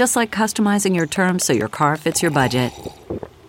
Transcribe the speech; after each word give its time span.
Just 0.00 0.16
like 0.16 0.30
customizing 0.30 0.96
your 0.96 1.06
terms 1.06 1.44
so 1.44 1.52
your 1.52 1.68
car 1.68 1.94
fits 1.94 2.22
your 2.22 2.30
budget. 2.30 2.72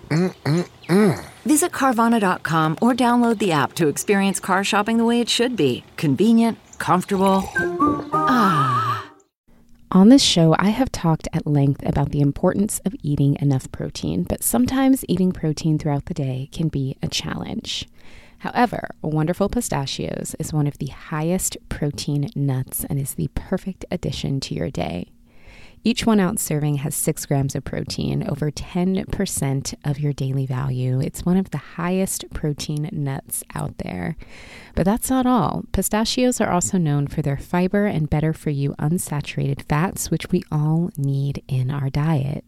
Mm-mm-mm. 0.09 1.25
Visit 1.45 1.71
Carvana.com 1.71 2.77
or 2.81 2.93
download 2.93 3.37
the 3.37 3.53
app 3.53 3.71
to 3.75 3.87
experience 3.87 4.41
car 4.41 4.61
shopping 4.65 4.97
the 4.97 5.05
way 5.05 5.21
it 5.21 5.29
should 5.29 5.55
be 5.55 5.85
convenient, 5.95 6.57
comfortable. 6.77 7.49
Ah. 8.11 9.09
On 9.93 10.09
this 10.09 10.21
show, 10.21 10.53
I 10.59 10.71
have 10.71 10.91
talked 10.91 11.29
at 11.31 11.47
length 11.47 11.87
about 11.87 12.09
the 12.09 12.19
importance 12.19 12.81
of 12.83 12.97
eating 13.01 13.37
enough 13.39 13.71
protein, 13.71 14.23
but 14.23 14.43
sometimes 14.43 15.05
eating 15.07 15.31
protein 15.31 15.79
throughout 15.79 16.07
the 16.07 16.13
day 16.13 16.49
can 16.51 16.67
be 16.67 16.97
a 17.01 17.07
challenge. 17.07 17.87
However, 18.39 18.89
Wonderful 19.01 19.47
Pistachios 19.47 20.35
is 20.37 20.51
one 20.51 20.67
of 20.67 20.79
the 20.79 20.87
highest 20.87 21.55
protein 21.69 22.29
nuts 22.35 22.83
and 22.89 22.99
is 22.99 23.13
the 23.13 23.29
perfect 23.35 23.85
addition 23.89 24.41
to 24.41 24.53
your 24.53 24.69
day. 24.69 25.13
Each 25.83 26.05
one 26.05 26.19
ounce 26.19 26.43
serving 26.43 26.75
has 26.75 26.93
six 26.93 27.25
grams 27.25 27.55
of 27.55 27.63
protein, 27.63 28.23
over 28.29 28.51
10% 28.51 29.73
of 29.83 29.99
your 29.99 30.13
daily 30.13 30.45
value. 30.45 30.99
It's 30.99 31.25
one 31.25 31.37
of 31.37 31.49
the 31.49 31.57
highest 31.57 32.25
protein 32.31 32.87
nuts 32.91 33.43
out 33.55 33.79
there. 33.79 34.15
But 34.75 34.85
that's 34.85 35.09
not 35.09 35.25
all. 35.25 35.63
Pistachios 35.71 36.39
are 36.39 36.51
also 36.51 36.77
known 36.77 37.07
for 37.07 37.23
their 37.23 37.37
fiber 37.37 37.87
and 37.87 38.09
better 38.09 38.31
for 38.31 38.51
you 38.51 38.75
unsaturated 38.75 39.63
fats, 39.63 40.11
which 40.11 40.29
we 40.29 40.43
all 40.51 40.91
need 40.97 41.43
in 41.47 41.71
our 41.71 41.89
diet. 41.89 42.45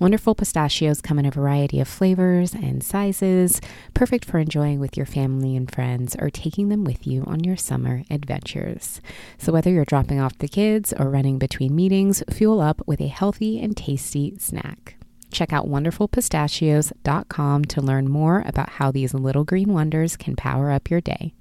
Wonderful 0.00 0.36
pistachios 0.36 1.00
come 1.00 1.18
in 1.18 1.26
a 1.26 1.30
variety 1.30 1.80
of 1.80 1.88
flavors 1.88 2.54
and 2.54 2.84
sizes, 2.84 3.60
perfect 3.94 4.24
for 4.24 4.38
enjoying 4.38 4.78
with 4.78 4.96
your 4.96 5.06
family 5.06 5.56
and 5.56 5.68
friends 5.68 6.14
or 6.20 6.30
taking 6.30 6.68
them 6.68 6.84
with 6.84 7.04
you 7.04 7.24
on 7.26 7.42
your 7.42 7.56
summer 7.56 8.04
adventures. 8.08 9.00
So, 9.38 9.52
whether 9.52 9.70
you're 9.70 9.84
dropping 9.84 10.20
off 10.20 10.38
the 10.38 10.46
kids 10.46 10.92
or 10.92 11.10
running 11.10 11.38
between 11.38 11.74
meetings, 11.74 12.22
fuel 12.30 12.60
up 12.60 12.80
with 12.86 13.00
a 13.00 13.08
healthy 13.08 13.58
and 13.58 13.76
tasty 13.76 14.36
snack. 14.38 14.94
Check 15.32 15.52
out 15.52 15.66
wonderfulpistachios.com 15.66 17.64
to 17.64 17.80
learn 17.80 18.08
more 18.08 18.44
about 18.46 18.70
how 18.70 18.92
these 18.92 19.14
little 19.14 19.42
green 19.42 19.72
wonders 19.72 20.16
can 20.16 20.36
power 20.36 20.70
up 20.70 20.90
your 20.90 21.00
day. 21.00 21.34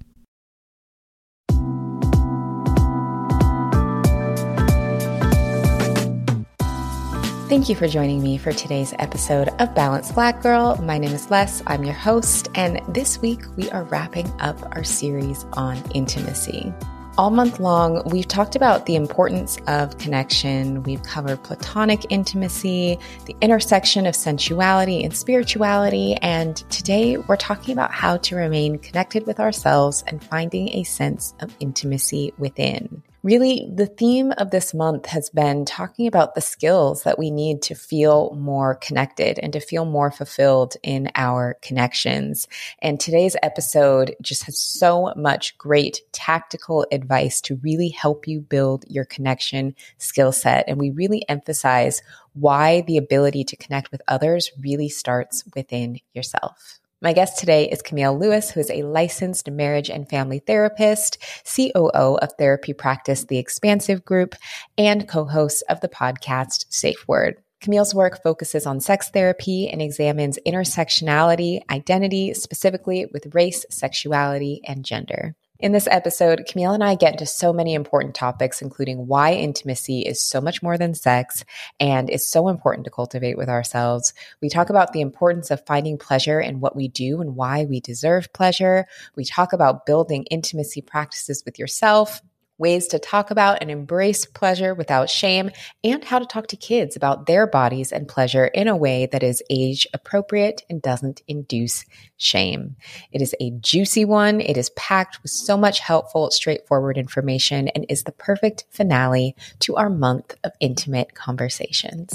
Thank 7.47 7.69
you 7.69 7.75
for 7.77 7.87
joining 7.87 8.21
me 8.21 8.37
for 8.37 8.51
today's 8.51 8.93
episode 8.99 9.47
of 9.59 9.73
Balanced 9.73 10.13
Black 10.13 10.41
Girl. 10.41 10.75
My 10.83 10.97
name 10.97 11.13
is 11.13 11.31
Les, 11.31 11.63
I'm 11.65 11.85
your 11.85 11.93
host, 11.93 12.49
and 12.55 12.81
this 12.93 13.21
week 13.21 13.39
we 13.55 13.69
are 13.71 13.85
wrapping 13.85 14.29
up 14.41 14.61
our 14.75 14.83
series 14.83 15.45
on 15.53 15.81
intimacy. 15.91 16.73
All 17.17 17.29
month 17.29 17.61
long, 17.61 18.03
we've 18.05 18.27
talked 18.27 18.57
about 18.57 18.85
the 18.85 18.97
importance 18.97 19.59
of 19.65 19.97
connection. 19.97 20.83
We've 20.83 21.01
covered 21.03 21.41
platonic 21.41 22.05
intimacy, 22.09 22.99
the 23.27 23.35
intersection 23.39 24.05
of 24.05 24.13
sensuality 24.13 25.05
and 25.05 25.15
spirituality, 25.15 26.15
and 26.15 26.57
today 26.69 27.15
we're 27.15 27.37
talking 27.37 27.71
about 27.71 27.93
how 27.93 28.17
to 28.17 28.35
remain 28.35 28.77
connected 28.77 29.25
with 29.25 29.39
ourselves 29.39 30.03
and 30.05 30.21
finding 30.21 30.67
a 30.75 30.83
sense 30.83 31.33
of 31.39 31.55
intimacy 31.61 32.33
within. 32.37 33.03
Really, 33.23 33.67
the 33.73 33.87
theme 33.87 34.31
of 34.37 34.51
this 34.51 34.75
month 34.75 35.07
has 35.07 35.29
been 35.31 35.65
talking 35.65 36.07
about 36.07 36.35
the 36.35 36.41
skills 36.41 37.01
that 37.03 37.17
we 37.17 37.31
need 37.31 37.63
to 37.63 37.73
feel 37.73 38.33
more 38.35 38.75
connected 38.75 39.39
and 39.39 39.51
to 39.53 39.59
feel 39.59 39.85
more 39.85 40.11
fulfilled 40.11 40.75
in 40.83 41.09
our 41.15 41.57
connections. 41.63 42.47
And 42.79 42.99
today's 42.99 43.35
episode 43.41 44.15
just 44.21 44.43
has 44.43 44.59
so 44.59 45.13
much 45.15 45.57
great 45.57 46.01
tactical 46.11 46.85
advice 46.91 47.41
to 47.41 47.59
really 47.63 47.89
help 47.89 48.27
you 48.27 48.39
build 48.39 48.85
your 48.87 49.05
connection 49.05 49.75
skill 49.97 50.31
set. 50.31 50.65
And 50.67 50.77
we 50.77 50.91
really 50.91 51.27
emphasize 51.27 52.03
why 52.33 52.81
the 52.81 52.97
ability 52.97 53.43
to 53.45 53.55
connect 53.55 53.91
with 53.91 54.01
others 54.07 54.51
really 54.61 54.89
starts 54.89 55.43
within 55.55 55.99
yourself. 56.13 56.79
My 56.99 57.13
guest 57.13 57.37
today 57.37 57.69
is 57.69 57.83
Kamil 57.83 58.17
Lewis, 58.17 58.49
who 58.49 58.59
is 58.59 58.71
a 58.71 58.81
licensed 58.81 59.51
marriage 59.51 59.91
and 59.91 60.09
family 60.09 60.39
therapist, 60.39 61.19
COO 61.45 62.17
of 62.17 62.29
therapy 62.39 62.73
practice 62.73 63.25
The 63.25 63.37
Expansive 63.37 64.03
Group, 64.03 64.33
and 64.79 65.07
co 65.07 65.25
host 65.25 65.63
of 65.69 65.79
the 65.81 65.89
podcast 65.89 66.65
Safe 66.69 67.07
Word. 67.07 67.35
Kamil's 67.61 67.93
work 67.93 68.23
focuses 68.23 68.65
on 68.65 68.79
sex 68.79 69.09
therapy 69.09 69.69
and 69.69 69.79
examines 69.79 70.39
intersectionality, 70.43 71.59
identity, 71.69 72.33
specifically 72.33 73.05
with 73.13 73.35
race, 73.35 73.63
sexuality, 73.69 74.61
and 74.63 74.83
gender. 74.83 75.35
In 75.59 75.71
this 75.71 75.87
episode, 75.89 76.45
Kamil 76.45 76.73
and 76.73 76.83
I 76.83 76.93
get 76.93 77.13
into 77.13 77.25
so 77.25 77.51
many 77.51 77.73
important 77.73 78.13
topics, 78.13 78.61
including 78.61 79.07
why 79.07 79.33
intimacy 79.33 80.01
is 80.01 80.23
so 80.23 80.39
much 80.39 80.61
more 80.61 80.77
than 80.77 80.93
sex 80.93 81.43
and 81.79 82.11
is 82.11 82.29
so 82.29 82.47
important 82.47 82.85
to 82.85 82.91
cultivate 82.91 83.39
with 83.39 83.49
ourselves. 83.49 84.13
We 84.39 84.49
talk 84.49 84.69
about 84.69 84.93
the 84.93 85.01
importance 85.01 85.49
of 85.49 85.65
finding 85.65 85.97
pleasure 85.97 86.39
in 86.39 86.59
what 86.59 86.75
we 86.75 86.89
do 86.89 87.21
and 87.21 87.35
why 87.35 87.65
we 87.65 87.79
deserve 87.79 88.31
pleasure. 88.33 88.85
We 89.15 89.25
talk 89.25 89.51
about 89.51 89.87
building 89.87 90.25
intimacy 90.25 90.81
practices 90.81 91.41
with 91.43 91.57
yourself 91.57 92.21
ways 92.57 92.87
to 92.87 92.99
talk 92.99 93.31
about 93.31 93.59
and 93.61 93.69
embrace 93.69 94.25
pleasure 94.25 94.73
without 94.73 95.09
shame, 95.09 95.51
and 95.83 96.03
how 96.03 96.19
to 96.19 96.25
talk 96.25 96.47
to 96.47 96.55
kids 96.55 96.95
about 96.95 97.25
their 97.25 97.47
bodies 97.47 97.91
and 97.91 98.07
pleasure 98.07 98.45
in 98.45 98.67
a 98.67 98.75
way 98.75 99.05
that 99.07 99.23
is 99.23 99.43
age 99.49 99.87
appropriate 99.93 100.63
and 100.69 100.81
doesn't 100.81 101.21
induce 101.27 101.85
shame. 102.17 102.75
It 103.11 103.21
is 103.21 103.35
a 103.39 103.51
juicy 103.51 104.05
one. 104.05 104.41
It 104.41 104.57
is 104.57 104.69
packed 104.71 105.21
with 105.21 105.31
so 105.31 105.57
much 105.57 105.79
helpful, 105.79 106.31
straightforward 106.31 106.97
information 106.97 107.67
and 107.69 107.85
is 107.89 108.03
the 108.03 108.11
perfect 108.11 108.65
finale 108.69 109.35
to 109.59 109.75
our 109.75 109.89
month 109.89 110.35
of 110.43 110.51
intimate 110.59 111.13
conversations. 111.13 112.11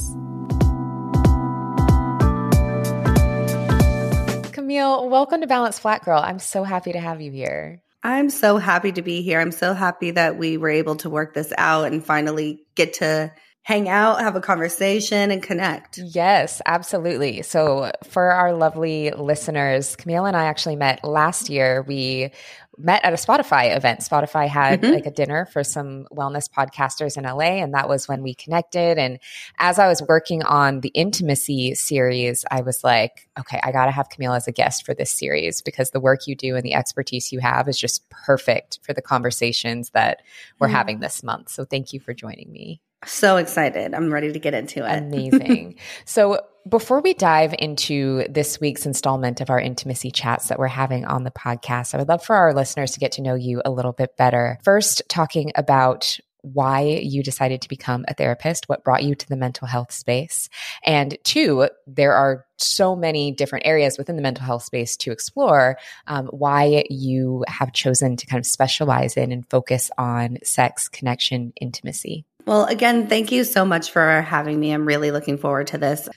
Kamil, 4.52 5.08
welcome 5.08 5.40
to 5.40 5.46
Balanced 5.46 5.82
Black 5.82 6.04
Girl. 6.04 6.20
I'm 6.20 6.38
so 6.38 6.64
happy 6.64 6.92
to 6.92 7.00
have 7.00 7.20
you 7.20 7.30
here. 7.30 7.82
I'm 8.02 8.30
so 8.30 8.58
happy 8.58 8.92
to 8.92 9.02
be 9.02 9.22
here. 9.22 9.40
I'm 9.40 9.52
so 9.52 9.74
happy 9.74 10.10
that 10.12 10.36
we 10.36 10.56
were 10.56 10.70
able 10.70 10.96
to 10.96 11.10
work 11.10 11.34
this 11.34 11.52
out 11.56 11.92
and 11.92 12.04
finally 12.04 12.64
get 12.74 12.94
to 12.94 13.32
hang 13.64 13.88
out, 13.88 14.20
have 14.20 14.34
a 14.34 14.40
conversation, 14.40 15.30
and 15.30 15.40
connect. 15.40 15.98
Yes, 15.98 16.60
absolutely. 16.66 17.42
So, 17.42 17.92
for 18.04 18.32
our 18.32 18.52
lovely 18.52 19.10
listeners, 19.12 19.94
Kamil 19.94 20.24
and 20.24 20.36
I 20.36 20.46
actually 20.46 20.76
met 20.76 21.04
last 21.04 21.48
year. 21.48 21.82
We 21.82 22.32
met 22.78 23.04
at 23.04 23.12
a 23.12 23.16
Spotify 23.16 23.76
event. 23.76 24.00
Spotify 24.00 24.48
had 24.48 24.80
mm-hmm. 24.80 24.94
like 24.94 25.06
a 25.06 25.10
dinner 25.10 25.46
for 25.46 25.62
some 25.62 26.06
wellness 26.12 26.48
podcasters 26.50 27.16
in 27.16 27.24
LA, 27.24 27.62
and 27.62 27.74
that 27.74 27.88
was 27.88 28.08
when 28.08 28.22
we 28.22 28.34
connected. 28.34 28.98
And 28.98 29.18
as 29.58 29.78
I 29.78 29.88
was 29.88 30.02
working 30.08 30.42
on 30.44 30.80
the 30.80 30.88
intimacy 30.90 31.74
series, 31.74 32.44
I 32.50 32.62
was 32.62 32.82
like, 32.82 33.28
okay, 33.38 33.60
I 33.62 33.72
got 33.72 33.86
to 33.86 33.90
have 33.90 34.08
Kamil 34.08 34.34
as 34.34 34.48
a 34.48 34.52
guest 34.52 34.84
for 34.86 34.94
this 34.94 35.10
series 35.10 35.62
because 35.62 35.90
the 35.90 36.00
work 36.00 36.26
you 36.26 36.34
do 36.34 36.56
and 36.56 36.64
the 36.64 36.74
expertise 36.74 37.32
you 37.32 37.40
have 37.40 37.68
is 37.68 37.78
just 37.78 38.08
perfect 38.10 38.78
for 38.82 38.92
the 38.92 39.02
conversations 39.02 39.90
that 39.90 40.22
we're 40.58 40.68
mm-hmm. 40.68 40.76
having 40.76 41.00
this 41.00 41.22
month. 41.22 41.50
So, 41.50 41.64
thank 41.64 41.92
you 41.92 42.00
for 42.00 42.14
joining 42.14 42.50
me. 42.50 42.80
So 43.04 43.36
excited. 43.36 43.94
I'm 43.94 44.12
ready 44.12 44.32
to 44.32 44.38
get 44.38 44.54
into 44.54 44.84
it. 44.84 44.98
Amazing. 44.98 45.76
so, 46.04 46.40
before 46.68 47.00
we 47.00 47.12
dive 47.12 47.52
into 47.58 48.24
this 48.30 48.60
week's 48.60 48.86
installment 48.86 49.40
of 49.40 49.50
our 49.50 49.58
intimacy 49.58 50.12
chats 50.12 50.46
that 50.48 50.60
we're 50.60 50.68
having 50.68 51.04
on 51.04 51.24
the 51.24 51.32
podcast, 51.32 51.92
I 51.92 51.98
would 51.98 52.08
love 52.08 52.24
for 52.24 52.36
our 52.36 52.54
listeners 52.54 52.92
to 52.92 53.00
get 53.00 53.12
to 53.12 53.22
know 53.22 53.34
you 53.34 53.60
a 53.64 53.70
little 53.70 53.92
bit 53.92 54.16
better. 54.16 54.58
First, 54.62 55.02
talking 55.08 55.50
about 55.56 56.20
why 56.42 57.00
you 57.02 57.22
decided 57.22 57.62
to 57.62 57.68
become 57.68 58.04
a 58.08 58.14
therapist, 58.14 58.68
what 58.68 58.84
brought 58.84 59.04
you 59.04 59.14
to 59.14 59.28
the 59.28 59.36
mental 59.36 59.66
health 59.66 59.92
space. 59.92 60.48
And 60.84 61.16
two, 61.24 61.68
there 61.86 62.14
are 62.14 62.44
so 62.58 62.94
many 62.96 63.32
different 63.32 63.66
areas 63.66 63.96
within 63.96 64.16
the 64.16 64.22
mental 64.22 64.44
health 64.44 64.64
space 64.64 64.96
to 64.98 65.12
explore 65.12 65.78
um, 66.06 66.26
why 66.26 66.84
you 66.90 67.44
have 67.48 67.72
chosen 67.72 68.16
to 68.16 68.26
kind 68.26 68.40
of 68.40 68.46
specialize 68.46 69.16
in 69.16 69.32
and 69.32 69.48
focus 69.48 69.90
on 69.96 70.38
sex, 70.42 70.88
connection, 70.88 71.52
intimacy. 71.60 72.24
Well, 72.46 72.64
again, 72.66 73.08
thank 73.08 73.32
you 73.32 73.44
so 73.44 73.64
much 73.64 73.90
for 73.90 74.22
having 74.22 74.58
me. 74.58 74.72
I'm 74.72 74.86
really 74.86 75.10
looking 75.10 75.38
forward 75.38 75.68
to 75.68 75.78
this. 75.78 76.08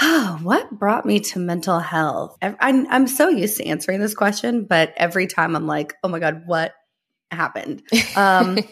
Oh, 0.00 0.38
what 0.42 0.70
brought 0.70 1.06
me 1.06 1.20
to 1.20 1.38
mental 1.38 1.78
health? 1.78 2.36
I'm, 2.42 2.86
I'm 2.90 3.06
so 3.06 3.28
used 3.28 3.56
to 3.58 3.66
answering 3.66 4.00
this 4.00 4.14
question, 4.14 4.64
but 4.64 4.92
every 4.96 5.26
time 5.26 5.56
I'm 5.56 5.66
like, 5.66 5.94
oh 6.02 6.08
my 6.08 6.18
God, 6.18 6.42
what 6.46 6.74
happened? 7.30 7.82
Um, 8.16 8.58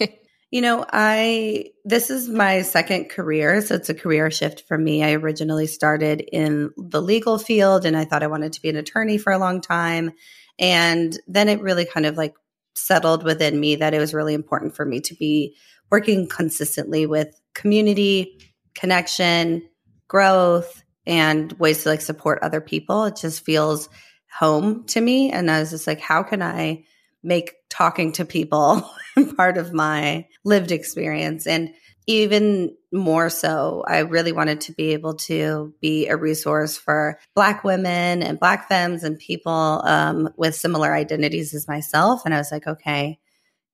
You 0.51 0.61
know, 0.61 0.87
I 0.91 1.67
this 1.85 2.09
is 2.09 2.29
my 2.29 2.63
second 2.63 3.11
career, 3.11 3.61
so 3.61 3.75
it's 3.75 3.89
a 3.89 3.95
career 3.95 4.31
shift 4.31 4.63
for 4.69 4.79
me. 4.79 5.03
I 5.03 5.13
originally 5.13 5.67
started 5.67 6.21
in 6.21 6.71
the 6.77 7.03
legal 7.03 7.37
field 7.39 7.85
and 7.85 7.97
I 7.97 8.05
thought 8.05 8.23
I 8.23 8.29
wanted 8.29 8.53
to 8.53 8.63
be 8.63 8.69
an 8.69 8.77
attorney 8.77 9.19
for 9.19 9.33
a 9.33 9.39
long 9.39 9.61
time. 9.61 10.13
And 10.59 11.19
then 11.27 11.49
it 11.49 11.61
really 11.63 11.85
kind 11.85 12.07
of 12.07 12.17
like 12.17 12.35
settled 12.77 13.25
within 13.25 13.59
me 13.59 13.77
that 13.77 13.93
it 13.93 13.99
was 13.99 14.15
really 14.15 14.35
important 14.35 14.77
for 14.77 14.85
me 14.85 15.01
to 15.01 15.15
be 15.17 15.57
working 15.91 16.29
consistently 16.29 17.07
with 17.07 17.39
community, 17.55 18.39
connection, 18.75 19.69
growth, 20.09 20.83
and 21.07 21.53
ways 21.55 21.83
to 21.83 21.91
like 21.91 22.01
support 22.01 22.41
other 22.43 22.61
people. 22.61 23.05
It 23.05 23.17
just 23.17 23.45
feels 23.45 23.89
home 24.31 24.85
to 24.87 25.01
me. 25.01 25.31
And 25.31 25.51
I 25.51 25.61
was 25.61 25.71
just 25.71 25.87
like, 25.87 26.01
how 26.01 26.23
can 26.23 26.43
I 26.43 26.85
make 27.27 27.55
talking 27.69 28.13
to 28.13 28.25
people 28.25 28.89
part 29.37 29.59
of 29.59 29.73
my 29.73 30.27
lived 30.45 30.71
experience. 30.71 31.47
And 31.47 31.75
even 32.07 32.75
more 32.93 33.29
so, 33.29 33.85
I 33.87 33.99
really 33.99 34.31
wanted 34.31 34.61
to 34.63 34.73
be 34.73 34.93
able 34.93 35.15
to 35.15 35.75
be 35.81 36.07
a 36.07 36.17
resource 36.17 36.79
for 36.79 37.19
Black 37.35 37.65
women 37.65 38.23
and 38.23 38.39
Black 38.39 38.69
femmes 38.69 39.03
and 39.03 39.19
people 39.19 39.83
um, 39.85 40.31
with 40.37 40.55
similar 40.55 40.95
identities 40.95 41.53
as 41.53 41.67
myself. 41.67 42.23
And 42.25 42.33
I 42.33 42.39
was 42.39 42.53
like, 42.53 42.67
okay, 42.67 43.19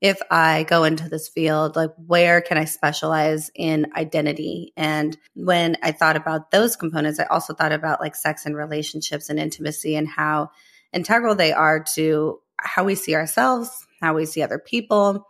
if 0.03 0.19
I 0.33 0.65
go 0.65 0.83
into 0.83 1.09
this 1.09 1.29
field, 1.29 1.77
like 1.77 1.93
where 1.97 2.41
can 2.41 2.59
I 2.59 2.65
specialize 2.65 3.53
in 3.55 3.87
identity? 3.97 4.73
And 4.77 5.17
when 5.35 5.77
I 5.81 5.93
thought 5.93 6.17
about 6.17 6.51
those 6.51 6.75
components, 6.75 7.21
I 7.21 7.25
also 7.27 7.55
thought 7.55 7.71
about 7.71 8.01
like 8.01 8.17
sex 8.17 8.45
and 8.45 8.57
relationships 8.57 9.31
and 9.31 9.39
intimacy 9.39 9.95
and 9.95 10.09
how 10.09 10.51
integral 10.93 11.37
they 11.37 11.53
are 11.53 11.85
to 11.95 12.41
how 12.59 12.83
we 12.83 12.97
see 12.97 13.15
ourselves, 13.15 13.71
how 14.01 14.15
we 14.15 14.27
see 14.27 14.43
other 14.43 14.59
people, 14.59 15.25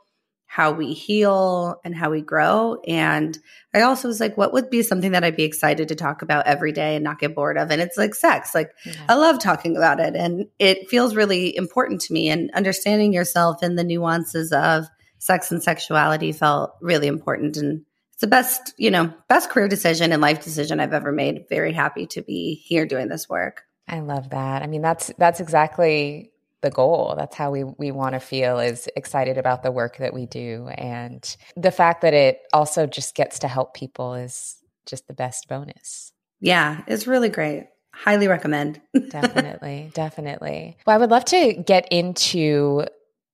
how 0.53 0.71
we 0.71 0.93
heal 0.93 1.81
and 1.83 1.97
how 1.97 2.11
we 2.11 2.21
grow. 2.21 2.77
And 2.87 3.39
I 3.73 3.81
also 3.81 4.07
was 4.07 4.21
like, 4.21 4.37
what 4.37 4.53
would 4.53 4.69
be 4.69 4.83
something 4.83 5.13
that 5.13 5.25
I'd 5.25 5.35
be 5.35 5.45
excited 5.45 5.89
to 5.89 5.95
talk 5.95 6.21
about 6.21 6.47
every 6.47 6.73
day 6.73 6.95
and 6.95 7.03
not 7.03 7.19
get 7.19 7.35
bored 7.35 7.57
of? 7.57 7.71
And 7.71 7.81
it's 7.81 7.97
like 7.97 8.15
sex. 8.15 8.55
Like, 8.55 8.71
yeah. 8.85 8.93
I 9.09 9.15
love 9.15 9.39
talking 9.39 9.79
about 9.79 9.99
it. 9.99 10.15
And 10.15 10.49
it 10.59 10.91
feels 10.91 11.17
really 11.17 11.57
important 11.57 12.03
to 12.03 12.13
me. 12.13 12.29
And 12.29 12.51
understanding 12.51 13.15
yourself 13.15 13.63
and 13.63 13.79
the 13.79 13.83
nuances 13.83 14.53
of 14.53 14.85
sex 15.17 15.51
and 15.53 15.63
sexuality 15.63 16.33
felt 16.33 16.75
really 16.83 17.07
important. 17.07 17.57
And 17.57 17.87
it's 18.13 18.21
the 18.21 18.27
best, 18.27 18.75
you 18.77 18.91
know, 18.91 19.11
best 19.31 19.49
career 19.49 19.69
decision 19.69 20.13
and 20.13 20.21
life 20.21 20.45
decision 20.45 20.81
I've 20.81 20.93
ever 20.93 21.13
made. 21.13 21.47
Very 21.49 21.73
happy 21.73 22.07
to 22.09 22.21
be 22.21 22.57
here 22.57 22.85
doing 22.85 23.09
this 23.09 23.27
work. 23.27 23.63
I 23.89 24.01
love 24.01 24.29
that. 24.29 24.61
I 24.61 24.67
mean, 24.67 24.83
that's 24.83 25.11
that's 25.17 25.41
exactly 25.41 26.32
the 26.63 26.71
goal. 26.71 27.15
That's 27.17 27.37
how 27.37 27.51
we 27.51 27.65
we 27.65 27.91
want 27.91 28.15
to 28.15 28.21
feel 28.21 28.59
is 28.59 28.89
excited 28.97 29.39
about 29.39 29.63
the 29.63 29.71
work 29.71 29.99
that 29.99 30.15
we 30.15 30.27
do 30.27 30.69
and 30.69 31.37
the 31.57 31.71
fact 31.71 32.03
that 32.03 32.15
it 32.15 32.41
also 32.53 32.87
just 32.87 33.15
gets 33.15 33.41
to 33.41 33.49
help 33.49 33.75
people 33.75 34.15
is 34.15 34.57
just 34.87 35.07
the 35.07 35.15
best 35.15 35.49
bonus. 35.49 36.13
Yeah, 36.41 36.83
it's 36.87 37.07
really 37.07 37.29
great. 37.29 37.69
Highly 37.93 38.27
recommend. 38.27 38.81
definitely, 39.11 39.91
definitely. 39.95 40.79
Well, 40.87 40.97
I 40.97 40.99
would 40.99 41.11
love 41.11 41.25
to 41.27 41.53
get 41.53 41.89
into 41.93 42.87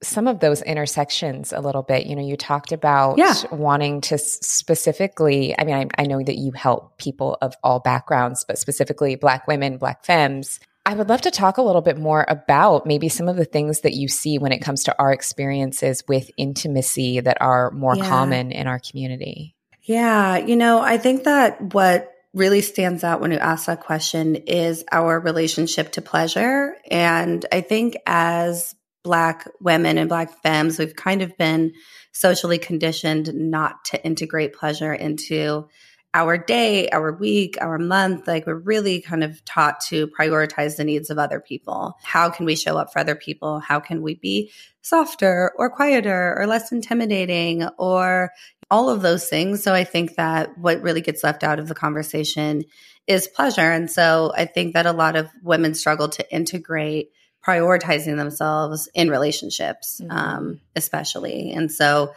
some 0.02 0.28
of 0.28 0.40
those 0.40 0.62
intersections 0.62 1.52
a 1.52 1.60
little 1.60 1.82
bit. 1.82 2.06
You 2.06 2.14
know, 2.14 2.22
you 2.22 2.36
talked 2.36 2.72
about 2.72 3.18
yeah. 3.18 3.34
wanting 3.50 4.00
to 4.02 4.18
specifically, 4.18 5.58
I 5.58 5.64
mean, 5.64 5.74
I, 5.74 6.02
I, 6.02 6.06
know 6.06 6.22
that 6.22 6.36
you 6.36 6.52
help 6.52 6.98
people 6.98 7.36
of 7.42 7.54
all 7.64 7.80
backgrounds, 7.80 8.44
but 8.46 8.58
specifically 8.58 9.16
Black 9.16 9.48
women, 9.48 9.76
Black 9.76 10.04
femmes, 10.04 10.60
I 10.88 10.94
would 10.94 11.10
love 11.10 11.20
to 11.20 11.30
talk 11.30 11.58
a 11.58 11.62
little 11.62 11.82
bit 11.82 11.98
more 11.98 12.24
about 12.28 12.86
maybe 12.86 13.10
some 13.10 13.28
of 13.28 13.36
the 13.36 13.44
things 13.44 13.80
that 13.82 13.92
you 13.92 14.08
see 14.08 14.38
when 14.38 14.52
it 14.52 14.60
comes 14.60 14.84
to 14.84 14.98
our 14.98 15.12
experiences 15.12 16.02
with 16.08 16.30
intimacy 16.38 17.20
that 17.20 17.36
are 17.42 17.70
more 17.72 17.94
yeah. 17.94 18.08
common 18.08 18.52
in 18.52 18.66
our 18.66 18.78
community. 18.78 19.54
Yeah, 19.82 20.38
you 20.38 20.56
know, 20.56 20.80
I 20.80 20.96
think 20.96 21.24
that 21.24 21.74
what 21.74 22.10
really 22.32 22.62
stands 22.62 23.04
out 23.04 23.20
when 23.20 23.32
you 23.32 23.36
ask 23.36 23.66
that 23.66 23.82
question 23.82 24.36
is 24.36 24.82
our 24.90 25.20
relationship 25.20 25.92
to 25.92 26.00
pleasure. 26.00 26.74
And 26.90 27.44
I 27.52 27.60
think 27.60 27.98
as 28.06 28.74
Black 29.04 29.46
women 29.60 29.98
and 29.98 30.08
Black 30.08 30.42
femmes, 30.42 30.78
we've 30.78 30.96
kind 30.96 31.20
of 31.20 31.36
been 31.36 31.74
socially 32.12 32.56
conditioned 32.56 33.30
not 33.34 33.84
to 33.86 34.02
integrate 34.02 34.54
pleasure 34.54 34.94
into 34.94 35.68
our 36.14 36.38
day, 36.38 36.88
our 36.88 37.12
week, 37.12 37.58
our 37.60 37.78
month. 37.78 38.26
Like 38.26 38.46
we're 38.46 38.54
really 38.54 39.00
kind 39.00 39.22
of 39.22 39.44
taught 39.44 39.80
to 39.88 40.08
prioritize 40.08 40.76
the 40.76 40.84
needs 40.84 41.10
of 41.10 41.18
other 41.18 41.40
people. 41.40 41.96
How 42.02 42.30
can 42.30 42.46
we 42.46 42.56
show 42.56 42.78
up 42.78 42.92
for 42.92 42.98
other 42.98 43.14
people? 43.14 43.60
How 43.60 43.78
can 43.78 44.02
we 44.02 44.14
be 44.14 44.50
softer 44.82 45.52
or 45.56 45.70
quieter 45.70 46.34
or 46.38 46.46
less 46.46 46.72
intimidating 46.72 47.64
or 47.78 48.30
all 48.70 48.90
of 48.90 49.02
those 49.02 49.28
things. 49.28 49.62
So 49.62 49.74
I 49.74 49.84
think 49.84 50.16
that 50.16 50.58
what 50.58 50.82
really 50.82 51.00
gets 51.00 51.24
left 51.24 51.42
out 51.42 51.58
of 51.58 51.68
the 51.68 51.74
conversation 51.74 52.64
is 53.06 53.28
pleasure. 53.28 53.60
And 53.60 53.90
so 53.90 54.32
I 54.36 54.44
think 54.44 54.74
that 54.74 54.86
a 54.86 54.92
lot 54.92 55.16
of 55.16 55.30
women 55.42 55.74
struggle 55.74 56.08
to 56.10 56.34
integrate 56.34 57.10
prioritizing 57.46 58.16
themselves 58.16 58.88
in 58.94 59.10
relationships, 59.10 60.00
mm-hmm. 60.02 60.10
um, 60.10 60.60
especially. 60.76 61.52
And 61.52 61.72
so 61.72 62.12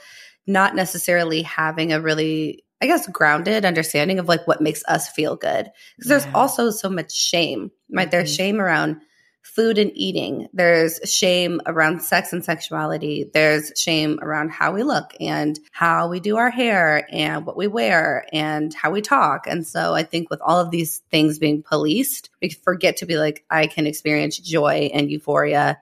not 0.46 0.76
necessarily 0.76 1.44
having 1.44 1.94
a 1.94 2.02
really 2.02 2.64
I 2.82 2.88
guess, 2.88 3.08
grounded 3.08 3.66
understanding 3.66 4.20
of 4.20 4.28
like 4.28 4.48
what 4.48 4.62
makes 4.62 4.84
us 4.88 5.10
feel 5.10 5.36
good. 5.36 5.72
Because 5.98 6.10
yeah. 6.10 6.18
there's 6.18 6.36
also 6.36 6.72
so 6.72 6.90
much 6.90 7.14
shame, 7.14 7.72
right? 7.92 8.08
Mm-hmm. 8.08 8.12
There's 8.12 8.34
shame 8.34 8.60
around 8.60 9.02
food 9.42 9.78
and 9.78 9.92
eating. 9.96 10.48
There's 10.54 11.00
shame 11.04 11.62
around 11.66 12.02
sex 12.02 12.32
and 12.32 12.44
sexuality. 12.44 13.30
There's 13.34 13.72
shame 13.76 14.20
around 14.22 14.52
how 14.52 14.74
we 14.74 14.84
look 14.84 15.14
and 15.20 15.60
how 15.72 16.10
we 16.10 16.20
do 16.20 16.38
our 16.38 16.50
hair 16.50 17.08
and 17.12 17.46
what 17.46 17.58
we 17.58 17.68
wear 17.68 18.26
and 18.32 18.74
how 18.74 18.92
we 18.92 19.02
talk. 19.02 19.48
And 19.48 19.66
so 19.66 19.94
I 19.94 20.04
think 20.04 20.30
with 20.30 20.42
all 20.42 20.60
of 20.60 20.72
these 20.72 21.00
things 21.12 21.40
being 21.40 21.64
policed, 21.64 22.30
we 22.42 22.50
forget 22.50 22.98
to 22.98 23.06
be 23.06 23.18
like, 23.18 23.44
I 23.50 23.68
can 23.68 23.88
experience 23.88 24.38
joy 24.38 24.92
and 24.94 25.12
euphoria 25.12 25.80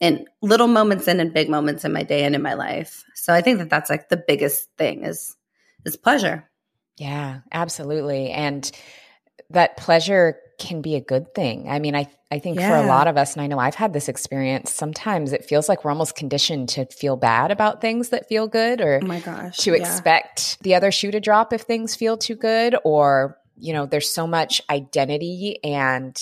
in 0.00 0.26
little 0.42 0.68
moments 0.68 1.08
and 1.08 1.20
in 1.20 1.32
big 1.32 1.48
moments 1.48 1.84
in 1.84 1.92
my 1.92 2.02
day 2.02 2.24
and 2.24 2.34
in 2.34 2.42
my 2.42 2.54
life. 2.54 3.04
So 3.14 3.32
I 3.32 3.40
think 3.40 3.58
that 3.58 3.70
that's 3.70 3.88
like 3.88 4.08
the 4.08 4.16
biggest 4.16 4.68
thing 4.76 5.04
is 5.04 5.36
is 5.86 5.96
pleasure. 5.96 6.48
Yeah, 6.98 7.40
absolutely. 7.52 8.30
And 8.30 8.70
that 9.50 9.76
pleasure 9.76 10.38
can 10.58 10.80
be 10.80 10.96
a 10.96 11.00
good 11.00 11.34
thing. 11.34 11.68
I 11.68 11.78
mean, 11.78 11.94
I 11.94 12.08
I 12.30 12.40
think 12.40 12.58
yeah. 12.58 12.70
for 12.70 12.84
a 12.84 12.88
lot 12.88 13.06
of 13.06 13.16
us, 13.16 13.34
and 13.34 13.42
I 13.42 13.46
know 13.46 13.58
I've 13.58 13.76
had 13.76 13.92
this 13.92 14.08
experience, 14.08 14.72
sometimes 14.72 15.32
it 15.32 15.44
feels 15.44 15.68
like 15.68 15.84
we're 15.84 15.92
almost 15.92 16.16
conditioned 16.16 16.70
to 16.70 16.86
feel 16.86 17.16
bad 17.16 17.52
about 17.52 17.80
things 17.80 18.08
that 18.08 18.28
feel 18.28 18.48
good 18.48 18.80
or 18.80 19.00
oh 19.02 19.06
my 19.06 19.20
gosh, 19.20 19.58
to 19.58 19.70
yeah. 19.70 19.76
expect 19.76 20.60
the 20.62 20.74
other 20.74 20.90
shoe 20.90 21.12
to 21.12 21.20
drop 21.20 21.52
if 21.52 21.62
things 21.62 21.94
feel 21.94 22.16
too 22.16 22.34
good. 22.34 22.74
Or, 22.84 23.38
you 23.56 23.72
know, 23.72 23.86
there's 23.86 24.10
so 24.10 24.26
much 24.26 24.60
identity 24.68 25.58
and 25.62 26.20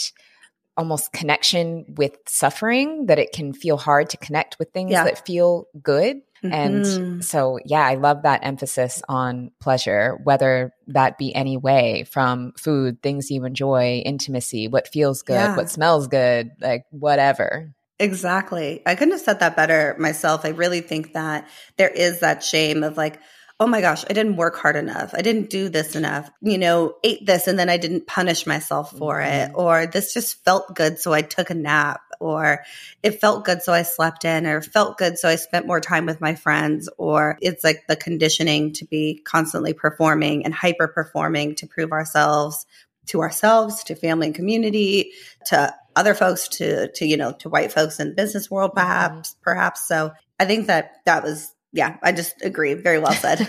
almost 0.77 1.13
connection 1.13 1.87
with 1.97 2.19
suffering 2.27 3.07
that 3.07 3.19
it 3.19 3.33
can 3.33 3.53
feel 3.53 3.77
hard 3.77 4.11
to 4.11 4.17
connect 4.17 4.59
with 4.59 4.73
things 4.73 4.91
yeah. 4.91 5.05
that 5.05 5.25
feel 5.25 5.69
good. 5.83 6.21
And 6.53 6.85
mm-hmm. 6.85 7.21
so, 7.21 7.59
yeah, 7.65 7.87
I 7.87 7.95
love 7.95 8.23
that 8.23 8.41
emphasis 8.45 9.03
on 9.09 9.51
pleasure, 9.61 10.19
whether 10.23 10.73
that 10.89 11.19
be 11.19 11.35
any 11.35 11.57
way 11.57 12.05
from 12.05 12.53
food, 12.59 13.03
things 13.03 13.31
you 13.31 13.45
enjoy, 13.45 14.03
intimacy, 14.05 14.69
what 14.69 14.89
feels 14.89 15.23
good, 15.23 15.35
yeah. 15.35 15.57
what 15.57 15.71
smells 15.71 16.07
good, 16.07 16.51
like 16.61 16.85
whatever. 16.91 17.75
Exactly. 17.99 18.83
I 18.85 18.97
couldn't 18.97 19.13
have 19.13 19.21
said 19.21 19.41
that 19.41 19.57
better 19.57 19.97
myself. 19.99 20.45
I 20.45 20.49
really 20.49 20.81
think 20.81 21.15
that 21.15 21.49
there 21.77 21.89
is 21.89 22.21
that 22.21 22.43
shame 22.43 22.83
of 22.83 22.97
like, 22.97 23.21
oh 23.61 23.67
my 23.67 23.81
gosh, 23.81 24.05
I 24.11 24.13
didn't 24.13 24.37
work 24.37 24.57
hard 24.57 24.75
enough. 24.75 25.15
I 25.15 25.23
didn't 25.23 25.49
do 25.49 25.69
this 25.69 25.95
enough. 25.95 26.29
You 26.41 26.59
know, 26.59 26.97
ate 27.05 27.25
this 27.25 27.47
and 27.47 27.59
then 27.59 27.69
I 27.69 27.77
didn't 27.77 28.07
punish 28.07 28.47
myself 28.47 28.91
for 28.91 29.21
mm-hmm. 29.21 29.51
it. 29.51 29.53
Or 29.55 29.87
this 29.87 30.13
just 30.13 30.45
felt 30.45 30.75
good. 30.75 30.99
So 30.99 31.13
I 31.13 31.23
took 31.23 31.51
a 31.51 31.55
nap 31.55 32.01
or 32.21 32.65
it 33.03 33.21
felt 33.21 33.45
good 33.45 33.63
so 33.63 33.73
I 33.73 33.83
slept 33.83 34.25
in 34.25 34.47
or 34.47 34.63
felt 34.63 34.99
good 34.99 35.19
so 35.19 35.29
I 35.29 35.37
spent 35.37 35.67
more 35.67 35.81
time 35.81 36.07
with 36.07 36.21
my 36.21 36.35
friends 36.35 36.89
or 36.97 37.39
it's 37.41 37.65
like 37.65 37.87
the 37.89 37.97
conditioning 37.97 38.73
to 38.75 38.85
be 38.87 39.21
constantly 39.25 39.73
performing 39.73 40.45
and 40.45 40.55
hyper 40.55 40.89
performing 40.89 41.55
to 41.57 41.67
prove 41.67 41.93
ourselves 41.93 42.67
to 43.07 43.21
ourselves, 43.21 43.85
to 43.85 43.95
family 43.95 44.29
and 44.29 44.35
community, 44.35 45.13
to 45.47 45.75
other 45.97 46.15
folks, 46.15 46.49
to 46.49 46.91
to 46.93 47.07
you 47.07 47.17
know, 47.17 47.33
to 47.33 47.49
white 47.49 47.73
folks 47.73 48.01
in 48.01 48.09
the 48.09 48.15
business 48.15 48.51
world 48.51 48.71
mm-hmm. 48.71 48.81
perhaps 48.81 49.37
perhaps. 49.43 49.87
So 49.87 50.13
I 50.39 50.45
think 50.47 50.67
that 50.67 50.93
that 51.05 51.23
was 51.23 51.54
yeah, 51.75 51.97
I 52.05 52.13
just 52.13 52.41
agree. 52.43 52.75
Very 52.75 53.01
well 53.01 53.13
said. 53.13 53.37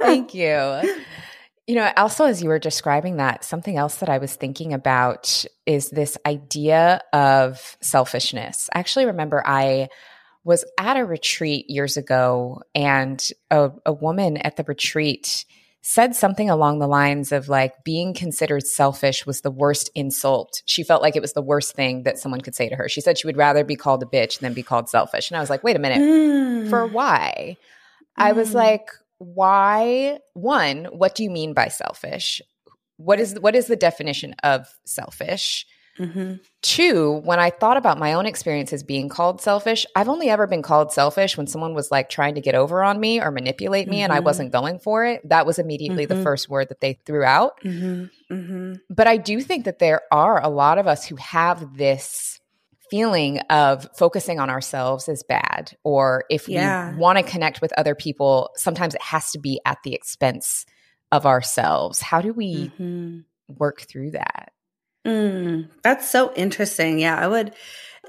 Thank 0.00 0.34
you. 0.34 0.94
You 1.66 1.76
know, 1.76 1.90
also 1.96 2.26
as 2.26 2.42
you 2.42 2.50
were 2.50 2.58
describing 2.58 3.16
that, 3.16 3.42
something 3.42 3.78
else 3.78 3.96
that 3.96 4.10
I 4.10 4.18
was 4.18 4.36
thinking 4.36 4.74
about 4.74 5.44
is 5.64 5.88
this 5.88 6.18
idea 6.26 7.00
of 7.14 7.78
selfishness. 7.80 8.68
I 8.74 8.80
actually 8.80 9.06
remember 9.06 9.42
I 9.46 9.88
was 10.44 10.66
at 10.78 10.98
a 10.98 11.06
retreat 11.06 11.70
years 11.70 11.96
ago 11.96 12.60
and 12.74 13.26
a, 13.50 13.70
a 13.86 13.92
woman 13.94 14.36
at 14.36 14.56
the 14.56 14.64
retreat 14.64 15.46
said 15.82 16.14
something 16.14 16.48
along 16.48 16.78
the 16.78 16.86
lines 16.86 17.32
of 17.32 17.48
like 17.48 17.82
being 17.82 18.14
considered 18.14 18.64
selfish 18.64 19.26
was 19.26 19.40
the 19.40 19.50
worst 19.50 19.90
insult. 19.96 20.62
She 20.64 20.84
felt 20.84 21.02
like 21.02 21.16
it 21.16 21.22
was 21.22 21.32
the 21.32 21.42
worst 21.42 21.74
thing 21.74 22.04
that 22.04 22.18
someone 22.18 22.40
could 22.40 22.54
say 22.54 22.68
to 22.68 22.76
her. 22.76 22.88
She 22.88 23.00
said 23.00 23.18
she 23.18 23.26
would 23.26 23.36
rather 23.36 23.64
be 23.64 23.74
called 23.74 24.02
a 24.02 24.06
bitch 24.06 24.38
than 24.38 24.54
be 24.54 24.62
called 24.62 24.88
selfish. 24.88 25.28
And 25.28 25.36
I 25.36 25.40
was 25.40 25.50
like, 25.50 25.64
wait 25.64 25.74
a 25.74 25.80
minute, 25.80 25.98
mm. 25.98 26.70
for 26.70 26.86
why? 26.86 27.56
Mm. 27.56 27.56
I 28.16 28.32
was 28.32 28.50
mm. 28.50 28.54
like, 28.54 28.90
why? 29.18 30.18
One, 30.34 30.84
what 30.84 31.16
do 31.16 31.24
you 31.24 31.30
mean 31.30 31.52
by 31.52 31.68
selfish? 31.68 32.40
What 32.96 33.18
is 33.18 33.38
what 33.40 33.56
is 33.56 33.66
the 33.66 33.76
definition 33.76 34.36
of 34.44 34.68
selfish? 34.84 35.66
Mm-hmm. 35.98 36.34
Two, 36.62 37.20
when 37.24 37.38
I 37.38 37.50
thought 37.50 37.76
about 37.76 37.98
my 37.98 38.14
own 38.14 38.24
experiences 38.24 38.82
being 38.82 39.08
called 39.08 39.40
selfish, 39.40 39.84
I've 39.94 40.08
only 40.08 40.30
ever 40.30 40.46
been 40.46 40.62
called 40.62 40.92
selfish 40.92 41.36
when 41.36 41.46
someone 41.46 41.74
was 41.74 41.90
like 41.90 42.08
trying 42.08 42.34
to 42.36 42.40
get 42.40 42.54
over 42.54 42.82
on 42.82 42.98
me 42.98 43.20
or 43.20 43.30
manipulate 43.30 43.88
me 43.88 43.96
mm-hmm. 43.96 44.04
and 44.04 44.12
I 44.12 44.16
mm-hmm. 44.16 44.24
wasn't 44.24 44.52
going 44.52 44.78
for 44.78 45.04
it. 45.04 45.28
That 45.28 45.44
was 45.44 45.58
immediately 45.58 46.06
mm-hmm. 46.06 46.18
the 46.18 46.22
first 46.22 46.48
word 46.48 46.68
that 46.70 46.80
they 46.80 46.94
threw 47.04 47.24
out. 47.24 47.60
Mm-hmm. 47.62 48.34
Mm-hmm. 48.34 48.74
But 48.88 49.06
I 49.06 49.18
do 49.18 49.40
think 49.40 49.66
that 49.66 49.78
there 49.78 50.02
are 50.10 50.42
a 50.42 50.48
lot 50.48 50.78
of 50.78 50.86
us 50.86 51.06
who 51.06 51.16
have 51.16 51.76
this 51.76 52.40
feeling 52.90 53.38
of 53.48 53.88
focusing 53.96 54.38
on 54.38 54.50
ourselves 54.50 55.08
is 55.08 55.22
bad 55.22 55.74
or 55.82 56.24
if 56.28 56.46
yeah. 56.46 56.90
we 56.92 56.98
want 56.98 57.16
to 57.16 57.24
connect 57.24 57.62
with 57.62 57.72
other 57.78 57.94
people 57.94 58.50
sometimes 58.54 58.94
it 58.94 59.00
has 59.00 59.30
to 59.30 59.38
be 59.38 59.58
at 59.64 59.78
the 59.82 59.94
expense 59.94 60.66
of 61.10 61.24
ourselves 61.24 62.02
how 62.02 62.20
do 62.20 62.34
we 62.34 62.70
work 63.48 63.80
through 63.80 64.10
that 64.10 64.51
Mm, 65.06 65.68
that's 65.82 66.10
so 66.10 66.32
interesting. 66.34 66.98
Yeah, 66.98 67.16
I 67.16 67.26
would. 67.26 67.54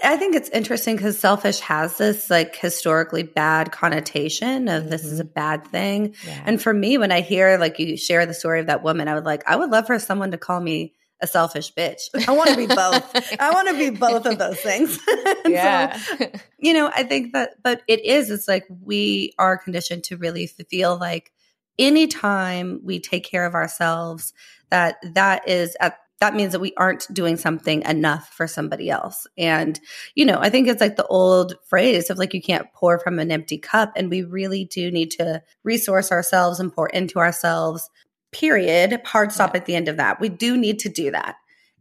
I 0.03 0.17
think 0.17 0.35
it's 0.35 0.49
interesting 0.49 0.95
because 0.95 1.19
selfish 1.19 1.59
has 1.61 1.97
this 1.97 2.29
like 2.29 2.55
historically 2.55 3.23
bad 3.23 3.71
connotation 3.71 4.67
of 4.67 4.81
mm-hmm. 4.81 4.91
this 4.91 5.03
is 5.03 5.19
a 5.19 5.23
mm-hmm. 5.23 5.33
bad 5.33 5.67
thing. 5.67 6.15
Yeah. 6.25 6.43
And 6.45 6.61
for 6.61 6.73
me, 6.73 6.97
when 6.97 7.11
I 7.11 7.21
hear 7.21 7.57
like 7.57 7.79
you 7.79 7.95
share 7.95 8.25
the 8.25 8.33
story 8.33 8.59
of 8.59 8.67
that 8.67 8.83
woman, 8.83 9.07
I 9.07 9.15
would 9.15 9.25
like, 9.25 9.43
I 9.47 9.55
would 9.55 9.69
love 9.69 9.87
for 9.87 9.99
someone 9.99 10.31
to 10.31 10.37
call 10.37 10.59
me 10.59 10.93
a 11.21 11.27
selfish 11.27 11.73
bitch. 11.73 12.01
I 12.27 12.31
want 12.31 12.49
to 12.49 12.57
be 12.57 12.67
both. 12.67 13.39
I 13.39 13.51
want 13.51 13.69
to 13.69 13.77
be 13.77 13.91
both 13.91 14.25
of 14.25 14.37
those 14.37 14.59
things. 14.59 14.99
yeah. 15.45 15.97
So, 15.97 16.31
you 16.59 16.73
know, 16.73 16.91
I 16.93 17.03
think 17.03 17.33
that, 17.33 17.63
but 17.63 17.81
it 17.87 18.03
is, 18.03 18.29
it's 18.29 18.47
like 18.47 18.65
we 18.83 19.33
are 19.39 19.57
conditioned 19.57 20.03
to 20.05 20.17
really 20.17 20.47
feel 20.47 20.97
like 20.97 21.31
anytime 21.79 22.81
we 22.83 22.99
take 22.99 23.23
care 23.23 23.45
of 23.45 23.55
ourselves, 23.55 24.33
that 24.69 24.97
that 25.13 25.47
is 25.47 25.77
at 25.79 25.97
that 26.23 26.35
means 26.35 26.53
that 26.53 26.61
we 26.61 26.73
aren't 26.77 27.13
doing 27.13 27.35
something 27.35 27.81
enough 27.81 28.29
for 28.29 28.47
somebody 28.47 28.89
else. 28.89 29.27
And, 29.37 29.77
you 30.15 30.25
know, 30.25 30.37
I 30.39 30.49
think 30.49 30.69
it's 30.69 30.79
like 30.79 30.95
the 30.95 31.05
old 31.07 31.55
phrase 31.67 32.09
of 32.09 32.17
like, 32.17 32.33
you 32.33 32.41
can't 32.41 32.71
pour 32.73 32.97
from 32.97 33.19
an 33.19 33.29
empty 33.29 33.57
cup. 33.57 33.91
And 33.97 34.09
we 34.09 34.23
really 34.23 34.63
do 34.63 34.89
need 34.89 35.11
to 35.11 35.43
resource 35.65 36.13
ourselves 36.13 36.61
and 36.61 36.71
pour 36.73 36.87
into 36.87 37.19
ourselves, 37.19 37.89
period. 38.31 39.01
Hard 39.03 39.33
stop 39.33 39.53
yeah. 39.53 39.59
at 39.59 39.65
the 39.65 39.75
end 39.75 39.89
of 39.89 39.97
that. 39.97 40.21
We 40.21 40.29
do 40.29 40.55
need 40.55 40.79
to 40.79 40.89
do 40.89 41.11
that. 41.11 41.35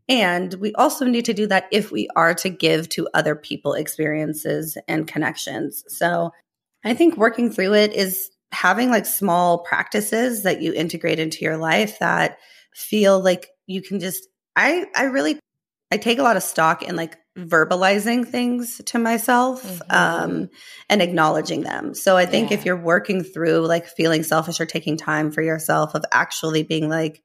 And 0.08 0.54
we 0.54 0.72
also 0.74 1.04
need 1.04 1.26
to 1.26 1.34
do 1.34 1.46
that 1.46 1.68
if 1.70 1.92
we 1.92 2.08
are 2.16 2.34
to 2.34 2.48
give 2.50 2.88
to 2.88 3.08
other 3.14 3.36
people 3.36 3.74
experiences 3.74 4.76
and 4.88 5.06
connections. 5.06 5.84
So 5.86 6.32
I 6.84 6.94
think 6.94 7.16
working 7.16 7.52
through 7.52 7.74
it 7.74 7.92
is 7.92 8.28
having 8.50 8.90
like 8.90 9.06
small 9.06 9.58
practices 9.58 10.42
that 10.42 10.60
you 10.60 10.72
integrate 10.72 11.20
into 11.20 11.44
your 11.44 11.56
life 11.56 12.00
that 12.00 12.38
feel 12.74 13.22
like 13.22 13.50
you 13.66 13.80
can 13.82 14.00
just 14.00 14.26
I 14.56 14.86
I 14.94 15.04
really 15.04 15.38
I 15.92 15.98
take 15.98 16.18
a 16.18 16.22
lot 16.22 16.36
of 16.36 16.42
stock 16.42 16.82
in 16.82 16.96
like 16.96 17.18
verbalizing 17.36 18.26
things 18.26 18.80
to 18.86 18.98
myself 18.98 19.62
mm-hmm. 19.62 19.90
um, 19.90 20.48
and 20.88 21.02
acknowledging 21.02 21.62
them. 21.62 21.94
So 21.94 22.16
I 22.16 22.26
think 22.26 22.50
yeah. 22.50 22.58
if 22.58 22.64
you're 22.64 22.76
working 22.76 23.22
through 23.22 23.66
like 23.66 23.86
feeling 23.86 24.22
selfish 24.22 24.60
or 24.60 24.66
taking 24.66 24.96
time 24.96 25.30
for 25.30 25.42
yourself 25.42 25.94
of 25.94 26.04
actually 26.12 26.62
being 26.62 26.88
like, 26.88 27.22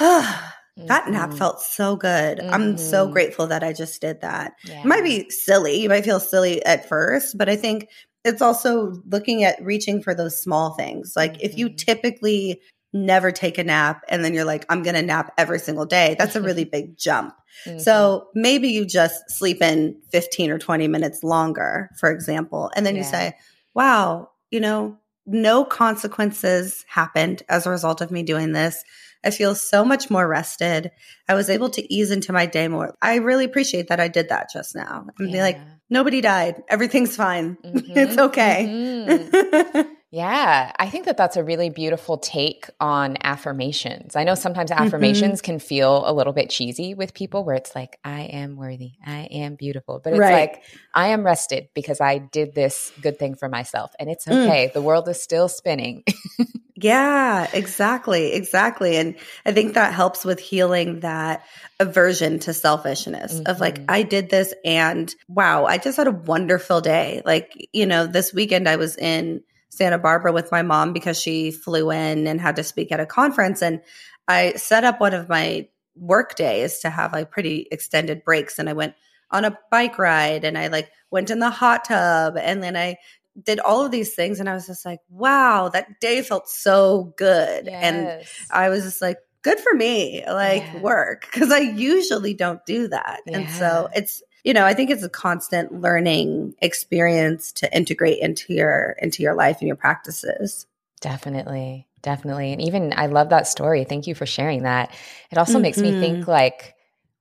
ah, 0.00 0.54
that 0.76 1.04
mm-hmm. 1.04 1.12
nap 1.12 1.34
felt 1.34 1.60
so 1.60 1.96
good. 1.96 2.38
Mm-hmm. 2.38 2.54
I'm 2.54 2.78
so 2.78 3.04
mm-hmm. 3.04 3.12
grateful 3.12 3.48
that 3.48 3.64
I 3.64 3.72
just 3.72 4.00
did 4.00 4.20
that. 4.20 4.52
Yeah. 4.64 4.80
It 4.80 4.86
might 4.86 5.04
be 5.04 5.28
silly. 5.30 5.80
You 5.80 5.88
might 5.88 6.04
feel 6.04 6.20
silly 6.20 6.64
at 6.64 6.88
first, 6.88 7.36
but 7.36 7.48
I 7.48 7.56
think 7.56 7.88
it's 8.24 8.42
also 8.42 9.02
looking 9.06 9.44
at 9.44 9.62
reaching 9.62 10.02
for 10.02 10.14
those 10.14 10.40
small 10.40 10.74
things. 10.74 11.14
Like 11.16 11.42
if 11.42 11.56
you 11.56 11.66
mm-hmm. 11.66 11.76
typically 11.76 12.60
never 12.92 13.30
take 13.30 13.58
a 13.58 13.64
nap 13.64 14.02
and 14.08 14.24
then 14.24 14.32
you're 14.32 14.44
like 14.44 14.64
i'm 14.68 14.82
going 14.82 14.94
to 14.94 15.02
nap 15.02 15.32
every 15.36 15.58
single 15.58 15.84
day 15.84 16.16
that's 16.18 16.36
a 16.36 16.42
really 16.42 16.64
big 16.72 16.96
jump 16.96 17.34
mm-hmm. 17.66 17.78
so 17.78 18.28
maybe 18.34 18.68
you 18.68 18.86
just 18.86 19.22
sleep 19.28 19.60
in 19.60 20.00
15 20.10 20.50
or 20.50 20.58
20 20.58 20.88
minutes 20.88 21.22
longer 21.22 21.90
for 21.98 22.10
example 22.10 22.70
and 22.74 22.86
then 22.86 22.96
yeah. 22.96 23.02
you 23.02 23.08
say 23.08 23.32
wow 23.74 24.30
you 24.50 24.60
know 24.60 24.96
no 25.26 25.64
consequences 25.64 26.84
happened 26.88 27.42
as 27.50 27.66
a 27.66 27.70
result 27.70 28.00
of 28.00 28.10
me 28.10 28.22
doing 28.22 28.52
this 28.52 28.82
i 29.22 29.30
feel 29.30 29.54
so 29.54 29.84
much 29.84 30.08
more 30.08 30.26
rested 30.26 30.90
i 31.28 31.34
was 31.34 31.50
able 31.50 31.68
to 31.68 31.92
ease 31.92 32.10
into 32.10 32.32
my 32.32 32.46
day 32.46 32.68
more 32.68 32.96
i 33.02 33.16
really 33.16 33.44
appreciate 33.44 33.88
that 33.88 34.00
i 34.00 34.08
did 34.08 34.30
that 34.30 34.48
just 34.50 34.74
now 34.74 35.04
and 35.18 35.28
yeah. 35.28 35.36
be 35.36 35.40
like 35.42 35.60
nobody 35.90 36.22
died 36.22 36.62
everything's 36.68 37.14
fine 37.14 37.58
mm-hmm. 37.64 37.98
it's 37.98 38.16
okay 38.16 38.66
mm-hmm. 38.66 39.92
Yeah, 40.10 40.72
I 40.78 40.88
think 40.88 41.04
that 41.04 41.18
that's 41.18 41.36
a 41.36 41.44
really 41.44 41.68
beautiful 41.68 42.16
take 42.16 42.70
on 42.80 43.18
affirmations. 43.22 44.16
I 44.16 44.24
know 44.24 44.34
sometimes 44.34 44.70
mm-hmm. 44.70 44.84
affirmations 44.84 45.42
mm-hmm. 45.42 45.52
can 45.52 45.58
feel 45.58 46.08
a 46.08 46.12
little 46.14 46.32
bit 46.32 46.48
cheesy 46.48 46.94
with 46.94 47.12
people 47.12 47.44
where 47.44 47.56
it's 47.56 47.74
like, 47.74 47.98
I 48.02 48.22
am 48.22 48.56
worthy, 48.56 48.92
I 49.04 49.28
am 49.30 49.56
beautiful. 49.56 50.00
But 50.02 50.14
it's 50.14 50.20
right. 50.20 50.32
like, 50.32 50.62
I 50.94 51.08
am 51.08 51.26
rested 51.26 51.68
because 51.74 52.00
I 52.00 52.18
did 52.18 52.54
this 52.54 52.90
good 53.02 53.18
thing 53.18 53.34
for 53.34 53.50
myself. 53.50 53.92
And 54.00 54.08
it's 54.08 54.24
mm. 54.24 54.46
okay. 54.46 54.68
Mm. 54.68 54.72
The 54.72 54.82
world 54.82 55.08
is 55.08 55.22
still 55.22 55.46
spinning. 55.46 56.04
yeah, 56.74 57.46
exactly. 57.52 58.32
Exactly. 58.32 58.96
And 58.96 59.16
I 59.44 59.52
think 59.52 59.74
that 59.74 59.92
helps 59.92 60.24
with 60.24 60.40
healing 60.40 61.00
that 61.00 61.44
aversion 61.80 62.38
to 62.40 62.54
selfishness 62.54 63.34
mm-hmm. 63.34 63.50
of 63.50 63.60
like, 63.60 63.74
mm-hmm. 63.74 63.90
I 63.90 64.04
did 64.04 64.30
this 64.30 64.54
and 64.64 65.14
wow, 65.28 65.66
I 65.66 65.76
just 65.76 65.98
had 65.98 66.06
a 66.06 66.12
wonderful 66.12 66.80
day. 66.80 67.20
Like, 67.26 67.68
you 67.74 67.84
know, 67.84 68.06
this 68.06 68.32
weekend 68.32 68.70
I 68.70 68.76
was 68.76 68.96
in 68.96 69.42
Santa 69.78 69.96
Barbara 69.96 70.32
with 70.32 70.50
my 70.50 70.62
mom 70.62 70.92
because 70.92 71.20
she 71.20 71.52
flew 71.52 71.92
in 71.92 72.26
and 72.26 72.40
had 72.40 72.56
to 72.56 72.64
speak 72.64 72.90
at 72.90 72.98
a 72.98 73.06
conference. 73.06 73.62
And 73.62 73.80
I 74.26 74.54
set 74.54 74.82
up 74.82 75.00
one 75.00 75.14
of 75.14 75.28
my 75.28 75.68
work 75.94 76.34
days 76.34 76.80
to 76.80 76.90
have 76.90 77.12
like 77.12 77.30
pretty 77.30 77.68
extended 77.70 78.24
breaks. 78.24 78.58
And 78.58 78.68
I 78.68 78.72
went 78.72 78.94
on 79.30 79.44
a 79.44 79.56
bike 79.70 79.96
ride 79.96 80.44
and 80.44 80.58
I 80.58 80.66
like 80.66 80.90
went 81.12 81.30
in 81.30 81.38
the 81.38 81.48
hot 81.48 81.84
tub 81.84 82.36
and 82.36 82.60
then 82.60 82.76
I 82.76 82.96
did 83.40 83.60
all 83.60 83.84
of 83.84 83.92
these 83.92 84.16
things. 84.16 84.40
And 84.40 84.48
I 84.48 84.54
was 84.54 84.66
just 84.66 84.84
like, 84.84 84.98
wow, 85.08 85.68
that 85.68 86.00
day 86.00 86.22
felt 86.22 86.48
so 86.48 87.14
good. 87.16 87.66
Yes. 87.66 87.82
And 87.84 88.24
I 88.50 88.70
was 88.70 88.82
just 88.82 89.00
like, 89.00 89.18
good 89.42 89.60
for 89.60 89.72
me, 89.72 90.24
like 90.26 90.64
yeah. 90.64 90.80
work. 90.80 91.28
Cause 91.32 91.52
I 91.52 91.58
usually 91.60 92.34
don't 92.34 92.64
do 92.66 92.88
that. 92.88 93.20
Yeah. 93.26 93.38
And 93.38 93.50
so 93.50 93.88
it's, 93.94 94.22
you 94.44 94.54
know, 94.54 94.64
I 94.64 94.74
think 94.74 94.90
it's 94.90 95.02
a 95.02 95.08
constant 95.08 95.80
learning 95.80 96.54
experience 96.60 97.52
to 97.52 97.76
integrate 97.76 98.18
into 98.20 98.54
your 98.54 98.96
into 99.00 99.22
your 99.22 99.34
life 99.34 99.58
and 99.60 99.66
your 99.66 99.76
practices. 99.76 100.66
Definitely. 101.00 101.86
Definitely. 102.02 102.52
And 102.52 102.62
even 102.62 102.92
I 102.96 103.06
love 103.06 103.30
that 103.30 103.46
story. 103.46 103.84
Thank 103.84 104.06
you 104.06 104.14
for 104.14 104.26
sharing 104.26 104.62
that. 104.62 104.94
It 105.30 105.38
also 105.38 105.54
mm-hmm. 105.54 105.62
makes 105.62 105.78
me 105.78 105.98
think 105.98 106.18
mm-hmm. 106.20 106.30
like 106.30 106.74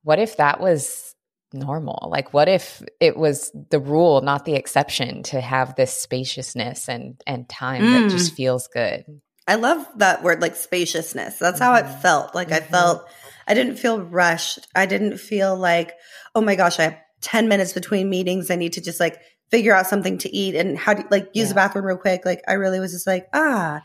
what 0.04 0.20
if 0.20 0.38
that 0.38 0.60
was 0.60 1.16
normal? 1.52 2.08
Like 2.12 2.34
what 2.34 2.48
if 2.48 2.84
it 3.00 3.18
was 3.18 3.52
the 3.70 3.80
rule, 3.80 4.22
not 4.22 4.46
the 4.46 4.56
exception 4.56 5.24
to 5.24 5.42
have 5.42 5.76
this 5.76 5.94
spaciousness 5.94 6.88
and 6.88 7.22
and 7.26 7.50
time 7.50 7.82
mm. 7.82 8.02
that 8.04 8.12
just 8.12 8.36
feels 8.36 8.68
good. 8.68 9.06
I 9.48 9.56
love 9.56 9.88
that 9.96 10.24
word 10.24 10.42
like 10.42 10.56
spaciousness. 10.56 11.40
That's 11.40 11.60
mm-hmm. 11.60 11.64
how 11.64 11.76
it 11.76 11.86
mm-hmm. 11.86 12.02
felt. 12.02 12.36
Like 12.36 12.50
mm-hmm. 12.50 12.64
I 12.64 12.68
felt 12.68 13.10
I 13.48 13.54
didn't 13.54 13.78
feel 13.78 14.02
rushed. 14.02 14.68
I 14.76 14.86
didn't 14.86 15.18
feel 15.18 15.56
like, 15.56 15.94
oh 16.36 16.42
my 16.42 16.56
gosh, 16.56 16.80
I 16.80 16.84
have 16.84 16.98
10 17.22 17.48
minutes 17.48 17.74
between 17.74 18.10
meetings. 18.10 18.52
I 18.52 18.56
need 18.56 18.74
to 18.74 18.82
just 18.82 19.00
like 19.00 19.20
figure 19.50 19.74
out 19.74 19.88
something 19.88 20.18
to 20.20 20.36
eat 20.36 20.56
and 20.56 20.78
how 20.78 20.94
to 20.94 21.06
like 21.10 21.30
use 21.34 21.46
yeah. 21.46 21.50
the 21.50 21.56
bathroom 21.56 21.86
real 21.86 21.98
quick. 21.98 22.26
Like 22.26 22.42
I 22.48 22.54
really 22.54 22.80
was 22.80 22.92
just 22.92 23.08
like, 23.08 23.28
ah, 23.34 23.82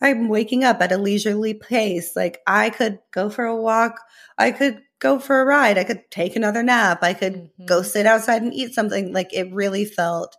I'm 0.00 0.28
waking 0.28 0.64
up 0.64 0.80
at 0.80 0.92
a 0.92 0.98
leisurely 0.98 1.54
pace. 1.54 2.14
Like 2.14 2.40
I 2.46 2.70
could 2.70 2.98
go 3.12 3.30
for 3.30 3.44
a 3.44 3.56
walk. 3.56 4.00
I 4.36 4.50
could 4.50 4.82
go 5.00 5.18
for 5.18 5.40
a 5.40 5.44
ride. 5.44 5.78
I 5.78 5.84
could 5.84 6.10
take 6.10 6.36
another 6.36 6.62
nap. 6.62 7.02
I 7.02 7.14
could 7.14 7.34
mm-hmm. 7.34 7.66
go 7.66 7.82
sit 7.82 8.06
outside 8.06 8.42
and 8.42 8.54
eat 8.54 8.74
something. 8.74 9.12
Like 9.12 9.32
it 9.32 9.52
really 9.52 9.84
felt 9.84 10.36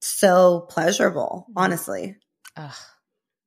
so 0.00 0.66
pleasurable, 0.68 1.46
mm-hmm. 1.50 1.58
honestly. 1.58 2.16
Ugh, 2.56 2.74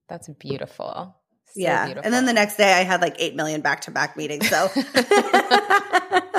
that's 0.08 0.30
beautiful. 0.40 1.18
So 1.48 1.54
yeah. 1.56 1.86
Beautiful. 1.86 2.06
And 2.06 2.14
then 2.14 2.26
the 2.26 2.34
next 2.34 2.56
day 2.56 2.74
I 2.74 2.84
had 2.84 3.02
like 3.02 3.16
8 3.20 3.36
million 3.36 3.62
back 3.62 3.82
to 3.82 3.92
back 3.92 4.16
meetings. 4.16 4.50
So 4.50 4.70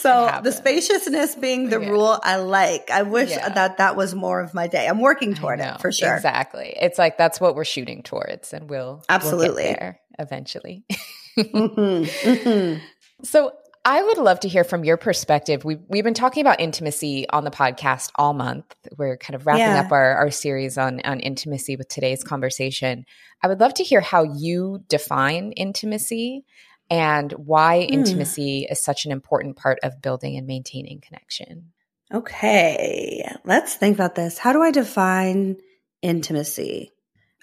so 0.00 0.40
the 0.42 0.52
spaciousness 0.52 1.34
being 1.34 1.68
the 1.70 1.80
Yeah. 1.80 1.88
rule 1.88 2.18
I 2.22 2.36
like. 2.36 2.90
I 2.90 3.02
wish 3.02 3.30
Yeah. 3.30 3.48
that 3.48 3.78
that 3.78 3.96
was 3.96 4.14
more 4.14 4.40
of 4.40 4.54
my 4.54 4.66
day. 4.66 4.86
I'm 4.86 5.00
working 5.00 5.34
toward 5.34 5.60
it 5.60 5.80
for 5.80 5.92
sure. 5.92 6.14
Exactly. 6.14 6.76
It's 6.80 6.98
like 6.98 7.18
that's 7.18 7.40
what 7.40 7.54
we're 7.54 7.64
shooting 7.64 8.02
towards, 8.02 8.52
and 8.52 8.68
we'll 8.68 8.78
we'll 8.86 8.96
get 8.96 9.04
Absolutely. 9.10 9.62
there 9.64 10.00
eventually. 10.18 10.84
Mhm, 11.38 12.04
mhm. 12.04 12.80
So 13.22 13.52
I 13.84 14.02
would 14.02 14.18
love 14.18 14.40
to 14.40 14.48
hear 14.48 14.64
from 14.64 14.84
your 14.84 14.96
perspective. 14.96 15.64
We've, 15.64 15.78
we've 15.88 16.02
been 16.04 16.12
talking 16.14 16.40
about 16.40 16.60
intimacy 16.60 17.28
on 17.30 17.44
the 17.44 17.50
podcast 17.50 18.10
all 18.16 18.34
month. 18.34 18.64
We're 18.98 19.16
kind 19.16 19.34
of 19.36 19.46
wrapping 19.46 19.62
Yeah. 19.62 19.80
up 19.82 19.92
our, 19.92 20.16
our 20.16 20.30
series 20.32 20.76
on, 20.76 21.00
on 21.04 21.20
intimacy 21.20 21.76
with 21.76 21.88
today's 21.88 22.24
conversation. 22.24 23.04
I 23.42 23.46
would 23.48 23.60
love 23.60 23.72
to 23.74 23.84
hear 23.84 24.00
how 24.00 24.24
you 24.24 24.84
define 24.88 25.52
intimacy 25.52 26.44
and 26.90 27.32
why 27.32 27.84
Hmm. 27.84 27.94
intimacy 27.94 28.66
is 28.68 28.82
such 28.82 29.04
an 29.04 29.12
important 29.12 29.56
part 29.56 29.78
of 29.82 30.02
building 30.02 30.36
and 30.36 30.46
maintaining 30.46 31.00
connection. 31.00 31.72
Okay, 32.12 33.30
let's 33.44 33.74
think 33.74 33.94
about 33.96 34.14
this. 34.14 34.38
How 34.38 34.52
do 34.52 34.62
I 34.62 34.70
define 34.70 35.56
intimacy? 36.00 36.92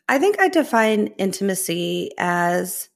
I 0.10 0.18
think 0.18 0.40
I 0.40 0.50
define 0.50 1.08
intimacy 1.18 2.12
as 2.18 2.90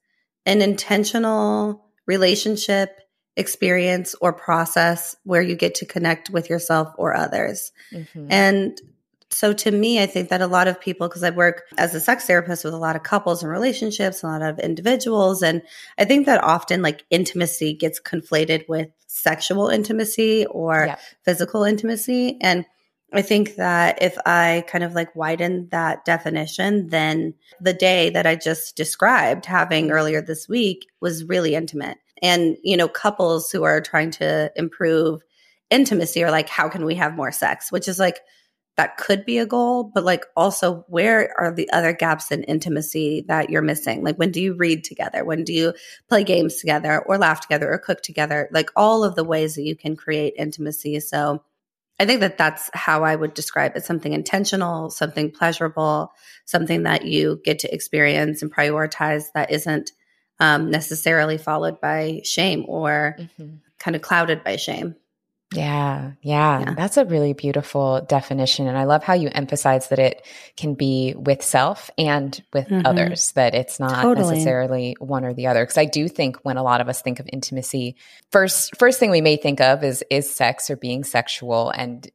an 0.45 0.61
intentional 0.61 1.85
relationship, 2.07 2.99
experience, 3.35 4.15
or 4.19 4.33
process 4.33 5.15
where 5.23 5.41
you 5.41 5.55
get 5.55 5.75
to 5.75 5.85
connect 5.85 6.31
with 6.31 6.49
yourself 6.49 6.89
or 6.97 7.15
others. 7.15 7.71
Mhm. 7.93 8.27
And 8.31 8.81
so 9.31 9.53
to 9.53 9.71
me, 9.71 10.01
I 10.01 10.05
think 10.07 10.29
that 10.29 10.41
a 10.41 10.47
lot 10.47 10.67
of 10.67 10.81
people, 10.81 11.07
because 11.07 11.23
I 11.23 11.29
work 11.29 11.63
as 11.77 11.93
a 11.93 11.99
sex 11.99 12.25
therapist 12.25 12.63
with 12.63 12.73
a 12.73 12.77
lot 12.77 12.95
of 12.95 13.03
couples 13.03 13.43
and 13.43 13.51
relationships, 13.51 14.23
a 14.23 14.27
lot 14.27 14.41
of 14.41 14.59
individuals, 14.59 15.43
and 15.43 15.61
I 15.97 16.05
think 16.05 16.25
that 16.25 16.43
often 16.43 16.81
like 16.81 17.05
intimacy 17.09 17.73
gets 17.73 17.99
conflated 17.99 18.67
with 18.67 18.89
sexual 19.07 19.69
intimacy 19.69 20.45
or 20.47 20.85
Yep. 20.87 20.99
physical 21.25 21.63
intimacy. 21.63 22.37
And 22.41 22.65
I 23.11 23.21
think 23.23 23.55
that 23.55 24.01
if 24.01 24.17
I 24.25 24.63
kind 24.67 24.83
of 24.83 24.93
like 24.93 25.15
widen 25.15 25.67
that 25.71 26.05
definition, 26.05 26.87
then 26.89 27.33
the 27.59 27.73
day 27.73 28.11
that 28.11 28.27
I 28.27 28.35
just 28.35 28.75
described 28.75 29.45
having 29.45 29.89
earlier 29.91 30.21
this 30.21 30.47
week 30.47 30.87
was 31.01 31.23
really 31.23 31.55
intimate. 31.55 31.97
And, 32.21 32.57
you 32.63 32.77
know, 32.77 32.87
couples 32.87 33.49
who 33.49 33.63
are 33.63 33.81
trying 33.81 34.11
to 34.11 34.51
improve 34.55 35.21
intimacy 35.69 36.23
are 36.23 36.31
like, 36.31 36.49
how 36.49 36.69
can 36.69 36.85
we 36.85 36.95
have 36.95 37.15
more 37.15 37.31
sex? 37.31 37.71
Which 37.71 37.87
is 37.87 37.97
like, 37.99 38.19
that 38.79 38.95
could 38.95 39.25
be 39.25 39.39
a 39.39 39.45
goal, 39.45 39.83
but 39.83 40.05
like 40.05 40.23
also, 40.37 40.85
where 40.87 41.37
are 41.37 41.53
the 41.53 41.69
other 41.71 41.91
gaps 41.91 42.31
in 42.31 42.43
intimacy 42.43 43.25
that 43.27 43.49
you're 43.49 43.61
missing? 43.61 44.05
Like, 44.05 44.15
when 44.15 44.31
do 44.31 44.41
you 44.41 44.53
read 44.53 44.85
together? 44.85 45.25
When 45.25 45.43
do 45.43 45.51
you 45.51 45.73
play 46.07 46.23
games 46.23 46.61
together 46.61 47.03
or 47.05 47.17
laugh 47.17 47.41
together 47.41 47.69
or 47.69 47.77
cook 47.77 48.01
together? 48.01 48.47
Like, 48.53 48.69
all 48.77 49.03
of 49.03 49.15
the 49.15 49.25
ways 49.25 49.55
that 49.55 49.63
you 49.63 49.75
can 49.75 49.97
create 49.97 50.35
intimacy. 50.37 50.97
So, 51.01 51.43
I 51.99 52.05
think 52.05 52.21
that 52.21 52.37
that's 52.37 52.69
how 52.73 53.03
I 53.03 53.17
would 53.17 53.33
describe 53.33 53.75
it 53.75 53.83
something 53.83 54.13
intentional, 54.13 54.89
something 54.91 55.29
pleasurable, 55.29 56.13
something 56.45 56.83
that 56.83 57.03
you 57.03 57.41
get 57.43 57.59
to 57.59 57.73
experience 57.73 58.41
and 58.41 58.49
prioritize 58.49 59.25
that 59.33 59.51
isn't 59.51 59.91
um, 60.39 60.71
necessarily 60.71 61.37
followed 61.37 61.81
by 61.81 62.21
shame 62.23 62.63
or 62.65 63.17
Mhm. 63.19 63.59
kind 63.77 63.97
of 63.97 64.01
clouded 64.01 64.41
by 64.45 64.55
shame. 64.55 64.95
Yeah, 65.55 66.11
yeah, 66.21 66.59
Yeah. 66.59 66.73
That's 66.75 66.97
a 66.97 67.05
really 67.05 67.33
beautiful 67.33 68.01
definition. 68.07 68.67
And 68.67 68.77
I 68.77 68.83
love 68.83 69.03
how 69.03 69.13
you 69.15 69.29
emphasize 69.33 69.87
that 69.89 69.97
it 69.97 70.23
can 70.57 70.75
be 70.75 71.15
with 71.17 71.41
self 71.41 71.89
and 71.97 72.39
with 72.53 72.67
Mhm. 72.67 72.83
others, 72.85 73.31
that 73.31 73.55
it's 73.55 73.79
not 73.79 74.01
Totally. 74.03 74.29
necessarily 74.29 74.95
one 74.99 75.25
or 75.25 75.33
the 75.33 75.47
other. 75.47 75.63
Because 75.63 75.77
I 75.79 75.85
do 75.85 76.07
think 76.07 76.37
when 76.43 76.57
a 76.57 76.63
lot 76.63 76.81
of 76.81 76.87
us 76.89 77.01
think 77.01 77.19
of 77.19 77.27
intimacy, 77.33 77.95
first 78.31 78.75
first 78.77 78.99
thing 78.99 79.09
we 79.09 79.21
may 79.21 79.37
think 79.37 79.59
of 79.59 79.83
is 79.83 80.03
is 80.11 80.29
sex 80.33 80.69
or 80.69 80.75
being 80.75 81.03
sexual 81.03 81.71
and 81.71 82.07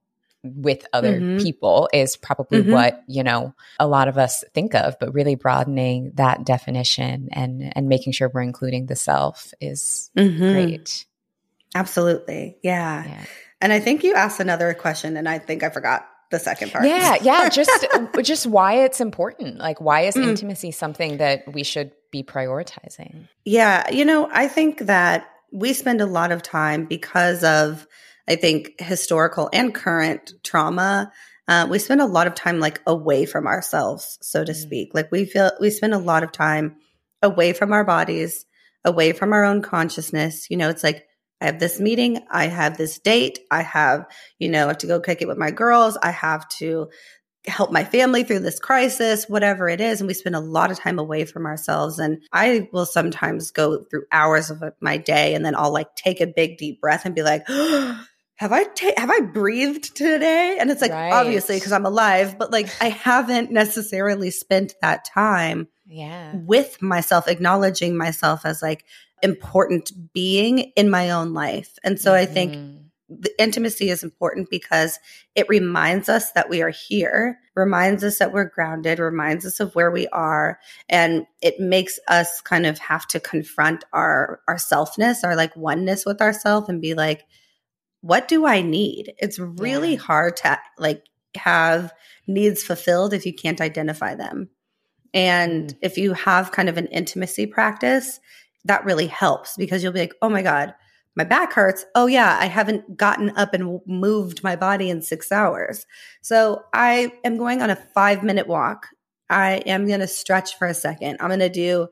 with 0.45 0.87
other 0.93 1.21
Mhm. 1.21 1.43
people 1.43 1.88
is 1.95 2.17
probably 2.19 2.62
Mhm. 2.62 2.71
what, 2.73 3.03
you 3.09 3.23
know, 3.23 3.55
a 3.81 3.87
lot 3.87 4.09
of 4.09 4.19
us 4.19 4.45
think 4.53 4.75
of, 4.75 4.95
but 5.00 5.12
really 5.14 5.35
broadening 5.35 6.12
that 6.17 6.45
definition 6.45 7.29
and 7.33 7.73
and 7.75 7.88
making 7.88 8.12
sure 8.12 8.31
we're 8.33 8.43
including 8.43 8.87
the 8.87 8.95
self 8.97 9.53
is 9.61 10.11
Mhm. 10.17 10.53
great. 10.53 11.07
Absolutely. 11.75 12.57
Yeah. 12.62 13.04
Yeah. 13.07 13.25
And 13.61 13.73
I 13.73 13.81
think 13.81 14.04
you 14.04 14.14
asked 14.14 14.41
another 14.41 14.75
question, 14.75 15.17
and 15.17 15.28
I 15.28 15.39
think 15.39 15.63
I 15.63 15.71
forgot 15.71 16.06
the 16.30 16.39
second 16.39 16.73
part. 16.73 16.84
Yeah, 16.87 17.17
yeah, 17.23 17.49
just 17.49 17.87
just 18.23 18.47
why 18.47 18.84
it's 18.84 19.00
important. 19.00 19.58
Like 19.58 19.80
why 19.80 20.02
is 20.02 20.15
Mm. 20.15 20.28
intimacy 20.28 20.71
something 20.73 21.19
that 21.19 21.52
we 21.52 21.63
should 21.63 21.93
be 22.10 22.23
prioritizing? 22.23 23.28
Yeah, 23.45 23.89
you 23.91 24.04
know, 24.04 24.28
I 24.32 24.49
think 24.49 24.80
that 24.80 25.26
we 25.52 25.73
spend 25.73 26.00
a 26.00 26.06
lot 26.06 26.32
of 26.32 26.43
time 26.43 26.87
because 26.87 27.45
of, 27.45 27.87
I 28.28 28.37
think, 28.37 28.73
historical 28.80 29.49
and 29.52 29.75
current 29.75 30.32
trauma. 30.43 31.13
Uh, 31.47 31.67
we 31.71 31.78
spend 31.78 32.00
a 32.00 32.06
lot 32.06 32.26
of 32.26 32.34
time 32.34 32.58
like 32.58 32.80
away 32.87 33.26
from 33.26 33.47
ourselves, 33.47 34.19
so 34.21 34.45
to 34.45 34.52
Mm. 34.52 34.56
speak. 34.56 34.91
Like 34.95 35.10
we 35.13 35.25
feel 35.25 35.52
we 35.60 35.71
spend 35.71 35.95
a 35.95 35.99
lot 35.99 36.23
of 36.23 36.32
time 36.32 36.76
away 37.23 37.52
from 37.52 37.73
our 37.73 37.84
bodies, 37.84 38.45
away 38.84 39.13
from 39.13 39.32
our 39.32 39.45
own 39.45 39.63
consciousness. 39.63 40.50
You 40.50 40.56
know, 40.56 40.69
it's 40.71 40.82
like 40.84 41.06
I 41.45 41.49
have 41.49 41.61
this 41.61 41.78
meeting, 41.78 42.25
I 42.30 42.47
have 42.47 42.78
this 42.78 42.99
date, 42.99 43.39
I 43.50 43.61
have, 43.61 44.07
you 44.39 44.49
know, 44.49 44.65
I 44.65 44.69
have 44.69 44.78
to 44.78 44.87
go 44.87 44.99
kick 44.99 45.21
it 45.21 45.28
with 45.28 45.37
my 45.37 45.50
girls, 45.50 45.99
I 46.02 46.11
have 46.11 46.49
to 46.61 46.89
help 47.47 47.71
my 47.71 47.85
family 47.85 48.25
through 48.25 48.39
this 48.39 48.59
crisis, 48.59 49.26
whatever 49.28 49.69
it 49.69 49.78
is. 49.78 50.00
And 50.00 50.09
we 50.09 50.15
spend 50.15 50.35
a 50.35 50.41
lot 50.41 50.71
of 50.71 50.78
time 50.78 50.99
away 50.99 51.26
from 51.26 51.45
ourselves. 51.45 51.99
And 51.99 52.23
I 52.33 52.71
will 52.73 52.87
sometimes 52.87 53.50
go 53.50 53.85
through 53.85 54.04
hours 54.11 54.49
of 54.49 54.63
uh, 54.63 54.71
my 54.80 54.97
day 54.97 55.35
and 55.35 55.45
then 55.45 55.54
I'll 55.54 55.71
like 55.71 55.95
take 55.95 56.23
a 56.23 56.26
big 56.26 56.57
deep 56.57 56.80
breath 56.80 57.04
and 57.04 57.15
be 57.15 57.23
like, 57.23 57.47
have 57.49 58.52
I 58.52 58.65
ta- 58.65 58.95
have 58.97 59.11
I 59.11 59.21
breathed 59.21 59.95
today? 59.95 60.57
And 60.59 60.71
it's 60.71 60.80
like 60.80 60.93
Right. 60.93 61.13
obviously 61.13 61.57
because 61.57 61.73
I'm 61.73 61.85
alive, 61.85 62.39
but 62.39 62.50
like 62.50 62.71
I 62.80 62.89
haven't 62.89 63.50
necessarily 63.50 64.30
spent 64.30 64.76
that 64.80 65.04
time 65.04 65.69
Yeah. 65.85 66.33
with 66.37 66.80
myself, 66.80 67.28
acknowledging 67.28 67.99
myself 67.99 68.47
as 68.47 68.63
like 68.63 68.87
important 69.23 69.91
being 70.13 70.59
in 70.77 70.91
my 70.91 71.11
own 71.11 71.33
life. 71.33 71.79
And 71.83 71.99
so 72.00 72.15
I 72.15 72.27
think 72.27 72.55
Mhm. 72.55 72.85
the 73.09 73.43
intimacy 73.43 73.91
is 73.91 74.03
important 74.03 74.50
because 74.50 74.99
it 75.35 75.49
reminds 75.49 76.09
us 76.09 76.33
that 76.33 76.49
we 76.49 76.63
are 76.63 76.71
here, 76.71 77.39
reminds 77.55 78.03
us 78.03 78.19
that 78.19 78.33
we're 78.33 78.45
grounded, 78.45 78.99
reminds 78.99 79.47
us 79.47 79.61
of 79.61 79.75
where 79.75 79.91
we 79.91 80.07
are, 80.09 80.59
and 80.89 81.27
it 81.41 81.61
makes 81.61 81.99
us 82.09 82.41
kind 82.41 82.67
of 82.67 82.79
have 82.79 83.07
to 83.09 83.21
confront 83.21 83.85
our 83.93 84.41
our 84.49 84.57
selfness, 84.57 85.25
our 85.25 85.37
like 85.37 85.55
oneness 85.57 86.05
with 86.05 86.21
ourself 86.21 86.69
and 86.69 86.81
be 86.81 86.95
like, 86.95 87.25
what 88.00 88.29
do 88.29 88.47
I 88.47 88.61
need? 88.63 89.15
It's 89.19 89.39
really 89.39 89.93
Yeah. 89.93 90.00
hard 90.00 90.37
to 90.39 90.59
like 90.79 91.05
have 91.37 91.93
needs 92.27 92.63
fulfilled 92.63 93.13
if 93.13 93.27
you 93.27 93.35
can't 93.35 93.61
identify 93.61 94.15
them. 94.15 94.50
And 95.13 95.71
Mm. 95.71 95.79
if 95.83 95.97
you 95.97 96.13
have 96.15 96.53
kind 96.53 96.69
of 96.69 96.77
an 96.77 96.87
intimacy 96.89 97.47
practice, 97.47 98.21
that 98.65 98.85
really 98.85 99.07
helps 99.07 99.57
because 99.57 99.83
you'll 99.83 99.93
be 99.93 100.00
like, 100.00 100.15
oh 100.23 100.29
my 100.29 100.43
God, 100.43 100.75
my 101.17 101.25
back 101.25 101.53
hurts. 101.53 101.85
Oh, 101.95 102.07
yeah, 102.07 102.37
I 102.41 102.47
haven't 102.47 102.97
gotten 102.97 103.31
up 103.37 103.55
and 103.55 103.81
moved 103.87 104.43
my 104.43 104.57
body 104.57 104.91
in 104.91 105.00
six 105.03 105.31
hours. 105.31 105.87
So 106.23 106.65
I 106.73 107.13
am 107.25 107.37
going 107.37 107.63
on 107.63 107.71
a 107.71 107.77
five 107.77 108.23
minute 108.23 108.49
walk. 108.49 108.89
I 109.31 109.57
am 109.67 109.87
going 109.87 110.00
to 110.00 110.07
stretch 110.09 110.59
for 110.59 110.67
a 110.67 110.75
second. 110.75 111.19
I'm 111.21 111.29
going 111.29 111.41
to 111.41 111.49
do, 111.49 111.89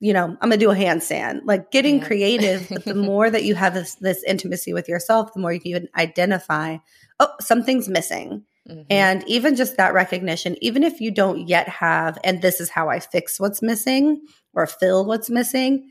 you 0.00 0.12
know, 0.12 0.24
I'm 0.24 0.48
going 0.48 0.52
to 0.52 0.56
do 0.58 0.70
a 0.70 0.76
handstand, 0.76 1.40
like 1.44 1.70
getting 1.70 1.98
Yeah. 1.98 2.06
creative. 2.06 2.68
But 2.68 2.84
the 2.84 2.94
more 3.12 3.30
that 3.30 3.44
you 3.44 3.54
have 3.54 3.74
this, 3.74 3.94
this 3.96 4.22
intimacy 4.24 4.72
with 4.72 4.88
yourself, 4.88 5.32
the 5.32 5.40
more 5.40 5.52
you 5.52 5.60
can 5.60 5.88
identify, 5.96 6.76
oh, 7.20 7.32
something's 7.40 7.88
missing. 7.88 8.44
Mhm. 8.68 8.84
And 8.90 9.24
even 9.26 9.56
just 9.56 9.78
that 9.78 9.94
recognition, 9.94 10.56
even 10.60 10.82
if 10.82 11.00
you 11.00 11.10
don't 11.10 11.48
yet 11.48 11.68
have, 11.68 12.18
and 12.22 12.42
this 12.42 12.60
is 12.60 12.68
how 12.68 12.90
I 12.90 13.00
fix 13.00 13.40
what's 13.40 13.62
missing 13.62 14.20
or 14.52 14.66
fill 14.66 15.06
what's 15.06 15.30
missing, 15.30 15.88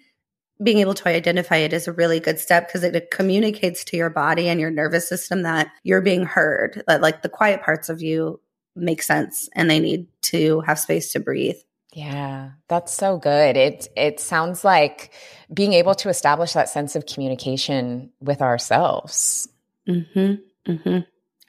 being 0.62 0.80
able 0.80 0.94
to 0.96 1.08
identify 1.08 1.58
it 1.58 1.74
is 1.74 1.88
a 1.88 1.92
really 1.92 2.20
good 2.20 2.40
step 2.40 2.68
because 2.68 2.84
it 2.84 3.12
communicates 3.12 3.84
to 3.86 3.98
your 3.98 4.10
body 4.10 4.50
and 4.50 4.60
your 4.60 4.72
nervous 4.72 5.08
system 5.08 5.44
that 5.44 5.68
you're 5.84 6.02
being 6.02 6.26
heard, 6.26 6.84
that 6.88 7.02
like 7.02 7.22
the 7.22 7.30
quiet 7.30 7.62
parts 7.62 7.90
of 7.90 8.02
you 8.02 8.40
make 8.76 9.02
sense 9.02 9.50
and 9.54 9.70
they 9.70 9.80
need 9.80 10.08
to 10.22 10.62
have 10.62 10.80
space 10.80 11.12
to 11.14 11.20
breathe. 11.20 11.58
Yeah, 11.94 12.52
that's 12.68 12.94
so 12.94 13.18
good. 13.18 13.58
It 13.58 13.88
it 13.96 14.20
sounds 14.20 14.64
like 14.64 15.14
being 15.52 15.74
able 15.74 15.96
to 15.96 16.10
establish 16.10 16.54
that 16.54 16.70
sense 16.70 16.96
of 16.96 17.06
communication 17.06 18.12
with 18.20 18.42
ourselves. 18.42 19.48
Mm-hmm. 19.88 20.72
Mm-hmm. 20.72 21.00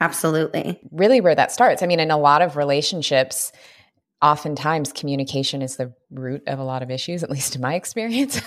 Absolutely. 0.01 0.81
Really 0.91 1.21
where 1.21 1.35
that 1.35 1.53
starts. 1.53 1.83
I 1.83 1.87
mean, 1.87 2.01
in 2.01 2.11
a 2.11 2.17
lot 2.17 2.41
of 2.41 2.57
relationships, 2.57 3.53
oftentimes 4.21 4.93
communication 4.93 5.63
is 5.63 5.77
the 5.77 5.93
root 6.11 6.43
of 6.47 6.59
a 6.59 6.65
lot 6.65 6.83
of 6.83 6.91
issues, 6.91 7.23
at 7.23 7.31
least 7.31 7.55
in 7.55 7.61
my 7.61 7.75
experience. 7.75 8.41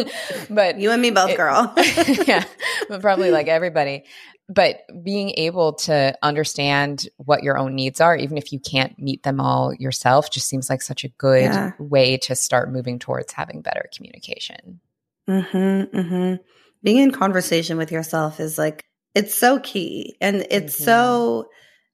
but 0.50 0.78
You 0.78 0.90
and 0.90 1.02
me 1.02 1.10
both, 1.10 1.30
It- 1.30 1.36
girl. 1.36 1.72
yeah, 2.26 2.44
but 2.88 3.00
probably 3.00 3.30
like 3.30 3.48
everybody. 3.48 4.04
But 4.50 4.80
being 5.04 5.30
able 5.36 5.74
to 5.74 6.16
understand 6.22 7.06
what 7.18 7.42
your 7.42 7.58
own 7.58 7.74
needs 7.74 8.00
are, 8.00 8.16
even 8.16 8.38
if 8.38 8.50
you 8.50 8.58
can't 8.58 8.98
meet 8.98 9.22
them 9.22 9.40
all 9.40 9.74
yourself, 9.74 10.30
just 10.30 10.48
seems 10.48 10.70
like 10.70 10.80
such 10.80 11.04
a 11.04 11.08
good 11.08 11.42
Yeah. 11.42 11.72
way 11.78 12.16
to 12.18 12.34
start 12.34 12.72
moving 12.72 12.98
towards 12.98 13.32
having 13.32 13.60
better 13.60 13.90
communication. 13.94 14.80
Mm-hmm, 15.28 15.98
mm-hmm. 15.98 16.34
being 16.82 16.96
in 16.96 17.10
conversation 17.10 17.76
with 17.76 17.92
yourself 17.92 18.40
is 18.40 18.56
like 18.56 18.86
it's 19.14 19.34
so 19.34 19.60
key 19.60 20.16
and 20.22 20.46
it's 20.48 20.74
mm-hmm. 20.76 20.84
so 20.84 21.48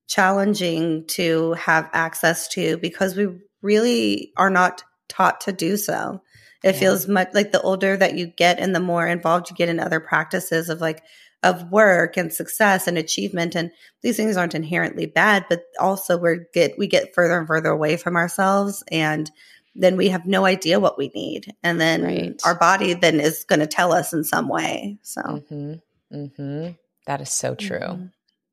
challenging 0.09 1.07
to 1.07 1.53
have 1.55 1.89
access 1.93 2.49
to 2.49 2.77
because 2.79 3.17
we 3.17 3.29
really 3.63 4.33
are 4.37 4.51
not 4.51 4.83
taught 5.09 5.41
to 5.43 5.53
do 5.53 5.77
so. 5.77 6.23
It 6.63 6.75
yeah. 6.75 6.81
feels 6.81 7.09
much 7.09 7.29
like 7.35 7.53
the 7.53 7.61
older 7.61 7.97
that 7.97 8.15
you 8.15 8.27
get 8.27 8.59
and 8.59 8.75
the 8.75 8.81
more 8.81 9.07
involved 9.07 9.51
you 9.51 9.57
get 9.57 9.69
in 9.69 9.81
other 9.81 10.01
practices 10.01 10.69
of 10.69 10.81
like 10.81 11.03
of 11.43 11.71
work 11.71 12.17
and 12.17 12.33
success 12.33 12.89
and 12.89 12.97
achievement 12.97 13.55
and 13.55 13.71
these 14.03 14.17
things 14.17 14.37
aren't 14.37 14.55
inherently 14.55 15.05
bad 15.05 15.45
but 15.51 15.61
also 15.79 16.17
we're 16.17 16.47
get 16.55 16.77
we 16.79 16.87
get 16.87 17.15
further 17.15 17.39
and 17.39 17.47
further 17.47 17.69
away 17.69 17.99
from 17.99 18.17
ourselves 18.17 18.83
and 18.91 19.31
then 19.75 19.97
we 19.97 20.09
have 20.09 20.25
no 20.25 20.47
idea 20.47 20.81
what 20.81 20.97
we 20.97 21.09
need 21.15 21.55
and 21.63 21.79
then 21.79 22.03
right. 22.03 22.41
our 22.47 22.55
body 22.55 22.95
then 22.95 23.21
is 23.21 23.45
going 23.45 23.61
to 23.61 23.67
tell 23.67 23.93
us 23.93 24.15
in 24.15 24.25
some 24.25 24.49
way 24.49 24.97
so 25.03 25.21
mm-hmm. 25.21 25.75
Mm-hmm. 26.17 26.71
That 27.07 27.21
is 27.21 27.31
so 27.31 27.55
true 27.55 27.79
mm-hmm. 27.79 28.07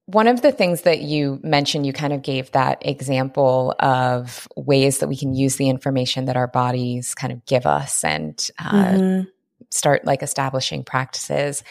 One 0.06 0.28
of 0.28 0.42
the 0.42 0.52
things 0.52 0.82
that 0.82 1.02
you 1.02 1.40
mentioned, 1.44 1.86
you 1.86 1.94
kind 1.94 2.12
of 2.12 2.22
gave 2.22 2.52
that 2.52 2.86
example 2.86 3.74
of 3.80 4.48
ways 4.58 5.00
that 5.00 5.08
we 5.08 5.16
can 5.16 5.34
use 5.34 5.56
the 5.56 5.70
information 5.70 6.26
that 6.26 6.36
our 6.36 6.48
bodies 6.48 7.16
kind 7.16 7.32
of 7.32 7.46
give 7.46 7.66
us 7.66 8.04
and 8.04 8.50
uh, 8.60 8.72
mm-hmm. 8.72 9.30
start 9.70 10.04
like 10.04 10.22
establishing 10.22 10.84
practices. 10.84 11.64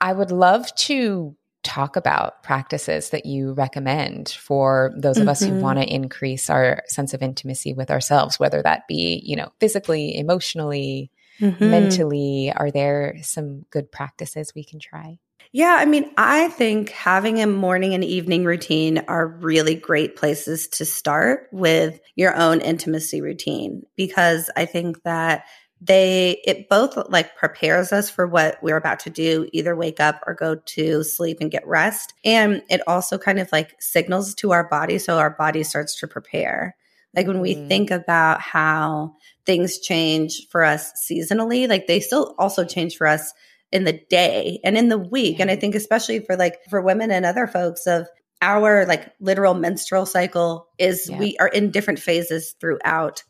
I 0.00 0.12
would 0.12 0.30
love 0.30 0.74
to 0.74 1.36
talk 1.66 1.96
about 1.96 2.42
practices 2.42 3.10
that 3.10 3.26
you 3.26 3.52
recommend 3.52 4.28
for 4.28 4.92
those 4.96 5.16
of 5.16 5.22
mm-hmm. 5.22 5.30
us 5.30 5.40
who 5.40 5.50
mm-hmm. 5.50 5.60
want 5.60 5.78
to 5.80 5.92
increase 5.92 6.48
our 6.48 6.82
sense 6.86 7.12
of 7.12 7.22
intimacy 7.22 7.74
with 7.74 7.90
ourselves, 7.90 8.38
whether 8.38 8.62
that 8.62 8.86
be, 8.86 9.20
you 9.24 9.34
know, 9.36 9.50
physically, 9.58 10.16
emotionally, 10.16 11.10
mm-hmm. 11.40 11.70
mentally. 11.70 12.52
Are 12.54 12.70
there 12.70 13.16
some 13.22 13.66
good 13.70 13.90
practices 13.90 14.52
we 14.54 14.64
can 14.64 14.78
try? 14.78 15.18
Yeah, 15.56 15.78
I 15.78 15.86
mean, 15.86 16.12
I 16.18 16.48
think 16.48 16.90
having 16.90 17.40
a 17.40 17.46
morning 17.46 17.94
and 17.94 18.04
evening 18.04 18.44
routine 18.44 18.98
are 19.08 19.26
really 19.26 19.74
great 19.74 20.14
places 20.14 20.68
to 20.68 20.84
start 20.84 21.48
with 21.50 21.98
your 22.14 22.36
own 22.36 22.60
intimacy 22.60 23.22
routine 23.22 23.82
because 23.96 24.50
I 24.54 24.66
think 24.66 25.02
that 25.04 25.46
they 25.80 26.42
it 26.44 26.68
both 26.68 26.98
like 27.08 27.36
prepares 27.36 27.90
us 27.90 28.10
for 28.10 28.26
what 28.26 28.58
we're 28.62 28.76
about 28.76 29.00
to 29.00 29.10
do 29.10 29.48
either 29.54 29.74
wake 29.74 29.98
up 29.98 30.22
or 30.26 30.34
go 30.34 30.56
to 30.56 31.02
sleep 31.02 31.38
and 31.40 31.50
get 31.50 31.66
rest 31.66 32.12
and 32.22 32.60
it 32.68 32.82
also 32.86 33.16
kind 33.16 33.38
of 33.38 33.50
like 33.50 33.74
signals 33.80 34.34
to 34.34 34.52
our 34.52 34.68
body 34.68 34.98
so 34.98 35.16
our 35.16 35.30
body 35.30 35.62
starts 35.62 35.98
to 36.00 36.06
prepare 36.06 36.76
like 37.14 37.26
when 37.26 37.40
we 37.40 37.54
mm. 37.54 37.68
think 37.68 37.90
about 37.90 38.42
how 38.42 39.14
things 39.46 39.78
change 39.78 40.46
for 40.48 40.62
us 40.62 40.92
seasonally 41.10 41.66
like 41.66 41.86
they 41.86 42.00
still 42.00 42.34
also 42.38 42.62
change 42.62 42.96
for 42.96 43.06
us 43.06 43.32
in 43.72 43.84
the 43.84 44.00
day 44.08 44.60
and 44.64 44.76
in 44.78 44.88
the 44.88 44.98
week 44.98 45.40
and 45.40 45.50
i 45.50 45.56
think 45.56 45.74
especially 45.74 46.20
for 46.20 46.36
like 46.36 46.58
for 46.70 46.80
women 46.80 47.10
and 47.10 47.26
other 47.26 47.46
folks 47.46 47.86
of 47.86 48.06
our 48.42 48.86
like 48.86 49.12
literal 49.20 49.54
menstrual 49.54 50.06
cycle 50.06 50.68
is 50.78 51.08
yeah. 51.08 51.18
we 51.18 51.36
are 51.38 51.48
in 51.48 51.70
different 51.70 51.98
phases 51.98 52.54
throughout 52.60 53.22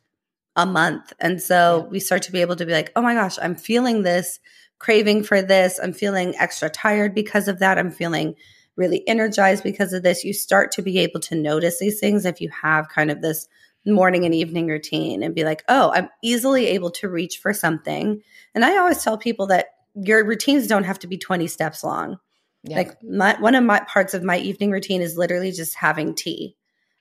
a 0.57 0.67
month. 0.67 1.13
And 1.21 1.41
so 1.41 1.83
yeah. 1.83 1.91
we 1.91 2.01
start 2.01 2.23
to 2.23 2.33
be 2.33 2.41
able 2.41 2.57
to 2.57 2.67
be 2.67 2.73
like, 2.73 2.91
oh 2.97 3.03
my 3.03 3.15
gosh, 3.15 3.39
I'm 3.41 3.55
feeling 3.55 4.03
this 4.03 4.41
craving 4.79 5.23
for 5.23 5.43
this. 5.43 5.79
I'm 5.83 5.93
feeling 5.93 6.35
extra 6.37 6.69
tired 6.69 7.15
because 7.15 7.47
of 7.47 7.61
that. 7.61 7.79
I'm 7.79 7.91
feeling 7.91 8.35
really 8.77 9.07
energized 9.07 9.63
because 9.63 9.93
of 9.93 10.03
this. 10.03 10.25
You 10.25 10.33
start 10.33 10.73
to 10.73 10.83
be 10.83 10.99
able 10.99 11.21
to 11.21 11.35
notice 11.35 11.79
these 11.79 12.01
things 12.01 12.25
if 12.25 12.41
you 12.41 12.51
have 12.51 12.89
kind 12.89 13.11
of 13.11 13.23
this 13.23 13.47
morning 13.87 14.25
and 14.25 14.35
evening 14.35 14.67
routine 14.67 15.23
and 15.23 15.35
be 15.35 15.45
like, 15.45 15.63
oh, 15.69 15.93
I'm 15.95 16.09
easily 16.23 16.67
able 16.67 16.91
to 16.93 17.09
reach 17.09 17.39
for 17.39 17.55
something. 17.55 18.21
And 18.55 18.65
I 18.65 18.77
always 18.79 19.03
tell 19.03 19.17
people 19.17 19.47
that 19.47 19.67
your 19.97 20.25
routines 20.25 20.67
don't 20.67 20.85
have 20.85 20.99
to 21.01 21.07
be 21.07 21.19
20 21.19 21.47
steps 21.47 21.83
long. 21.83 22.19
Yeah. 22.63 22.79
Like 22.79 23.03
my, 23.03 23.37
one 23.41 23.55
of 23.55 23.65
my 23.65 23.81
parts 23.81 24.15
of 24.15 24.23
my 24.23 24.39
evening 24.39 24.71
routine 24.71 25.01
is 25.01 25.17
literally 25.17 25.53
just 25.53 25.75
having 25.77 26.15
tea. 26.15 26.57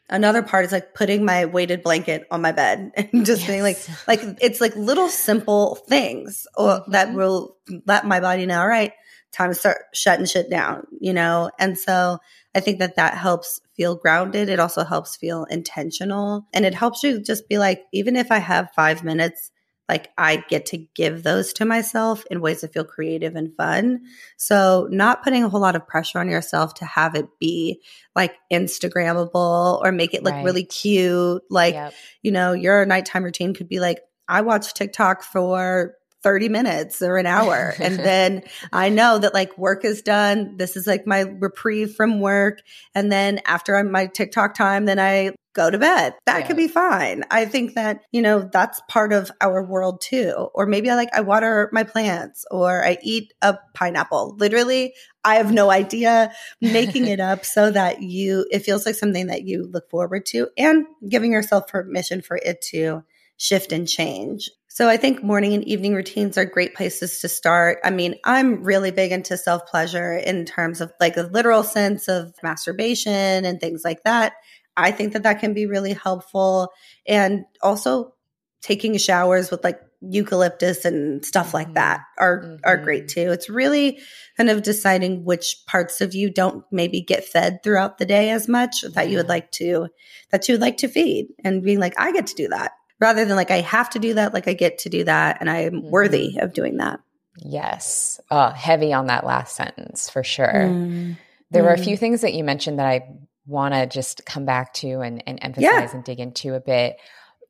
Another 0.07 0.43
part 0.43 0.65
is 0.65 0.71
like 0.71 0.93
putting 0.93 1.25
my 1.25 1.45
weighted 1.45 1.81
blanket 1.81 2.27
on 2.29 2.41
my 2.41 2.51
bed 2.51 2.91
and 2.95 3.25
just 3.25 3.41
yes. 3.41 3.47
being 3.47 3.63
like, 3.63 3.77
like 4.07 4.21
it's 4.41 4.61
like 4.61 4.75
little 4.75 5.09
simple 5.09 5.75
things 5.75 6.45
mm-hmm. 6.57 6.91
that 6.91 7.13
will 7.13 7.57
let 7.85 8.05
my 8.05 8.19
body 8.19 8.45
know, 8.45 8.61
all 8.61 8.67
right, 8.67 8.91
time 9.31 9.49
to 9.49 9.55
start 9.55 9.77
shutting 9.93 10.25
shit 10.25 10.49
down, 10.49 10.85
you 10.99 11.13
know? 11.13 11.49
And 11.59 11.77
so 11.77 12.19
I 12.53 12.59
think 12.59 12.79
that 12.79 12.95
that 12.95 13.15
helps 13.17 13.59
feel 13.75 13.95
grounded. 13.95 14.47
It 14.47 14.59
also 14.59 14.83
helps 14.83 15.17
feel 15.17 15.45
intentional 15.45 16.47
and 16.53 16.65
it 16.65 16.75
helps 16.75 17.03
you 17.03 17.19
just 17.19 17.49
be 17.49 17.57
like, 17.57 17.81
even 17.91 18.15
if 18.15 18.31
I 18.31 18.37
have 18.37 18.69
five 18.75 19.03
minutes 19.03 19.51
like 19.87 20.11
I 20.17 20.43
get 20.49 20.67
to 20.67 20.77
give 20.95 21.23
those 21.23 21.53
to 21.53 21.65
myself 21.65 22.23
in 22.31 22.41
ways 22.41 22.61
that 22.61 22.73
feel 22.73 22.83
creative 22.83 23.35
and 23.35 23.55
fun. 23.55 24.01
So, 24.37 24.87
not 24.89 25.23
putting 25.23 25.43
a 25.43 25.49
whole 25.49 25.61
lot 25.61 25.75
of 25.75 25.87
pressure 25.87 26.19
on 26.19 26.29
yourself 26.29 26.73
to 26.75 26.85
have 26.85 27.15
it 27.15 27.27
be 27.39 27.81
like 28.15 28.33
Instagrammable 28.51 29.81
or 29.83 29.91
make 29.91 30.13
it 30.13 30.23
look 30.23 30.33
right. 30.33 30.43
really 30.43 30.63
cute. 30.63 31.43
Like, 31.49 31.75
yep. 31.75 31.93
you 32.23 32.31
know, 32.31 32.53
your 32.53 32.85
nighttime 32.85 33.23
routine 33.23 33.53
could 33.53 33.69
be 33.69 33.79
like, 33.79 33.99
I 34.27 34.41
watch 34.41 34.73
TikTok 34.73 35.21
for 35.21 35.95
30 36.23 36.49
minutes 36.49 37.03
or 37.03 37.17
an 37.17 37.27
hour. 37.27 37.75
and 37.79 37.99
then 37.99 38.41
I 38.73 38.89
know 38.89 39.19
that 39.19 39.35
like 39.35 39.55
work 39.59 39.85
is 39.85 40.01
done. 40.01 40.57
This 40.57 40.75
is 40.75 40.87
like 40.87 41.05
my 41.05 41.21
reprieve 41.21 41.93
from 41.93 42.19
work. 42.19 42.61
And 42.95 43.11
then 43.11 43.39
after 43.45 43.81
my 43.83 44.07
TikTok 44.07 44.55
time, 44.55 44.85
then 44.85 44.99
I 44.99 45.35
go 45.55 45.71
to 45.71 45.79
bed. 45.79 46.13
That 46.25 46.41
yeah. 46.41 46.47
could 46.47 46.57
be 46.57 46.67
fine. 46.67 47.23
I 47.31 47.45
think 47.45 47.73
that, 47.73 48.01
you 48.11 48.21
know, 48.21 48.47
that's 48.51 48.81
part 48.89 49.13
of 49.13 49.31
our 49.41 49.63
world 49.63 50.01
too. 50.01 50.49
Or 50.53 50.65
maybe 50.65 50.89
I 50.89 50.95
like, 50.95 51.09
I 51.13 51.21
water 51.21 51.69
my 51.71 51.83
plants 51.83 52.45
or 52.51 52.83
I 52.83 52.97
eat 53.01 53.33
a 53.41 53.57
pineapple. 53.73 54.35
Literally, 54.37 54.93
I 55.23 55.35
have 55.35 55.51
no 55.51 55.71
idea 55.71 56.31
making 56.61 57.07
it 57.07 57.19
up 57.21 57.45
so 57.45 57.71
that 57.71 58.03
you, 58.03 58.45
it 58.51 58.59
feels 58.59 58.85
like 58.85 58.95
something 58.95 59.27
that 59.27 59.43
you 59.43 59.67
look 59.71 59.89
forward 59.89 60.25
to 60.27 60.49
and 60.57 60.85
giving 61.09 61.31
yourself 61.31 61.67
permission 61.67 62.21
for 62.21 62.37
it 62.37 62.61
to 62.73 63.03
shift 63.37 63.71
and 63.71 63.87
change. 63.87 64.49
So 64.75 64.89
I 64.89 64.97
think 64.97 65.23
morning 65.23 65.53
and 65.53 65.63
evening 65.63 65.95
routines 65.95 66.37
are 66.37 66.43
great 66.43 66.75
places 66.75 67.21
to 67.21 67.29
start. 67.29 67.79
I 67.85 67.91
mean, 67.91 68.15
I'm 68.25 68.61
really 68.61 68.91
big 68.91 69.13
into 69.13 69.37
self 69.37 69.65
pleasure 69.67 70.17
in 70.17 70.43
terms 70.43 70.81
of 70.81 70.91
like 70.99 71.15
a 71.15 71.21
literal 71.31 71.63
sense 71.63 72.09
of 72.09 72.33
masturbation 72.43 73.45
and 73.45 73.57
things 73.61 73.83
like 73.85 74.03
that. 74.03 74.33
I 74.77 74.91
think 74.91 75.13
that 75.13 75.23
that 75.23 75.39
can 75.39 75.53
be 75.53 75.65
really 75.65 75.93
helpful. 75.93 76.71
And 77.07 77.45
also 77.61 78.13
taking 78.61 78.97
showers 78.97 79.51
with 79.51 79.63
like 79.63 79.79
eucalyptus 80.01 80.85
and 80.85 81.25
stuff 81.25 81.53
like 81.53 81.67
mm-hmm. 81.67 81.75
that 81.75 82.01
are 82.17 82.41
mm-hmm. 82.41 82.55
are 82.63 82.77
great 82.77 83.07
too. 83.07 83.31
It's 83.31 83.49
really 83.49 83.99
kind 84.37 84.49
of 84.49 84.63
deciding 84.63 85.23
which 85.23 85.57
parts 85.67 86.01
of 86.01 86.13
you 86.13 86.29
don't 86.29 86.63
maybe 86.71 87.01
get 87.01 87.23
fed 87.23 87.63
throughout 87.63 87.97
the 87.97 88.05
day 88.05 88.29
as 88.29 88.47
much 88.47 88.81
that 88.81 89.09
you 89.09 89.17
would 89.17 89.29
like 89.29 89.51
to 89.53 89.87
that 90.31 90.47
you 90.47 90.53
would 90.53 90.61
like 90.61 90.77
to 90.77 90.87
feed 90.87 91.27
and 91.43 91.63
being 91.63 91.79
like 91.79 91.97
I 91.99 92.11
get 92.11 92.27
to 92.27 92.35
do 92.35 92.47
that 92.49 92.73
rather 92.99 93.25
than 93.25 93.35
like 93.35 93.51
I 93.51 93.61
have 93.61 93.89
to 93.91 93.99
do 93.99 94.15
that, 94.15 94.33
like 94.33 94.47
I 94.47 94.53
get 94.53 94.79
to 94.79 94.89
do 94.89 95.03
that 95.03 95.37
and 95.39 95.49
I'm 95.49 95.73
mm-hmm. 95.73 95.89
worthy 95.89 96.37
of 96.39 96.53
doing 96.53 96.77
that. 96.77 96.99
Yes. 97.37 98.19
Uh, 98.31 98.51
heavy 98.51 98.93
on 98.93 99.07
that 99.07 99.25
last 99.25 99.55
sentence 99.55 100.09
for 100.09 100.23
sure. 100.23 100.47
Mm. 100.47 101.17
There 101.51 101.63
mm. 101.63 101.65
were 101.65 101.73
a 101.73 101.77
few 101.77 101.97
things 101.97 102.21
that 102.21 102.33
you 102.33 102.45
mentioned 102.45 102.79
that 102.79 102.87
I 102.87 103.01
want 103.45 103.73
to 103.73 103.85
just 103.85 104.25
come 104.25 104.45
back 104.45 104.73
to 104.73 105.01
and, 105.01 105.23
and 105.27 105.39
emphasize 105.41 105.63
yeah. 105.63 105.91
and 105.93 106.03
dig 106.03 106.19
into 106.19 106.55
a 106.55 106.59
bit 106.59 106.97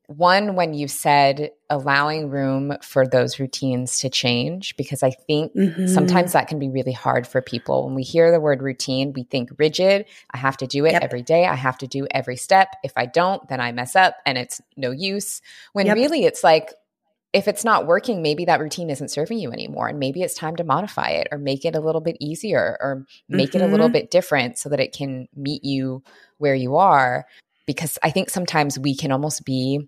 one 0.08 0.54
when 0.54 0.72
you 0.72 0.86
said 0.86 1.50
allowing 1.68 2.30
room 2.30 2.76
for 2.80 3.06
those 3.06 3.40
routines 3.40 3.98
to 3.98 4.08
change 4.08 4.76
because 4.76 5.02
i 5.02 5.10
think 5.10 5.52
mm-hmm. 5.54 5.86
sometimes 5.88 6.32
that 6.32 6.46
can 6.46 6.60
be 6.60 6.68
really 6.68 6.92
hard 6.92 7.26
for 7.26 7.42
people 7.42 7.84
when 7.86 7.94
we 7.94 8.02
hear 8.02 8.30
the 8.30 8.38
word 8.38 8.62
routine 8.62 9.12
we 9.14 9.24
think 9.24 9.50
rigid 9.58 10.04
i 10.30 10.36
have 10.36 10.56
to 10.56 10.66
do 10.66 10.84
it 10.84 10.92
yep. 10.92 11.02
every 11.02 11.22
day 11.22 11.44
i 11.46 11.54
have 11.54 11.76
to 11.76 11.88
do 11.88 12.06
every 12.12 12.36
step 12.36 12.68
if 12.84 12.92
i 12.96 13.04
don't 13.04 13.48
then 13.48 13.60
i 13.60 13.72
mess 13.72 13.96
up 13.96 14.16
and 14.24 14.38
it's 14.38 14.60
no 14.76 14.92
use 14.92 15.42
when 15.72 15.86
yep. 15.86 15.96
really 15.96 16.24
it's 16.24 16.44
like 16.44 16.72
if 17.36 17.46
it's 17.46 17.64
not 17.64 17.86
working 17.86 18.22
maybe 18.22 18.46
that 18.46 18.60
routine 18.60 18.88
isn't 18.88 19.10
serving 19.10 19.38
you 19.38 19.52
anymore 19.52 19.88
and 19.88 19.98
maybe 19.98 20.22
it's 20.22 20.32
time 20.32 20.56
to 20.56 20.64
modify 20.64 21.10
it 21.10 21.28
or 21.30 21.36
make 21.36 21.66
it 21.66 21.76
a 21.76 21.80
little 21.80 22.00
bit 22.00 22.16
easier 22.18 22.78
or 22.80 23.04
make 23.28 23.50
mm-hmm. 23.50 23.58
it 23.58 23.62
a 23.62 23.70
little 23.70 23.88
mm-hmm. 23.88 23.92
bit 23.92 24.10
different 24.10 24.56
so 24.58 24.70
that 24.70 24.80
it 24.80 24.94
can 24.94 25.28
meet 25.36 25.62
you 25.62 26.02
where 26.38 26.54
you 26.54 26.76
are 26.76 27.26
because 27.66 27.98
i 28.02 28.10
think 28.10 28.30
sometimes 28.30 28.78
we 28.78 28.96
can 28.96 29.12
almost 29.12 29.44
be 29.44 29.86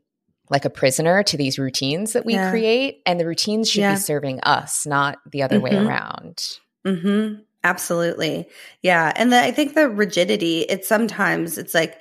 like 0.50 0.66
a 0.66 0.70
prisoner 0.70 1.22
to 1.22 1.38
these 1.38 1.58
routines 1.58 2.12
that 2.12 2.26
we 2.26 2.34
yeah. 2.34 2.50
create 2.50 3.00
and 3.06 3.18
the 3.18 3.26
routines 3.26 3.70
should 3.70 3.80
yeah. 3.80 3.94
be 3.94 4.00
serving 4.00 4.40
us 4.42 4.86
not 4.86 5.16
the 5.30 5.42
other 5.42 5.56
mm-hmm. 5.56 5.76
way 5.76 5.86
around 5.86 6.58
mm-hmm. 6.86 7.40
absolutely 7.64 8.46
yeah 8.82 9.10
and 9.16 9.32
the, 9.32 9.42
i 9.42 9.50
think 9.50 9.74
the 9.74 9.88
rigidity 9.88 10.60
it's 10.68 10.86
sometimes 10.86 11.56
it's 11.56 11.72
like 11.72 11.98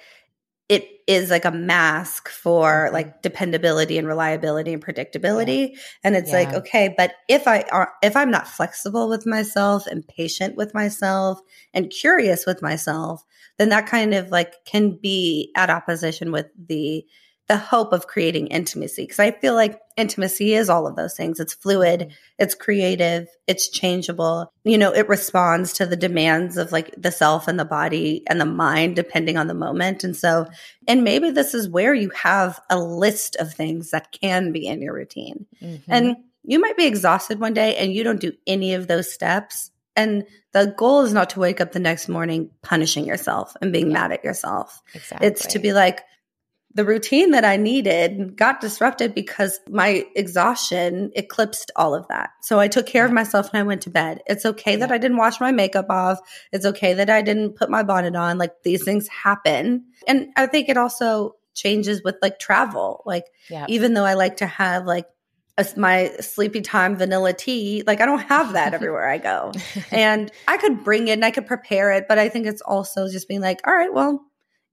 it 0.69 0.99
is 1.08 1.30
like 1.30 1.45
a 1.45 1.51
mask 1.51 2.27
for 2.27 2.86
mm-hmm. 2.86 2.93
like 2.93 3.21
dependability 3.21 3.97
and 3.97 4.08
reliability 4.08 4.73
and 4.73 4.84
predictability 4.84 5.71
yeah. 5.71 5.80
and 6.03 6.15
it's 6.15 6.32
like 6.32 6.53
okay 6.53 6.93
but 6.97 7.13
if 7.30 7.47
i 7.47 7.62
are 7.71 7.93
if 8.03 8.15
i'm 8.15 8.32
not 8.32 8.47
flexible 8.47 9.08
with 9.08 9.25
myself 9.25 9.88
and 9.88 10.08
patient 10.08 10.56
with 10.56 10.73
myself 10.73 11.39
and 11.73 11.89
curious 11.89 12.45
with 12.45 12.62
myself 12.62 13.23
then 13.58 13.69
that 13.69 13.88
kind 13.88 14.13
of 14.13 14.30
like 14.30 14.53
can 14.65 14.91
be 14.91 15.51
at 15.56 15.69
opposition 15.69 16.32
with 16.32 16.47
the 16.67 17.06
the 17.47 17.57
hope 17.57 17.93
of 17.93 18.07
creating 18.07 18.47
intimacy 18.47 19.03
because 19.03 19.19
I 19.19 19.31
feel 19.31 19.53
like 19.53 19.79
intimacy 19.95 20.53
is 20.53 20.69
all 20.69 20.86
of 20.86 20.97
those 20.97 21.15
things. 21.15 21.39
It's 21.39 21.53
fluid, 21.53 22.01
mm-hmm. 22.01 22.12
it's 22.38 22.53
creative, 22.55 23.29
it's 23.47 23.69
changeable. 23.69 24.51
You 24.65 24.77
know, 24.77 24.93
it 24.93 25.07
responds 25.07 25.73
to 25.73 25.86
the 25.86 25.95
demands 25.95 26.57
of 26.57 26.73
like 26.73 26.93
the 26.97 27.12
self 27.12 27.47
and 27.47 27.57
the 27.57 27.65
body 27.65 28.23
and 28.27 28.41
the 28.41 28.45
mind 28.45 28.97
depending 28.97 29.38
on 29.38 29.47
the 29.47 29.53
moment. 29.53 30.03
And 30.03 30.15
so, 30.15 30.47
and 30.88 31.05
maybe 31.05 31.31
this 31.31 31.53
is 31.53 31.69
where 31.69 31.93
you 31.93 32.10
have 32.10 32.60
a 32.69 32.77
list 32.77 33.38
of 33.38 33.53
things 33.53 33.91
that 33.91 34.12
can 34.12 34.51
be 34.51 34.67
in 34.67 34.81
your 34.81 34.93
routine. 34.93 35.45
Mm-hmm. 35.62 35.91
And 35.91 36.17
you 36.43 36.60
might 36.60 36.77
be 36.77 36.86
exhausted 36.86 37.39
one 37.39 37.53
day 37.53 37.77
and 37.77 37.93
you 37.93 38.03
don't 38.03 38.19
do 38.19 38.33
any 38.45 38.73
of 38.73 38.88
those 38.88 39.12
steps. 39.12 39.71
And 39.95 40.25
the 40.51 40.73
goal 40.77 41.01
is 41.01 41.13
not 41.13 41.31
to 41.31 41.39
wake 41.39 41.62
up 41.62 41.71
the 41.71 41.79
next 41.79 42.10
morning 42.10 42.51
punishing 42.62 43.05
yourself 43.05 43.55
and 43.62 43.71
being 43.71 43.88
yeah. 43.88 43.93
mad 43.93 44.12
at 44.12 44.23
yourself. 44.25 44.81
Exactly. 44.93 45.27
It's 45.27 45.45
to 45.47 45.60
be 45.60 45.71
like, 45.71 46.01
the 46.77 46.85
routine 46.85 47.31
that 47.31 47.43
I 47.43 47.57
needed 47.57 48.37
got 48.37 48.61
disrupted 48.61 49.15
because 49.15 49.59
my 49.67 50.05
exhaustion 50.15 51.11
eclipsed 51.15 51.71
all 51.75 51.95
of 51.95 52.07
that. 52.09 52.29
So 52.43 52.59
I 52.59 52.67
took 52.67 52.85
care 52.85 53.03
of 53.03 53.11
myself 53.11 53.49
and 53.51 53.59
I 53.59 53.63
went 53.63 53.81
to 53.81 53.89
bed. 53.89 54.21
It's 54.27 54.45
okay 54.45 54.75
that 54.75 54.91
I 54.91 54.99
didn't 54.99 55.17
wash 55.17 55.41
my 55.41 55.51
makeup 55.51 55.87
off. 55.89 56.19
It's 56.51 56.67
okay 56.67 56.93
that 56.93 57.09
I 57.09 57.23
didn't 57.23 57.53
put 57.53 57.71
my 57.71 57.81
bonnet 57.81 58.15
on. 58.15 58.37
Like 58.37 58.61
these 58.61 58.83
things 58.83 59.07
happen. 59.07 59.85
And 60.07 60.27
I 60.35 60.45
think 60.45 60.69
it 60.69 60.77
also 60.77 61.37
changes 61.55 62.03
with 62.03 62.17
like 62.21 62.37
travel. 62.37 63.01
Like 63.07 63.25
yeah. 63.49 63.65
even 63.67 63.95
though 63.95 64.05
I 64.05 64.13
like 64.13 64.37
to 64.37 64.45
have 64.45 64.85
like 64.85 65.07
a, 65.57 65.65
my 65.77 66.11
sleepy 66.19 66.61
time 66.61 66.95
vanilla 66.95 67.33
tea, 67.33 67.81
like 67.87 68.01
I 68.01 68.05
don't 68.05 68.19
have 68.19 68.53
that 68.53 68.73
everywhere 68.75 69.09
I 69.09 69.17
go. 69.17 69.51
And 69.91 70.31
I 70.47 70.57
could 70.57 70.83
bring 70.83 71.07
it 71.07 71.13
and 71.13 71.25
I 71.25 71.31
could 71.31 71.47
prepare 71.47 71.91
it, 71.93 72.07
but 72.07 72.19
I 72.19 72.29
think 72.29 72.45
it's 72.45 72.61
also 72.61 73.09
just 73.09 73.27
being 73.27 73.41
like, 73.41 73.61
all 73.65 73.73
right, 73.73 73.91
well, 73.91 74.26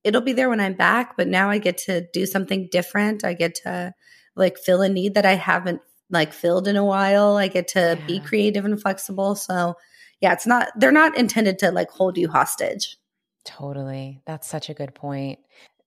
it'll 0.05 0.21
be 0.21 0.35
there 0.35 0.51
when 0.51 0.61
I'm 0.61 0.75
back, 0.75 1.17
but 1.17 1.27
now 1.27 1.51
I 1.51 1.59
get 1.59 1.79
to 1.79 2.07
do 2.13 2.27
something 2.27 2.69
different. 2.71 3.25
I 3.25 3.33
get 3.33 3.57
to 3.65 3.95
like 4.37 4.59
fill 4.59 4.83
a 4.83 4.89
need 4.89 5.15
that 5.15 5.27
I 5.27 5.35
haven't 5.35 5.81
like 6.11 6.33
filled 6.33 6.69
in 6.69 6.77
a 6.77 6.85
while. 6.85 7.37
I 7.37 7.49
get 7.49 7.69
to 7.69 7.97
yeah. 7.99 8.07
be 8.07 8.21
creative 8.21 8.65
and 8.65 8.81
flexible. 8.81 9.35
So, 9.35 9.75
yeah, 10.21 10.33
it's 10.33 10.47
not 10.47 10.69
they're 10.79 10.93
not 10.93 11.17
intended 11.17 11.59
to 11.61 11.71
like 11.71 11.91
hold 11.91 12.19
you 12.19 12.29
hostage. 12.29 12.97
Totally. 13.45 14.23
That's 14.27 14.49
such 14.49 14.69
a 14.69 14.75
good 14.75 14.95
point. 14.95 15.39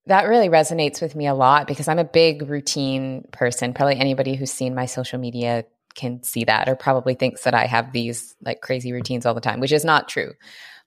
That 0.08 0.28
really 0.28 0.50
resonates 0.50 1.02
with 1.02 1.16
me 1.16 1.28
a 1.28 1.34
lot 1.34 1.68
because 1.68 1.88
I'm 1.88 2.00
a 2.00 2.06
big 2.06 2.50
routine 2.50 3.26
person. 3.32 3.74
Probably 3.74 3.98
anybody 3.98 4.36
who's 4.36 4.52
seen 4.52 4.74
my 4.74 4.86
social 4.86 5.20
media 5.20 5.66
can 5.96 6.24
see 6.24 6.46
that 6.46 6.70
or 6.70 6.76
probably 6.76 7.16
thinks 7.16 7.44
that 7.44 7.54
I 7.54 7.66
have 7.66 7.92
these 7.92 8.36
like 8.42 8.62
crazy 8.62 8.94
routines 8.94 9.26
all 9.26 9.34
the 9.34 9.42
time, 9.42 9.60
which 9.60 9.72
is 9.72 9.84
not 9.84 10.08
true. 10.08 10.34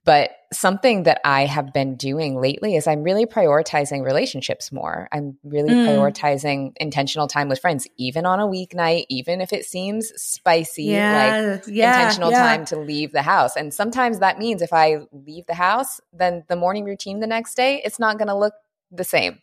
But 0.04 0.30
something 0.52 1.02
that 1.02 1.20
I 1.24 1.44
have 1.44 1.72
been 1.74 1.96
doing 1.96 2.40
lately 2.40 2.74
is 2.74 2.86
I'm 2.86 3.02
really 3.02 3.26
prioritizing 3.26 4.02
relationships 4.02 4.72
more. 4.72 5.08
I'm 5.12 5.36
really 5.44 5.74
mm. 5.74 5.86
prioritizing 5.86 6.72
intentional 6.76 7.28
time 7.28 7.48
with 7.48 7.60
friends, 7.60 7.86
even 7.98 8.24
on 8.24 8.40
a 8.40 8.46
weeknight, 8.46 9.04
even 9.10 9.40
if 9.40 9.52
it 9.52 9.66
seems 9.66 10.10
spicy, 10.16 10.84
yeah, 10.84 11.58
like 11.58 11.64
yeah, 11.66 12.00
intentional 12.00 12.30
yeah. 12.30 12.38
time 12.38 12.64
to 12.66 12.78
leave 12.78 13.12
the 13.12 13.22
house. 13.22 13.56
And 13.56 13.74
sometimes 13.74 14.20
that 14.20 14.38
means 14.38 14.62
if 14.62 14.72
I 14.72 15.00
leave 15.12 15.44
the 15.46 15.54
house, 15.54 16.00
then 16.12 16.44
the 16.48 16.56
morning 16.56 16.84
routine 16.84 17.20
the 17.20 17.26
next 17.26 17.54
day, 17.54 17.82
it's 17.84 17.98
not 17.98 18.16
going 18.16 18.28
to 18.28 18.36
look 18.36 18.54
the 18.90 19.04
same. 19.04 19.38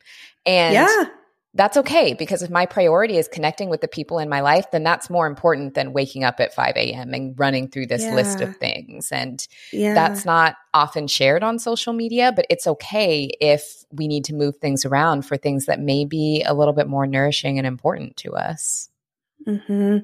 And 0.45 0.73
yeah 0.73 1.05
that's 1.57 1.75
okay 1.77 2.13
because 2.13 2.43
if 2.43 2.49
my 2.49 2.65
priority 2.65 3.17
is 3.17 3.27
connecting 3.27 3.69
with 3.69 3.81
the 3.81 3.87
people 3.87 4.19
in 4.19 4.29
my 4.29 4.41
life, 4.41 4.69
then 4.71 4.83
that's 4.83 5.09
more 5.09 5.25
important 5.25 5.73
than 5.73 5.91
waking 5.91 6.23
up 6.23 6.39
at 6.39 6.53
5 6.53 6.75
a.m. 6.77 7.13
and 7.13 7.37
running 7.37 7.67
through 7.67 7.87
this 7.87 8.03
yeah. 8.03 8.13
list 8.13 8.41
of 8.41 8.55
things. 8.57 9.11
And 9.11 9.45
yeah. 9.73 9.93
that's 9.93 10.23
not 10.23 10.55
often 10.73 11.07
shared 11.07 11.43
on 11.43 11.57
social 11.57 11.93
media, 11.93 12.31
but 12.31 12.45
it's 12.49 12.67
okay 12.67 13.31
if 13.41 13.83
we 13.91 14.07
need 14.07 14.25
to 14.25 14.35
move 14.35 14.57
things 14.57 14.85
around 14.85 15.23
for 15.23 15.35
things 15.35 15.65
that 15.65 15.79
may 15.79 16.05
be 16.05 16.43
a 16.45 16.53
little 16.53 16.73
bit 16.73 16.87
more 16.87 17.07
nourishing 17.07 17.57
and 17.57 17.65
important 17.65 18.15
to 18.17 18.33
us. 18.33 18.89
Mm-hmm. 19.45 19.97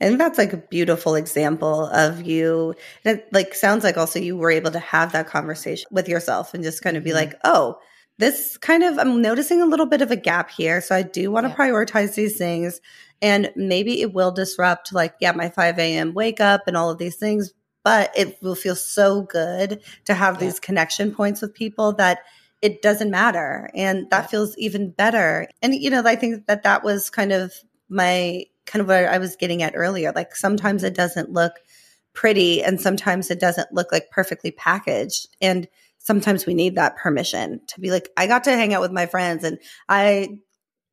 And 0.00 0.20
that's 0.20 0.38
like 0.38 0.52
a 0.52 0.58
beautiful 0.58 1.14
example 1.14 1.86
of 1.86 2.22
you. 2.26 2.74
It 3.04 3.26
like 3.32 3.54
sounds 3.54 3.84
like 3.84 3.96
also 3.96 4.18
you 4.18 4.36
were 4.36 4.50
able 4.50 4.72
to 4.72 4.78
have 4.78 5.12
that 5.12 5.28
conversation 5.28 5.86
with 5.90 6.08
yourself 6.08 6.52
and 6.52 6.64
just 6.64 6.82
kind 6.82 6.96
of 6.96 7.04
be 7.04 7.10
mm-hmm. 7.10 7.18
like, 7.18 7.34
oh, 7.44 7.78
this 8.18 8.56
kind 8.56 8.82
of 8.82 8.98
I'm 8.98 9.20
noticing 9.20 9.60
a 9.60 9.66
little 9.66 9.86
bit 9.86 10.02
of 10.02 10.10
a 10.10 10.16
gap 10.16 10.50
here. 10.50 10.80
So 10.80 10.94
I 10.94 11.02
do 11.02 11.30
want 11.30 11.44
to 11.44 11.50
yeah. 11.50 11.56
prioritize 11.56 12.14
these 12.14 12.36
things. 12.36 12.80
And 13.22 13.50
maybe 13.56 14.00
it 14.00 14.12
will 14.12 14.30
disrupt 14.30 14.92
like, 14.92 15.14
yeah, 15.20 15.32
my 15.32 15.48
5 15.48 15.78
a.m. 15.78 16.14
wake 16.14 16.40
up 16.40 16.62
and 16.66 16.76
all 16.76 16.90
of 16.90 16.98
these 16.98 17.16
things, 17.16 17.52
but 17.82 18.10
it 18.16 18.38
will 18.42 18.54
feel 18.54 18.76
so 18.76 19.22
good 19.22 19.82
to 20.04 20.14
have 20.14 20.34
yeah. 20.34 20.40
these 20.40 20.60
connection 20.60 21.14
points 21.14 21.40
with 21.40 21.54
people 21.54 21.94
that 21.94 22.20
it 22.62 22.82
doesn't 22.82 23.10
matter. 23.10 23.70
And 23.74 24.10
that 24.10 24.24
yeah. 24.24 24.26
feels 24.26 24.56
even 24.58 24.90
better. 24.90 25.48
And, 25.62 25.74
you 25.74 25.90
know, 25.90 26.02
I 26.04 26.16
think 26.16 26.46
that 26.46 26.62
that 26.64 26.84
was 26.84 27.10
kind 27.10 27.32
of 27.32 27.52
my 27.88 28.44
kind 28.66 28.80
of 28.80 28.88
what 28.88 29.04
I 29.04 29.18
was 29.18 29.36
getting 29.36 29.62
at 29.62 29.74
earlier. 29.76 30.12
Like 30.12 30.34
sometimes 30.34 30.82
it 30.82 30.94
doesn't 30.94 31.30
look 31.30 31.52
pretty 32.12 32.62
and 32.62 32.80
sometimes 32.80 33.30
it 33.30 33.38
doesn't 33.38 33.72
look 33.72 33.92
like 33.92 34.10
perfectly 34.10 34.50
packaged. 34.50 35.28
And 35.40 35.68
sometimes 36.06 36.46
we 36.46 36.54
need 36.54 36.76
that 36.76 36.96
permission 36.96 37.60
to 37.66 37.80
be 37.80 37.90
like, 37.90 38.08
I 38.16 38.28
got 38.28 38.44
to 38.44 38.52
hang 38.52 38.72
out 38.72 38.80
with 38.80 38.92
my 38.92 39.06
friends 39.06 39.42
and 39.42 39.58
I 39.88 40.38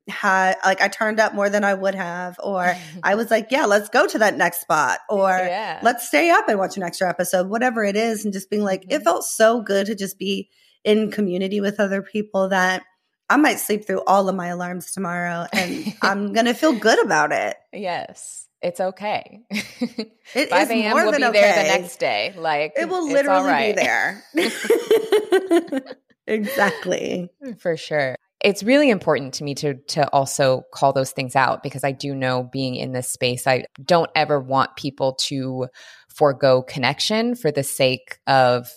had 0.08 0.56
like 0.64 0.82
I 0.82 0.88
turned 0.88 1.20
up 1.20 1.34
more 1.34 1.48
than 1.48 1.64
I 1.64 1.72
would 1.72 1.94
have, 1.94 2.38
or 2.42 2.76
I 3.02 3.14
was 3.14 3.30
like, 3.30 3.48
yeah, 3.50 3.64
let's 3.64 3.88
go 3.88 4.06
to 4.06 4.18
that 4.18 4.36
next 4.36 4.60
spot, 4.60 4.98
or 5.08 5.30
yeah. 5.30 5.80
let's 5.82 6.06
stay 6.06 6.30
up 6.30 6.48
and 6.48 6.58
watch 6.58 6.76
an 6.76 6.82
extra 6.82 7.08
episode, 7.08 7.48
whatever 7.48 7.84
it 7.84 7.96
is, 7.96 8.24
and 8.24 8.32
just 8.32 8.50
being 8.50 8.64
like, 8.64 8.82
mm-hmm. 8.82 8.92
it 8.92 9.02
felt 9.02 9.24
so 9.24 9.62
good 9.62 9.86
to 9.86 9.94
just 9.94 10.18
be 10.18 10.50
in 10.82 11.10
community 11.10 11.60
with 11.60 11.80
other 11.80 12.02
people 12.02 12.50
that 12.50 12.82
I 13.30 13.38
might 13.38 13.60
sleep 13.60 13.86
through 13.86 14.02
all 14.06 14.28
of 14.28 14.34
my 14.34 14.48
alarms 14.48 14.92
tomorrow 14.92 15.46
and 15.52 15.94
I'm 16.02 16.34
gonna 16.34 16.52
feel 16.52 16.74
good 16.74 17.02
about 17.02 17.32
it. 17.32 17.56
Yes 17.72 18.43
it's 18.64 18.80
okay. 18.80 19.42
It 19.50 20.48
5 20.50 20.70
a.m. 20.70 20.94
will 20.96 21.12
be 21.12 21.22
okay. 21.22 21.32
there 21.32 21.62
the 21.62 21.78
next 21.80 21.98
day. 21.98 22.34
Like 22.36 22.72
it 22.76 22.88
will 22.88 23.06
literally 23.06 23.50
right. 23.50 23.76
be 23.76 23.82
there. 23.82 24.24
exactly. 26.26 27.30
For 27.58 27.76
sure. 27.76 28.16
It's 28.40 28.62
really 28.62 28.90
important 28.90 29.34
to 29.34 29.44
me 29.44 29.54
to 29.56 29.74
to 29.74 30.08
also 30.08 30.64
call 30.72 30.92
those 30.94 31.12
things 31.12 31.36
out 31.36 31.62
because 31.62 31.84
I 31.84 31.92
do 31.92 32.14
know 32.14 32.48
being 32.50 32.74
in 32.74 32.92
this 32.92 33.08
space, 33.08 33.46
I 33.46 33.66
don't 33.84 34.10
ever 34.14 34.40
want 34.40 34.76
people 34.76 35.14
to 35.26 35.68
forego 36.08 36.62
connection 36.62 37.34
for 37.34 37.50
the 37.50 37.62
sake 37.62 38.18
of 38.26 38.70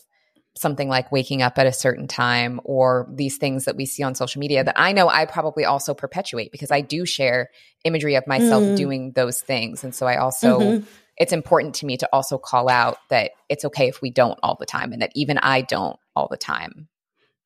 something 0.59 0.89
like 0.89 1.11
waking 1.11 1.41
up 1.41 1.57
at 1.57 1.67
a 1.67 1.73
certain 1.73 2.07
time 2.07 2.59
or 2.63 3.07
these 3.11 3.37
things 3.37 3.65
that 3.65 3.75
we 3.75 3.85
see 3.85 4.03
on 4.03 4.15
social 4.15 4.39
media 4.39 4.63
that 4.63 4.75
I 4.77 4.91
know 4.91 5.09
I 5.09 5.25
probably 5.25 5.65
also 5.65 5.93
perpetuate 5.93 6.51
because 6.51 6.71
I 6.71 6.81
do 6.81 7.05
share 7.05 7.49
imagery 7.83 8.15
of 8.15 8.27
myself 8.27 8.63
mm. 8.63 8.75
doing 8.75 9.11
those 9.13 9.41
things. 9.41 9.83
And 9.83 9.93
so 9.93 10.05
I 10.05 10.17
also, 10.17 10.59
mm-hmm. 10.59 10.85
it's 11.17 11.33
important 11.33 11.75
to 11.75 11.85
me 11.85 11.97
to 11.97 12.09
also 12.11 12.37
call 12.37 12.69
out 12.69 12.97
that 13.09 13.31
it's 13.49 13.65
okay 13.65 13.87
if 13.87 14.01
we 14.01 14.11
don't 14.11 14.39
all 14.43 14.57
the 14.59 14.65
time 14.65 14.93
and 14.93 15.01
that 15.01 15.11
even 15.15 15.37
I 15.37 15.61
don't 15.61 15.97
all 16.15 16.27
the 16.29 16.37
time. 16.37 16.87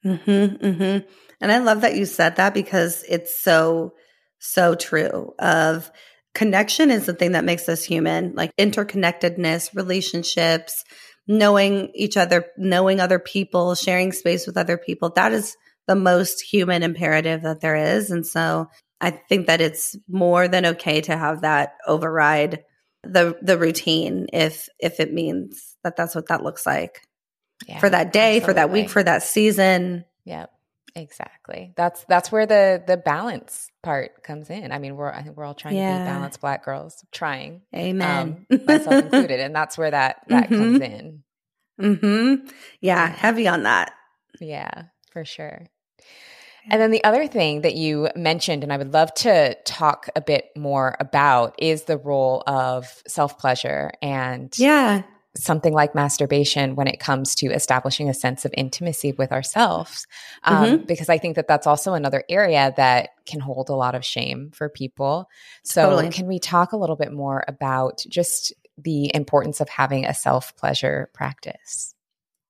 Mm-hmm, 0.05 0.65
mm-hmm. 0.65 1.07
And 1.41 1.51
I 1.51 1.59
love 1.59 1.81
that 1.81 1.95
you 1.95 2.05
said 2.05 2.37
that 2.37 2.53
because 2.53 3.03
it's 3.07 3.39
so, 3.39 3.93
so 4.39 4.75
true 4.75 5.33
of 5.39 5.91
connection 6.33 6.91
is 6.91 7.05
the 7.05 7.13
thing 7.13 7.33
that 7.33 7.43
makes 7.43 7.67
us 7.67 7.83
human, 7.83 8.33
like 8.35 8.55
interconnectedness, 8.57 9.75
relationships, 9.75 10.83
knowing 11.31 11.91
each 11.95 12.17
other, 12.17 12.45
knowing 12.57 12.99
other 12.99 13.19
people, 13.19 13.73
sharing 13.75 14.11
space 14.11 14.45
with 14.45 14.57
other 14.57 14.77
people. 14.77 15.11
That 15.11 15.31
is 15.31 15.55
the 15.87 15.95
most 15.95 16.41
human 16.41 16.83
imperative 16.83 17.43
that 17.43 17.61
there 17.61 17.75
is. 17.75 18.11
And 18.11 18.27
so 18.27 18.67
I 18.99 19.11
think 19.11 19.47
that 19.47 19.61
it's 19.61 19.95
more 20.09 20.47
than 20.47 20.65
okay 20.65 21.01
to 21.01 21.15
have 21.15 21.41
that 21.41 21.75
override 21.87 22.63
the 23.03 23.35
the 23.41 23.57
routine 23.57 24.27
if 24.31 24.69
if 24.77 24.99
it 24.99 25.11
means 25.11 25.75
that 25.83 25.95
that's 25.95 26.13
what 26.13 26.27
that 26.27 26.43
looks 26.43 26.67
like 26.67 27.01
yeah, 27.67 27.79
for 27.79 27.89
that 27.89 28.13
day, 28.13 28.37
absolutely. 28.37 28.45
for 28.45 28.53
that 28.53 28.71
week, 28.71 28.89
for 28.89 29.03
that 29.03 29.23
season. 29.23 30.05
Yep. 30.25 30.51
Exactly. 30.95 31.73
That's 31.75 32.03
that's 32.05 32.31
where 32.31 32.45
the 32.45 32.83
the 32.85 32.97
balance 32.97 33.69
part 33.81 34.23
comes 34.23 34.49
in. 34.49 34.71
I 34.71 34.79
mean, 34.79 34.95
we're 34.95 35.11
I 35.11 35.23
think 35.23 35.37
we're 35.37 35.45
all 35.45 35.53
trying 35.53 35.75
yeah. 35.75 35.99
to 35.99 36.03
be 36.03 36.09
balanced 36.09 36.41
black 36.41 36.65
girls, 36.65 37.03
trying. 37.11 37.61
Amen. 37.75 38.45
Um, 38.49 38.59
myself 38.65 38.93
included, 39.05 39.39
and 39.39 39.55
that's 39.55 39.77
where 39.77 39.91
that 39.91 40.23
that 40.27 40.49
mm-hmm. 40.49 40.55
comes 40.55 40.81
in. 40.81 41.23
Mm-hmm. 41.79 42.47
Yeah, 42.81 43.07
heavy 43.07 43.47
on 43.47 43.63
that. 43.63 43.93
Yeah, 44.39 44.83
for 45.11 45.25
sure. 45.25 45.65
And 46.69 46.79
then 46.79 46.91
the 46.91 47.03
other 47.03 47.27
thing 47.27 47.61
that 47.61 47.75
you 47.75 48.09
mentioned, 48.15 48.63
and 48.63 48.71
I 48.71 48.77
would 48.77 48.93
love 48.93 49.13
to 49.15 49.55
talk 49.65 50.09
a 50.15 50.21
bit 50.21 50.49
more 50.55 50.95
about, 50.99 51.55
is 51.57 51.83
the 51.83 51.97
role 51.97 52.43
of 52.45 53.01
self 53.07 53.39
pleasure 53.39 53.91
and 54.01 54.53
yeah, 54.59 55.03
something 55.35 55.73
like 55.73 55.95
masturbation 55.95 56.75
when 56.75 56.87
it 56.87 56.99
comes 56.99 57.35
to 57.35 57.47
establishing 57.47 58.09
a 58.09 58.13
sense 58.13 58.43
of 58.43 58.53
intimacy 58.57 59.13
with 59.13 59.31
ourselves. 59.31 60.05
Um, 60.43 60.65
mm-hmm. 60.65 60.85
Because 60.85 61.09
I 61.09 61.17
think 61.17 61.35
that 61.35 61.47
that's 61.47 61.67
also 61.67 61.93
another 61.93 62.23
area 62.29 62.73
that 62.77 63.11
can 63.25 63.39
hold 63.39 63.69
a 63.69 63.75
lot 63.75 63.95
of 63.95 64.03
shame 64.03 64.51
for 64.53 64.67
people. 64.67 65.29
So, 65.63 65.89
totally. 65.89 66.09
can 66.09 66.27
we 66.27 66.39
talk 66.39 66.73
a 66.73 66.77
little 66.77 66.97
bit 66.97 67.13
more 67.13 67.43
about 67.47 68.03
just 68.09 68.53
the 68.77 69.11
importance 69.13 69.61
of 69.61 69.69
having 69.69 70.05
a 70.05 70.13
self 70.13 70.55
pleasure 70.57 71.09
practice? 71.13 71.95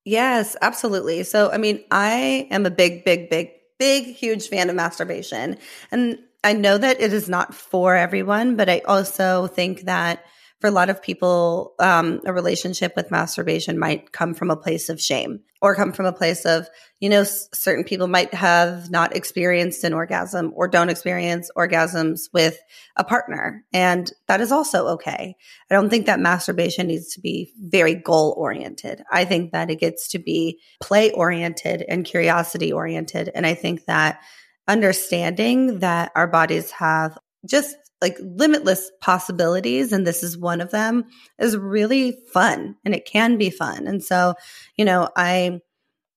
Yes, 0.04 0.56
absolutely. 0.62 1.24
So, 1.24 1.52
I 1.52 1.58
mean, 1.58 1.84
I 1.91 2.48
am 2.50 2.65
a 2.65 2.72
big, 2.72 3.06
big, 3.06 3.30
big, 3.30 3.52
big, 3.78 4.06
huge 4.06 4.48
fan 4.48 4.70
of 4.70 4.76
masturbation. 4.76 5.58
And 5.91 6.17
I 6.44 6.54
know 6.54 6.78
that 6.78 7.00
it 7.00 7.13
is 7.13 7.30
not 7.30 7.54
for 7.54 7.96
everyone, 7.96 8.56
but 8.56 8.67
I 8.67 8.80
also 8.80 9.46
think 9.46 9.82
that 9.82 10.26
for 10.62 10.67
a 10.67 10.71
lot 10.71 10.91
of 10.91 11.02
people, 11.02 11.74
um, 11.80 12.21
a 12.26 12.32
relationship 12.32 12.93
with 12.95 13.10
masturbation 13.10 13.80
might 13.80 14.12
come 14.12 14.36
from 14.36 14.52
a 14.52 14.56
place 14.56 14.89
of 14.89 15.02
shame 15.02 15.41
or 15.60 15.76
come 15.76 15.91
from 15.91 16.06
a 16.06 16.13
place 16.13 16.45
of, 16.45 16.69
you 17.00 17.10
know, 17.10 17.21
s- 17.21 17.50
certain 17.52 17.84
people 17.84 18.08
might 18.08 18.32
have 18.34 18.91
not 18.91 19.15
experienced 19.15 19.84
an 19.84 19.91
orgasm 19.91 20.54
or 20.56 20.67
don't 20.67 20.89
experience 20.89 21.50
orgasms 21.58 22.30
with 22.32 22.60
a 22.95 23.04
partner. 23.04 23.65
And 23.74 24.12
that 24.28 24.39
is 24.39 24.52
also 24.52 24.88
okay. 24.89 25.36
I 25.69 25.74
don't 25.74 25.89
think 25.89 26.06
that 26.06 26.19
masturbation 26.19 26.88
needs 26.88 27.13
to 27.15 27.21
be 27.21 27.52
very 27.58 27.95
goal 27.95 28.36
oriented. 28.38 29.02
I 29.12 29.26
think 29.26 29.52
that 29.54 29.71
it 29.71 29.80
gets 29.80 30.08
to 30.10 30.19
be 30.19 30.60
play 30.80 31.10
oriented 31.12 31.84
and 31.89 32.06
curiosity 32.06 32.71
oriented. 32.71 33.32
And 33.34 33.47
I 33.47 33.56
think 33.56 33.86
that 33.86 34.21
understanding 34.67 35.80
that 35.80 36.12
our 36.15 36.28
bodies 36.28 36.69
have 36.71 37.17
just 37.45 37.76
like 38.02 38.18
limitless 38.20 38.92
possibilities 39.00 39.92
and 39.92 40.06
this 40.08 40.24
is 40.24 40.38
one 40.38 40.62
of 40.62 40.72
them 40.72 41.06
is 41.40 41.56
really 41.58 42.18
fun 42.34 42.76
and 42.84 42.94
it 42.96 43.06
can 43.06 43.38
be 43.38 43.50
fun 43.50 43.88
and 43.88 44.04
so 44.04 44.34
you 44.76 44.86
know 44.86 45.10
i 45.16 45.60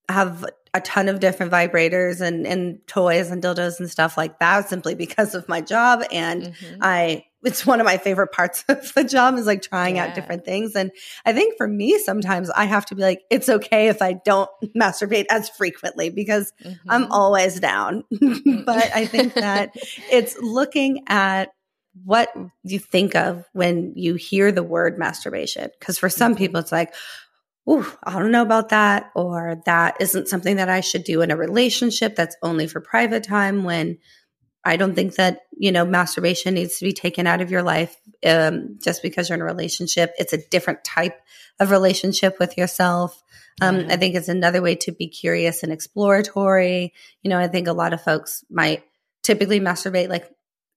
have 0.08 0.44
a 0.74 0.80
ton 0.80 1.08
of 1.08 1.20
different 1.20 1.52
vibrators 1.52 2.20
and 2.20 2.46
and 2.46 2.78
toys 2.86 3.30
and 3.30 3.42
dildos 3.42 3.78
and 3.80 3.90
stuff 3.90 4.16
like 4.16 4.38
that 4.40 4.68
simply 4.68 4.94
because 4.94 5.34
of 5.34 5.48
my 5.48 5.60
job 5.60 6.02
and 6.12 6.42
Mhm. 6.42 6.78
i 6.80 7.24
it's 7.46 7.66
one 7.66 7.78
of 7.78 7.84
my 7.84 7.98
favorite 7.98 8.32
parts 8.32 8.64
of 8.68 8.92
the 8.94 9.04
job 9.04 9.36
is 9.36 9.46
like 9.46 9.60
trying 9.62 9.96
Yeah. 9.96 10.06
out 10.06 10.14
different 10.14 10.44
things 10.44 10.74
and 10.74 10.90
i 11.26 11.32
think 11.32 11.56
for 11.58 11.68
me 11.68 11.98
sometimes 11.98 12.50
i 12.50 12.64
have 12.64 12.86
to 12.86 12.94
be 12.94 13.02
like 13.02 13.22
it's 13.30 13.48
okay 13.48 13.88
if 13.88 14.00
i 14.02 14.14
don't 14.24 14.50
masturbate 14.76 15.26
as 15.30 15.48
frequently 15.50 16.08
because 16.10 16.52
I'm 16.88 17.04
Mhm. 17.04 17.08
always 17.10 17.60
down. 17.60 18.04
but 18.66 18.90
I 18.94 19.06
think 19.06 19.34
that 19.34 19.70
it's 20.10 20.36
looking 20.40 21.04
at 21.08 21.50
what 22.02 22.34
you 22.62 22.78
think 22.78 23.14
of 23.14 23.44
when 23.52 23.92
you 23.94 24.14
hear 24.14 24.50
the 24.50 24.62
word 24.62 24.98
masturbation. 24.98 25.70
Because 25.78 25.98
for 25.98 26.08
some 26.08 26.34
people, 26.34 26.60
it's 26.60 26.72
like, 26.72 26.94
Ooh, 27.68 27.86
I 28.02 28.18
don't 28.18 28.30
know 28.30 28.42
about 28.42 28.70
that. 28.70 29.10
Or 29.14 29.62
that 29.64 29.96
isn't 30.00 30.28
something 30.28 30.56
that 30.56 30.68
I 30.68 30.80
should 30.80 31.04
do 31.04 31.22
in 31.22 31.30
a 31.30 31.36
relationship. 31.36 32.14
That's 32.14 32.36
only 32.42 32.66
for 32.66 32.80
private 32.80 33.24
time 33.24 33.64
when 33.64 33.98
I 34.64 34.76
don't 34.76 34.94
think 34.94 35.14
that, 35.16 35.40
you 35.56 35.72
know, 35.72 35.84
masturbation 35.84 36.54
needs 36.54 36.78
to 36.78 36.84
be 36.84 36.92
taken 36.92 37.26
out 37.26 37.40
of 37.40 37.50
your 37.50 37.62
life 37.62 37.96
um, 38.24 38.78
just 38.82 39.02
because 39.02 39.28
you're 39.28 39.36
in 39.36 39.42
a 39.42 39.46
relationship. 39.46 40.12
It's 40.18 40.32
a 40.32 40.48
different 40.50 40.84
type 40.84 41.20
of 41.60 41.70
relationship 41.70 42.38
with 42.38 42.58
yourself. 42.58 43.22
Um, 43.62 43.80
Yeah. 43.80 43.86
I 43.90 43.96
think 43.96 44.14
it's 44.14 44.28
another 44.28 44.60
way 44.60 44.74
to 44.76 44.92
be 44.92 45.08
curious 45.08 45.62
and 45.62 45.72
exploratory. 45.72 46.92
You 47.22 47.30
know, 47.30 47.38
I 47.38 47.48
think 47.48 47.68
a 47.68 47.72
lot 47.72 47.92
of 47.92 48.02
folks 48.02 48.44
might 48.50 48.84
typically 49.22 49.60
masturbate 49.60 50.08
like 50.08 50.30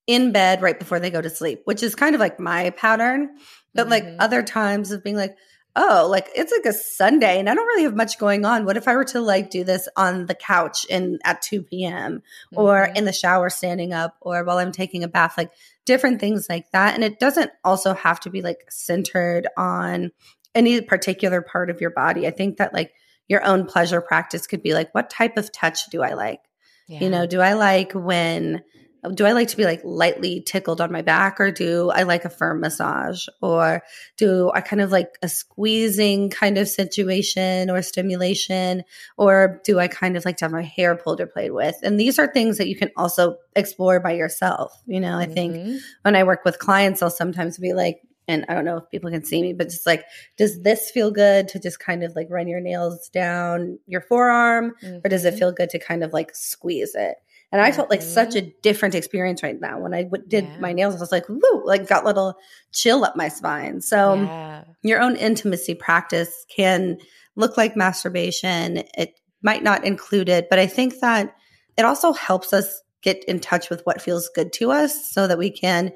in 0.07 0.31
bed 0.31 0.61
right 0.61 0.79
before 0.79 0.99
they 0.99 1.09
go 1.11 1.21
to 1.21 1.29
sleep, 1.29 1.61
which 1.65 1.83
is 1.83 1.93
kind 1.95 2.15
of 2.15 2.19
like 2.21 2.39
my 2.39 2.71
pattern. 2.71 3.29
But 3.75 3.89
like 3.89 4.05
Mhm. 4.05 4.15
other 4.19 4.41
times 4.41 4.91
of 4.91 5.03
being 5.03 5.17
like, 5.17 5.37
oh, 5.75 6.07
like 6.09 6.27
it's 6.33 6.51
like 6.51 6.65
a 6.65 6.73
Sunday 6.73 7.37
and 7.37 7.47
I 7.47 7.53
don't 7.53 7.67
really 7.67 7.83
have 7.83 7.95
much 7.95 8.17
going 8.17 8.45
on. 8.45 8.65
What 8.65 8.77
if 8.77 8.87
I 8.87 8.95
were 8.95 9.03
to 9.05 9.21
like 9.21 9.51
do 9.51 9.63
this 9.63 9.87
on 9.95 10.25
the 10.25 10.33
couch 10.33 10.85
in 10.85 11.19
at 11.23 11.43
2 11.43 11.61
p.m. 11.61 12.23
or 12.55 12.87
Mhm. 12.87 12.97
in 12.97 13.05
the 13.05 13.13
shower 13.13 13.51
standing 13.51 13.93
up 13.93 14.15
or 14.21 14.43
while 14.43 14.57
I'm 14.57 14.71
taking 14.71 15.03
a 15.03 15.07
bath, 15.07 15.37
like 15.37 15.51
different 15.85 16.19
things 16.19 16.47
like 16.49 16.71
that. 16.71 16.95
And 16.95 17.03
it 17.03 17.19
doesn't 17.19 17.51
also 17.63 17.93
have 17.93 18.19
to 18.21 18.31
be 18.31 18.41
like 18.41 18.65
centered 18.71 19.47
on 19.55 20.11
any 20.55 20.81
particular 20.81 21.41
part 21.43 21.69
of 21.69 21.79
your 21.79 21.91
body. 21.91 22.25
I 22.25 22.31
think 22.31 22.57
that 22.57 22.73
like 22.73 22.93
your 23.27 23.43
own 23.43 23.65
pleasure 23.65 24.01
practice 24.01 24.47
could 24.47 24.63
be 24.63 24.73
like, 24.73 24.95
what 24.95 25.11
type 25.11 25.37
of 25.37 25.51
touch 25.51 25.85
do 25.91 26.01
I 26.01 26.13
like? 26.13 26.39
Yeah. 26.87 27.01
You 27.01 27.09
know, 27.11 27.27
do 27.27 27.39
I 27.41 27.53
like 27.53 27.91
when 27.93 28.63
do 29.09 29.25
I 29.25 29.31
like 29.31 29.47
to 29.49 29.57
be 29.57 29.65
like 29.65 29.81
lightly 29.83 30.41
tickled 30.41 30.81
on 30.81 30.91
my 30.91 31.01
back 31.01 31.39
or 31.39 31.51
do 31.51 31.89
I 31.89 32.03
like 32.03 32.25
a 32.25 32.29
firm 32.29 32.61
massage 32.61 33.27
or 33.41 33.83
do 34.17 34.51
I 34.53 34.61
kind 34.61 34.81
of 34.81 34.91
like 34.91 35.17
a 35.21 35.29
squeezing 35.29 36.29
kind 36.29 36.57
of 36.57 36.67
situation 36.67 37.69
or 37.69 37.81
stimulation 37.81 38.83
or 39.17 39.61
do 39.63 39.79
I 39.79 39.87
kind 39.87 40.15
of 40.17 40.25
like 40.25 40.37
to 40.37 40.45
have 40.45 40.51
my 40.51 40.63
hair 40.63 40.95
pulled 40.95 41.21
or 41.21 41.27
played 41.27 41.51
with? 41.51 41.75
And 41.83 41.99
these 41.99 42.19
are 42.19 42.27
things 42.27 42.57
that 42.57 42.67
you 42.67 42.75
can 42.75 42.91
also 42.95 43.37
explore 43.55 43.99
by 43.99 44.13
yourself. 44.13 44.81
You 44.85 44.99
know, 44.99 45.17
I 45.17 45.25
think 45.25 45.55
Mhm. 45.55 45.79
when 46.03 46.15
I 46.15 46.23
work 46.23 46.45
with 46.45 46.59
clients, 46.59 47.01
I'll 47.01 47.09
sometimes 47.09 47.57
be 47.57 47.73
like, 47.73 48.01
and 48.29 48.45
I 48.49 48.55
don't 48.55 48.65
know 48.65 48.77
if 48.77 48.89
people 48.91 49.09
can 49.09 49.23
see 49.23 49.41
me, 49.41 49.53
but 49.53 49.69
just 49.69 49.85
like, 49.85 50.03
does 50.37 50.61
this 50.61 50.91
feel 50.91 51.11
good 51.11 51.47
to 51.47 51.59
just 51.59 51.79
kind 51.79 52.03
of 52.03 52.13
like 52.13 52.27
run 52.29 52.49
your 52.49 52.59
nails 52.59 53.07
down 53.07 53.79
your 53.87 54.01
forearm? 54.01 54.75
Or 54.83 55.09
does 55.09 55.23
it 55.23 55.35
Mhm. 55.35 55.39
feel 55.39 55.51
good 55.53 55.69
to 55.69 55.79
kind 55.79 56.03
of 56.03 56.11
like 56.11 56.35
squeeze 56.35 56.93
it? 56.93 57.15
And 57.51 57.61
I 57.61 57.71
felt 57.71 57.89
like 57.89 58.01
such 58.01 58.35
a 58.35 58.41
different 58.61 58.93
experience 58.93 59.41
right 59.41 59.59
now 59.59 59.79
when 59.79 59.93
I 59.93 60.03
w- 60.03 60.23
did 60.27 60.43
Yeah. 60.45 60.59
my 60.59 60.73
nails. 60.73 60.95
I 60.95 60.99
was 60.99 61.11
like, 61.13 61.29
woo, 61.29 61.63
like 61.65 61.87
got 61.87 62.03
a 62.03 62.05
little 62.07 62.35
chill 62.73 63.05
up 63.05 63.15
my 63.15 63.29
spine. 63.29 63.79
So 63.81 64.11
um, 64.13 64.25
yeah. 64.25 64.63
your 64.83 65.01
own 65.01 65.15
intimacy 65.15 65.73
practice 65.73 66.45
can 66.53 66.97
look 67.35 67.55
like 67.55 67.77
masturbation. 67.77 68.83
It 68.97 69.17
might 69.41 69.63
not 69.63 69.85
include 69.85 70.27
it, 70.29 70.49
but 70.49 70.59
I 70.59 70.67
think 70.67 70.99
that 70.99 71.35
it 71.77 71.85
also 71.85 72.11
helps 72.11 72.51
us 72.51 72.81
get 73.01 73.23
in 73.25 73.39
touch 73.39 73.69
with 73.69 73.81
what 73.85 74.01
feels 74.01 74.29
good 74.35 74.51
to 74.53 74.71
us 74.71 75.09
so 75.13 75.27
that 75.27 75.37
we 75.37 75.49
can 75.51 75.93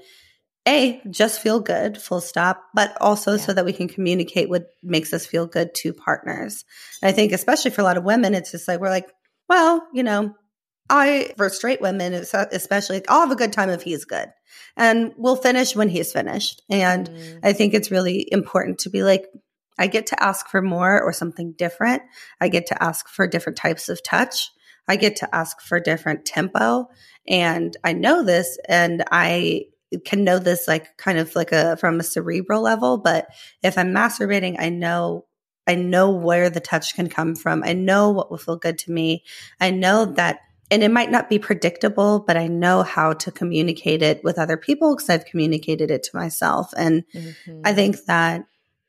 a 0.68 1.02
just 1.10 1.42
feel 1.42 1.60
good 1.60 2.00
full 2.00 2.22
stop 2.22 2.62
but 2.76 2.96
also 3.02 3.36
so 3.36 3.52
that 3.52 3.66
we 3.66 3.74
can 3.74 3.88
communicate 3.88 4.48
what 4.48 4.68
makes 4.84 5.12
us 5.12 5.26
feel 5.26 5.48
good 5.48 5.74
to 5.74 5.92
partners 5.92 6.64
and 7.02 7.10
i 7.10 7.12
think 7.12 7.32
especially 7.32 7.72
for 7.72 7.82
a 7.82 7.84
lot 7.84 7.98
of 7.98 8.04
women 8.04 8.36
it's 8.36 8.52
just 8.52 8.68
like 8.68 8.80
we're 8.80 8.88
like 8.92 9.08
well 9.50 9.82
you 9.92 10.04
know 10.04 10.32
i 10.92 11.34
for 11.38 11.50
straight 11.50 11.82
women 11.82 12.14
especially 12.14 13.02
i'll 13.08 13.22
have 13.22 13.32
a 13.32 13.36
good 13.36 13.54
time 13.54 13.70
if 13.70 13.82
he's 13.82 14.06
good 14.06 14.30
and 14.78 15.14
we'll 15.18 15.36
finish 15.36 15.76
when 15.76 15.90
he's 15.90 16.12
finished 16.12 16.62
and 16.70 17.10
Mhm. 17.10 17.40
I 17.44 17.54
think 17.54 17.74
it's 17.74 17.92
really 17.92 18.28
important 18.32 18.80
to 18.80 18.90
be 18.90 19.04
like, 19.04 19.26
I 19.78 19.88
get 19.88 20.08
to 20.08 20.24
ask 20.24 20.48
for 20.48 20.62
more 20.62 21.02
or 21.02 21.14
something 21.14 21.54
different. 21.54 22.04
I 22.40 22.50
get 22.50 22.68
to 22.68 22.84
ask 22.84 23.08
for 23.08 23.28
different 23.28 23.58
types 23.58 23.90
of 23.90 24.04
touch. 24.04 24.52
I 24.88 24.96
get 24.96 25.16
to 25.18 25.36
ask 25.36 25.62
for 25.62 25.80
different 25.80 26.26
tempo. 26.26 26.90
And 27.28 27.76
I 27.84 27.94
know 27.94 28.24
this 28.24 28.58
and 28.68 29.04
I 29.12 29.66
can 30.06 30.24
know 30.24 30.40
this 30.40 30.68
like 30.68 30.98
kind 30.98 31.18
of 31.18 31.36
like 31.36 31.52
a 31.52 31.78
from 31.78 32.00
a 32.00 32.04
cerebral 32.04 32.62
level. 32.62 32.98
But 32.98 33.28
if 33.64 33.78
I'm 33.78 33.94
masturbating, 33.94 34.58
I 34.60 34.70
know 34.70 35.26
I 35.68 35.76
know 35.76 36.10
where 36.12 36.50
the 36.50 36.60
touch 36.60 36.96
can 36.96 37.08
come 37.08 37.36
from. 37.36 37.64
I 37.64 37.74
know 37.74 38.10
what 38.10 38.32
will 38.32 38.38
feel 38.38 38.58
good 38.58 38.78
to 38.80 38.92
me. 38.92 39.24
I 39.60 39.72
know 39.72 40.06
that 40.06 40.40
and 40.72 40.84
it 40.84 40.90
might 40.90 41.12
not 41.12 41.30
be 41.30 41.38
predictable, 41.38 42.24
but 42.26 42.38
I 42.38 42.48
know 42.48 42.82
how 42.82 43.12
to 43.14 43.32
communicate 43.32 44.02
it 44.02 44.24
with 44.24 44.40
other 44.40 44.56
people 44.56 44.96
because 44.96 45.10
I've 45.10 45.26
communicated 45.26 45.92
it 45.92 46.04
to 46.04 46.16
myself. 46.16 46.74
And 46.78 47.04
Mhm. 47.14 47.62
I 47.66 47.74
think 47.74 48.06
that 48.06 48.46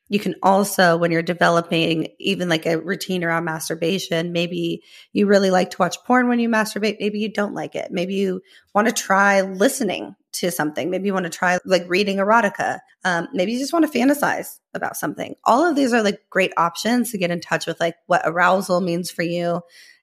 you 0.08 0.20
can 0.20 0.36
also, 0.42 0.96
when 0.96 1.10
you're 1.10 1.22
developing 1.22 2.08
even 2.20 2.48
like 2.48 2.66
a 2.66 2.78
routine 2.78 3.24
around 3.24 3.44
masturbation, 3.44 4.30
maybe 4.30 4.82
you 5.12 5.26
really 5.26 5.50
like 5.50 5.70
to 5.70 5.78
watch 5.78 5.96
porn 6.04 6.28
when 6.28 6.38
you 6.38 6.48
masturbate. 6.48 6.98
Maybe 7.00 7.18
you 7.18 7.32
don't 7.32 7.54
like 7.54 7.74
it. 7.74 7.90
Maybe 7.90 8.14
you 8.14 8.42
want 8.74 8.88
to 8.88 8.94
try 8.94 9.40
listening 9.40 10.14
to 10.34 10.50
something. 10.50 10.90
Maybe 10.90 11.06
you 11.06 11.14
want 11.14 11.24
to 11.24 11.30
try 11.30 11.58
like 11.64 11.84
reading 11.88 12.18
erotica. 12.18 12.80
Um, 13.04 13.28
maybe 13.32 13.52
you 13.52 13.58
just 13.58 13.72
want 13.72 13.90
to 13.90 13.98
fantasize 13.98 14.58
about 14.74 14.96
something. 14.96 15.34
All 15.44 15.64
of 15.64 15.76
these 15.76 15.92
are 15.92 16.02
like 16.02 16.20
great 16.30 16.52
options 16.56 17.10
to 17.10 17.18
get 17.18 17.30
in 17.30 17.40
touch 17.40 17.66
with 17.66 17.80
like 17.80 17.96
what 18.06 18.22
arousal 18.24 18.80
means 18.80 19.10
for 19.10 19.22
you 19.22 19.62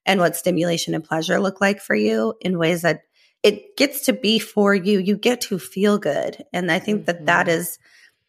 and 0.09 0.19
what 0.19 0.35
stimulation 0.35 0.95
and 0.95 1.03
pleasure 1.03 1.39
look 1.39 1.61
like 1.61 1.79
for 1.79 1.95
you 1.95 2.33
in 2.41 2.57
ways 2.57 2.81
that 2.81 3.01
it 3.43 3.77
gets 3.77 4.05
to 4.05 4.13
be 4.13 4.39
for 4.39 4.73
you. 4.73 4.97
You 4.97 5.15
get 5.15 5.41
to 5.41 5.59
feel 5.59 5.99
good. 5.99 6.43
And 6.51 6.71
I 6.71 6.79
think 6.79 7.05
that 7.05 7.27
that 7.27 7.45
Mhm. 7.45 7.51
is, 7.51 7.77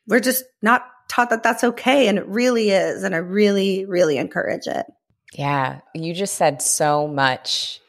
we're 0.07 0.21
just 0.21 0.45
not 0.61 0.85
taught 1.09 1.31
that 1.31 1.43
that's 1.43 1.65
okay. 1.65 2.07
And 2.07 2.19
it 2.19 2.27
really 2.27 2.69
is. 2.71 3.03
And 3.03 3.15
I 3.15 3.19
really, 3.19 3.87
really 3.87 4.19
encourage 4.19 4.67
it. 4.67 4.85
Yeah, 5.33 5.81
you 5.95 6.13
just 6.13 6.35
said 6.35 6.61
so 6.61 7.09
much. 7.09 7.81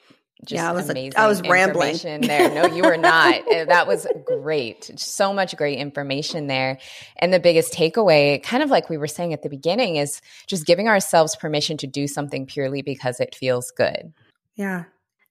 Just 0.44 0.52
Yeah, 0.58 0.70
I 0.70 0.74
was, 0.74 0.88
like- 0.88 0.98
amazing 0.98 1.14
I 1.18 1.28
was 1.28 1.42
rambling. 1.44 1.98
there. 2.22 2.50
No, 2.54 2.66
you 2.66 2.84
were 2.84 2.98
not. 2.98 3.42
Uh, 3.52 3.66
that 3.66 3.86
was 3.88 4.08
great. 4.26 4.90
So 4.98 5.34
much 5.34 5.56
great 5.58 5.78
information 5.78 6.48
there. 6.48 6.80
And 7.18 7.34
the 7.34 7.40
biggest 7.40 7.74
takeaway, 7.74 8.42
kind 8.42 8.64
of 8.64 8.70
like 8.70 8.90
we 8.90 8.98
were 8.98 9.08
saying 9.08 9.34
at 9.34 9.44
the 9.44 9.50
beginning, 9.50 9.98
is 9.98 10.22
just 10.48 10.66
giving 10.66 10.88
ourselves 10.88 11.36
permission 11.36 11.78
to 11.78 11.88
do 11.88 12.08
something 12.08 12.46
purely 12.46 12.82
because 12.82 13.20
it 13.20 13.36
feels 13.36 13.72
good. 13.72 14.14
Yeah. 14.56 14.86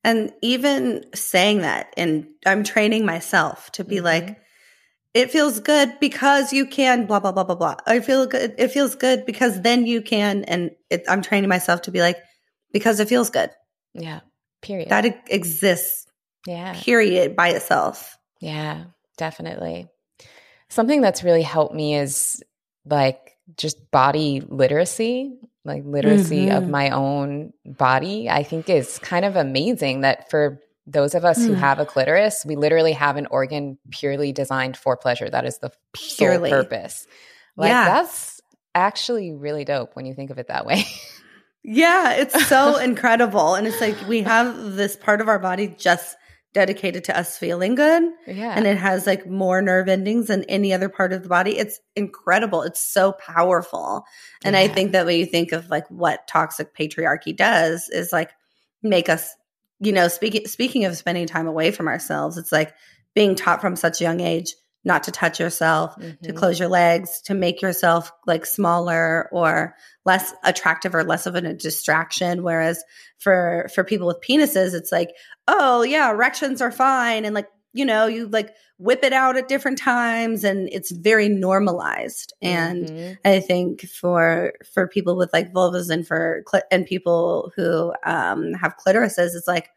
And 0.04 0.32
even 0.42 1.04
saying 1.14 1.58
that, 1.62 1.92
and 1.96 2.26
I'm 2.46 2.62
training 2.62 3.04
myself 3.04 3.70
to 3.72 3.84
be 3.84 3.96
Mhm. 3.96 4.04
like, 4.04 4.38
it 5.12 5.30
feels 5.30 5.60
good 5.60 5.98
because 6.00 6.52
you 6.52 6.66
can 6.66 7.06
blah 7.06 7.20
blah 7.20 7.32
blah 7.32 7.44
blah 7.44 7.56
blah. 7.56 7.76
I 7.86 8.00
feel 8.00 8.26
good. 8.26 8.54
It 8.58 8.68
feels 8.68 8.94
good 8.94 9.26
because 9.26 9.60
then 9.60 9.86
you 9.86 10.02
can, 10.02 10.44
and 10.44 10.70
it, 10.88 11.04
I'm 11.08 11.20
training 11.22 11.48
myself 11.48 11.82
to 11.82 11.90
be 11.90 12.00
like, 12.00 12.18
because 12.72 13.00
it 13.00 13.08
feels 13.08 13.28
good. 13.30 13.50
Yeah. 13.94 14.20
Period. 14.62 14.88
That 14.90 15.04
exists. 15.28 16.06
yeah. 16.46 16.74
Period 16.80 17.36
by 17.36 17.48
itself. 17.50 18.16
Yeah, 18.40 18.84
definitely. 19.16 19.88
Something 20.68 21.00
that's 21.00 21.22
really 21.24 21.42
helped 21.42 21.74
me 21.74 21.96
is 21.96 22.42
like 22.84 23.36
just 23.56 23.90
body 23.90 24.40
literacy, 24.46 25.36
like 25.64 25.82
literacy 25.84 26.50
of 26.50 26.64
Mhm. 26.64 26.70
my 26.70 26.90
own 26.90 27.52
body. 27.64 28.30
I 28.30 28.42
think 28.44 28.68
is 28.70 28.98
kind 29.00 29.24
of 29.24 29.36
amazing 29.36 30.02
that 30.02 30.30
for 30.30 30.60
those 30.86 31.14
of 31.14 31.24
us 31.24 31.38
who 31.44 31.52
Mm. 31.54 31.58
have 31.58 31.78
a 31.78 31.84
clitoris, 31.86 32.44
we 32.46 32.56
literally 32.56 32.92
have 32.92 33.16
an 33.16 33.26
organ 33.26 33.78
purely 33.90 34.32
designed 34.32 34.76
for 34.76 34.96
pleasure. 34.96 35.28
That 35.28 35.44
is 35.44 35.58
the 35.58 35.70
Purely. 35.92 36.50
sole 36.50 36.62
purpose. 36.62 37.06
Like 37.56 37.70
Yeah. 37.70 37.84
that's 37.86 38.40
actually 38.74 39.32
really 39.32 39.64
dope 39.64 39.94
when 39.96 40.06
you 40.06 40.14
think 40.14 40.30
of 40.30 40.38
it 40.38 40.46
that 40.48 40.64
way. 40.66 40.84
Yeah, 41.62 42.12
it's 42.14 42.46
so 42.46 42.76
incredible. 42.80 43.54
And 43.54 43.66
it's 43.66 43.80
like 43.80 43.96
we 44.08 44.22
have 44.22 44.74
this 44.74 44.96
part 44.96 45.20
of 45.20 45.28
our 45.28 45.38
body 45.38 45.74
just 45.78 46.16
dedicated 46.52 47.04
to 47.04 47.16
us 47.16 47.38
feeling 47.38 47.76
good. 47.76 48.02
yeah. 48.26 48.52
And 48.56 48.66
it 48.66 48.76
has 48.76 49.06
like 49.06 49.26
more 49.26 49.62
nerve 49.62 49.88
endings 49.88 50.26
than 50.26 50.42
any 50.44 50.72
other 50.72 50.88
part 50.88 51.12
of 51.12 51.22
the 51.22 51.28
body. 51.28 51.56
It's 51.56 51.78
incredible. 51.94 52.62
It's 52.62 52.80
so 52.80 53.12
powerful. 53.12 54.04
And 54.44 54.56
I 54.56 54.66
think 54.66 54.92
that 54.92 55.06
when 55.06 55.18
you 55.18 55.26
think 55.26 55.52
of 55.52 55.70
like 55.70 55.88
what 55.88 56.26
toxic 56.26 56.74
patriarchy 56.74 57.36
does 57.36 57.88
is 57.88 58.12
like 58.12 58.32
make 58.82 59.08
us, 59.08 59.32
you 59.78 59.92
know, 59.92 60.08
speaking 60.08 60.46
speaking 60.46 60.84
of 60.86 60.96
spending 60.96 61.26
time 61.26 61.46
away 61.46 61.70
from 61.70 61.86
ourselves, 61.86 62.36
it's 62.36 62.50
like 62.52 62.74
being 63.14 63.36
taught 63.36 63.60
from 63.60 63.76
such 63.76 64.00
a 64.00 64.04
young 64.04 64.20
age 64.20 64.54
not 64.84 65.02
to 65.04 65.10
touch 65.12 65.38
yourself, 65.38 65.94
to 65.96 66.32
Mhm. 66.32 66.36
close 66.36 66.58
your 66.58 66.68
legs, 66.68 67.20
to 67.22 67.34
make 67.34 67.60
yourself 67.60 68.10
like 68.26 68.46
smaller 68.46 69.28
or 69.30 69.74
less 70.06 70.32
attractive 70.44 70.94
or 70.94 71.04
less 71.04 71.26
of 71.26 71.34
a 71.34 71.52
distraction. 71.52 72.42
Whereas 72.42 72.82
for 73.18 73.68
for 73.74 73.84
people 73.84 74.06
with 74.06 74.20
penises, 74.26 74.72
it's 74.74 74.90
like, 74.92 75.10
oh 75.48 75.82
yeah, 75.82 76.10
erections 76.10 76.60
are 76.62 76.72
fine, 76.72 77.24
and 77.24 77.34
like 77.34 77.48
you 77.72 77.84
know, 77.84 78.06
you 78.08 78.26
like 78.26 78.52
whip 78.78 79.04
it 79.04 79.12
out 79.12 79.36
at 79.36 79.46
different 79.46 79.78
times, 79.78 80.42
and 80.42 80.68
it's 80.72 80.90
very 80.90 81.28
normalized. 81.28 82.32
And 82.42 82.88
Mhm. 82.88 83.18
I 83.24 83.38
think 83.40 83.82
for 83.88 84.54
for 84.74 84.88
people 84.88 85.16
with 85.16 85.32
like 85.32 85.52
vulvas 85.52 85.88
and 85.90 86.04
for 86.06 86.42
clit- 86.48 86.62
and 86.72 86.84
people 86.86 87.52
who 87.54 87.92
um, 88.04 88.54
have 88.54 88.74
clitorises, 88.84 89.36
it's 89.36 89.46
like, 89.46 89.68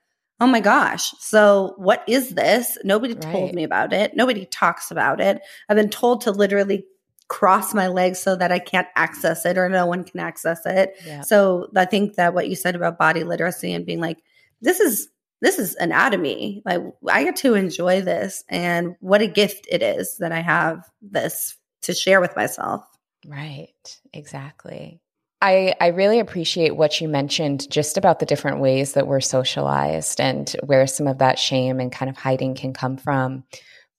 oh 0.43 0.47
my 0.47 0.59
gosh, 0.59 1.13
so 1.19 1.73
what 1.77 2.03
is 2.05 2.31
this? 2.31 2.77
Nobody 2.83 3.15
told 3.15 3.53
me 3.53 3.63
about 3.63 3.93
it. 3.93 4.13
Nobody 4.13 4.45
talks 4.45 4.91
about 4.91 5.21
it. 5.21 5.41
I've 5.69 5.77
been 5.77 5.89
told 5.89 6.21
to 6.21 6.31
literally 6.31 6.85
cross 7.29 7.73
my 7.73 7.87
legs 7.87 8.19
so 8.19 8.35
that 8.35 8.51
I 8.51 8.59
can't 8.59 8.89
access 8.93 9.45
it 9.45 9.57
or 9.57 9.69
no 9.69 9.85
one 9.85 10.03
can 10.03 10.19
access 10.19 10.65
it. 10.65 10.97
Yeah. 11.05 11.21
So 11.21 11.69
I 11.77 11.85
think 11.85 12.15
that 12.15 12.33
what 12.33 12.49
you 12.49 12.57
said 12.57 12.75
about 12.75 12.99
body 12.99 13.23
literacy 13.23 13.71
and 13.71 13.85
being 13.85 14.01
like, 14.01 14.17
this 14.59 14.81
is 14.81 15.07
this 15.39 15.59
is 15.59 15.75
anatomy. 15.75 16.61
Like 16.65 16.81
I 17.07 17.23
get 17.23 17.37
to 17.37 17.53
enjoy 17.53 18.01
this 18.01 18.43
and 18.49 18.97
what 18.99 19.21
a 19.21 19.27
gift 19.27 19.65
it 19.71 19.81
is 19.81 20.17
that 20.17 20.33
I 20.33 20.41
have 20.41 20.89
this 21.01 21.55
to 21.83 21.93
share 21.93 22.19
with 22.19 22.35
myself. 22.35 22.85
Right. 23.25 23.97
Exactly. 24.11 24.99
I, 25.43 25.75
I 25.81 25.87
really 25.87 26.21
appreciate 26.21 26.73
what 26.73 27.01
you 27.01 27.09
mentioned 27.09 27.69
just 27.69 27.97
about 27.97 28.19
the 28.19 28.25
different 28.25 28.61
ways 28.61 28.93
that 28.93 29.07
we're 29.07 29.19
socialized 29.19 30.21
and 30.21 30.49
where 30.63 30.87
some 30.87 31.05
of 31.05 31.17
that 31.17 31.37
shame 31.37 31.81
and 31.81 31.91
kind 31.91 32.09
of 32.09 32.15
hiding 32.15 32.55
can 32.55 32.71
come 32.71 32.95
from. 32.95 33.43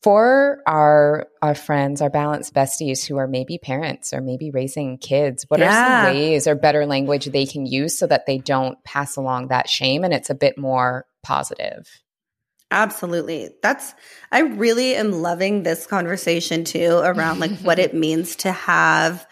For 0.03 0.63
our 0.67 1.27
our 1.43 1.55
friends, 1.55 2.01
our 2.01 2.09
balanced 2.09 2.55
besties 2.55 3.05
who 3.05 3.19
are 3.19 3.27
maybe 3.27 3.59
parents 3.59 4.15
or 4.15 4.23
maybe 4.23 4.51
raising 4.51 4.97
kids, 4.97 5.45
what 5.49 5.61
are 5.61 5.71
some 5.71 6.15
ways 6.15 6.47
or 6.47 6.55
better 6.55 6.87
language 6.87 7.27
they 7.27 7.45
can 7.45 7.67
use 7.67 7.99
so 7.99 8.07
that 8.07 8.25
they 8.27 8.39
don't 8.39 8.83
pass 8.85 9.17
along 9.17 9.49
that 9.49 9.69
shame 9.69 10.03
and 10.03 10.15
it's 10.15 10.31
a 10.31 10.35
bit 10.35 10.57
more 10.57 11.05
positive? 11.23 11.87
Absolutely. 12.71 13.51
That's 13.63 13.95
I 14.33 14.41
really 14.41 14.95
am 14.95 15.13
loving 15.13 15.63
this 15.63 15.87
conversation 15.87 16.65
too 16.65 17.01
around 17.05 17.39
like 17.39 17.59
what 17.59 17.79
it 17.79 17.93
means 17.93 18.37
to 18.37 18.53
have 18.53 19.27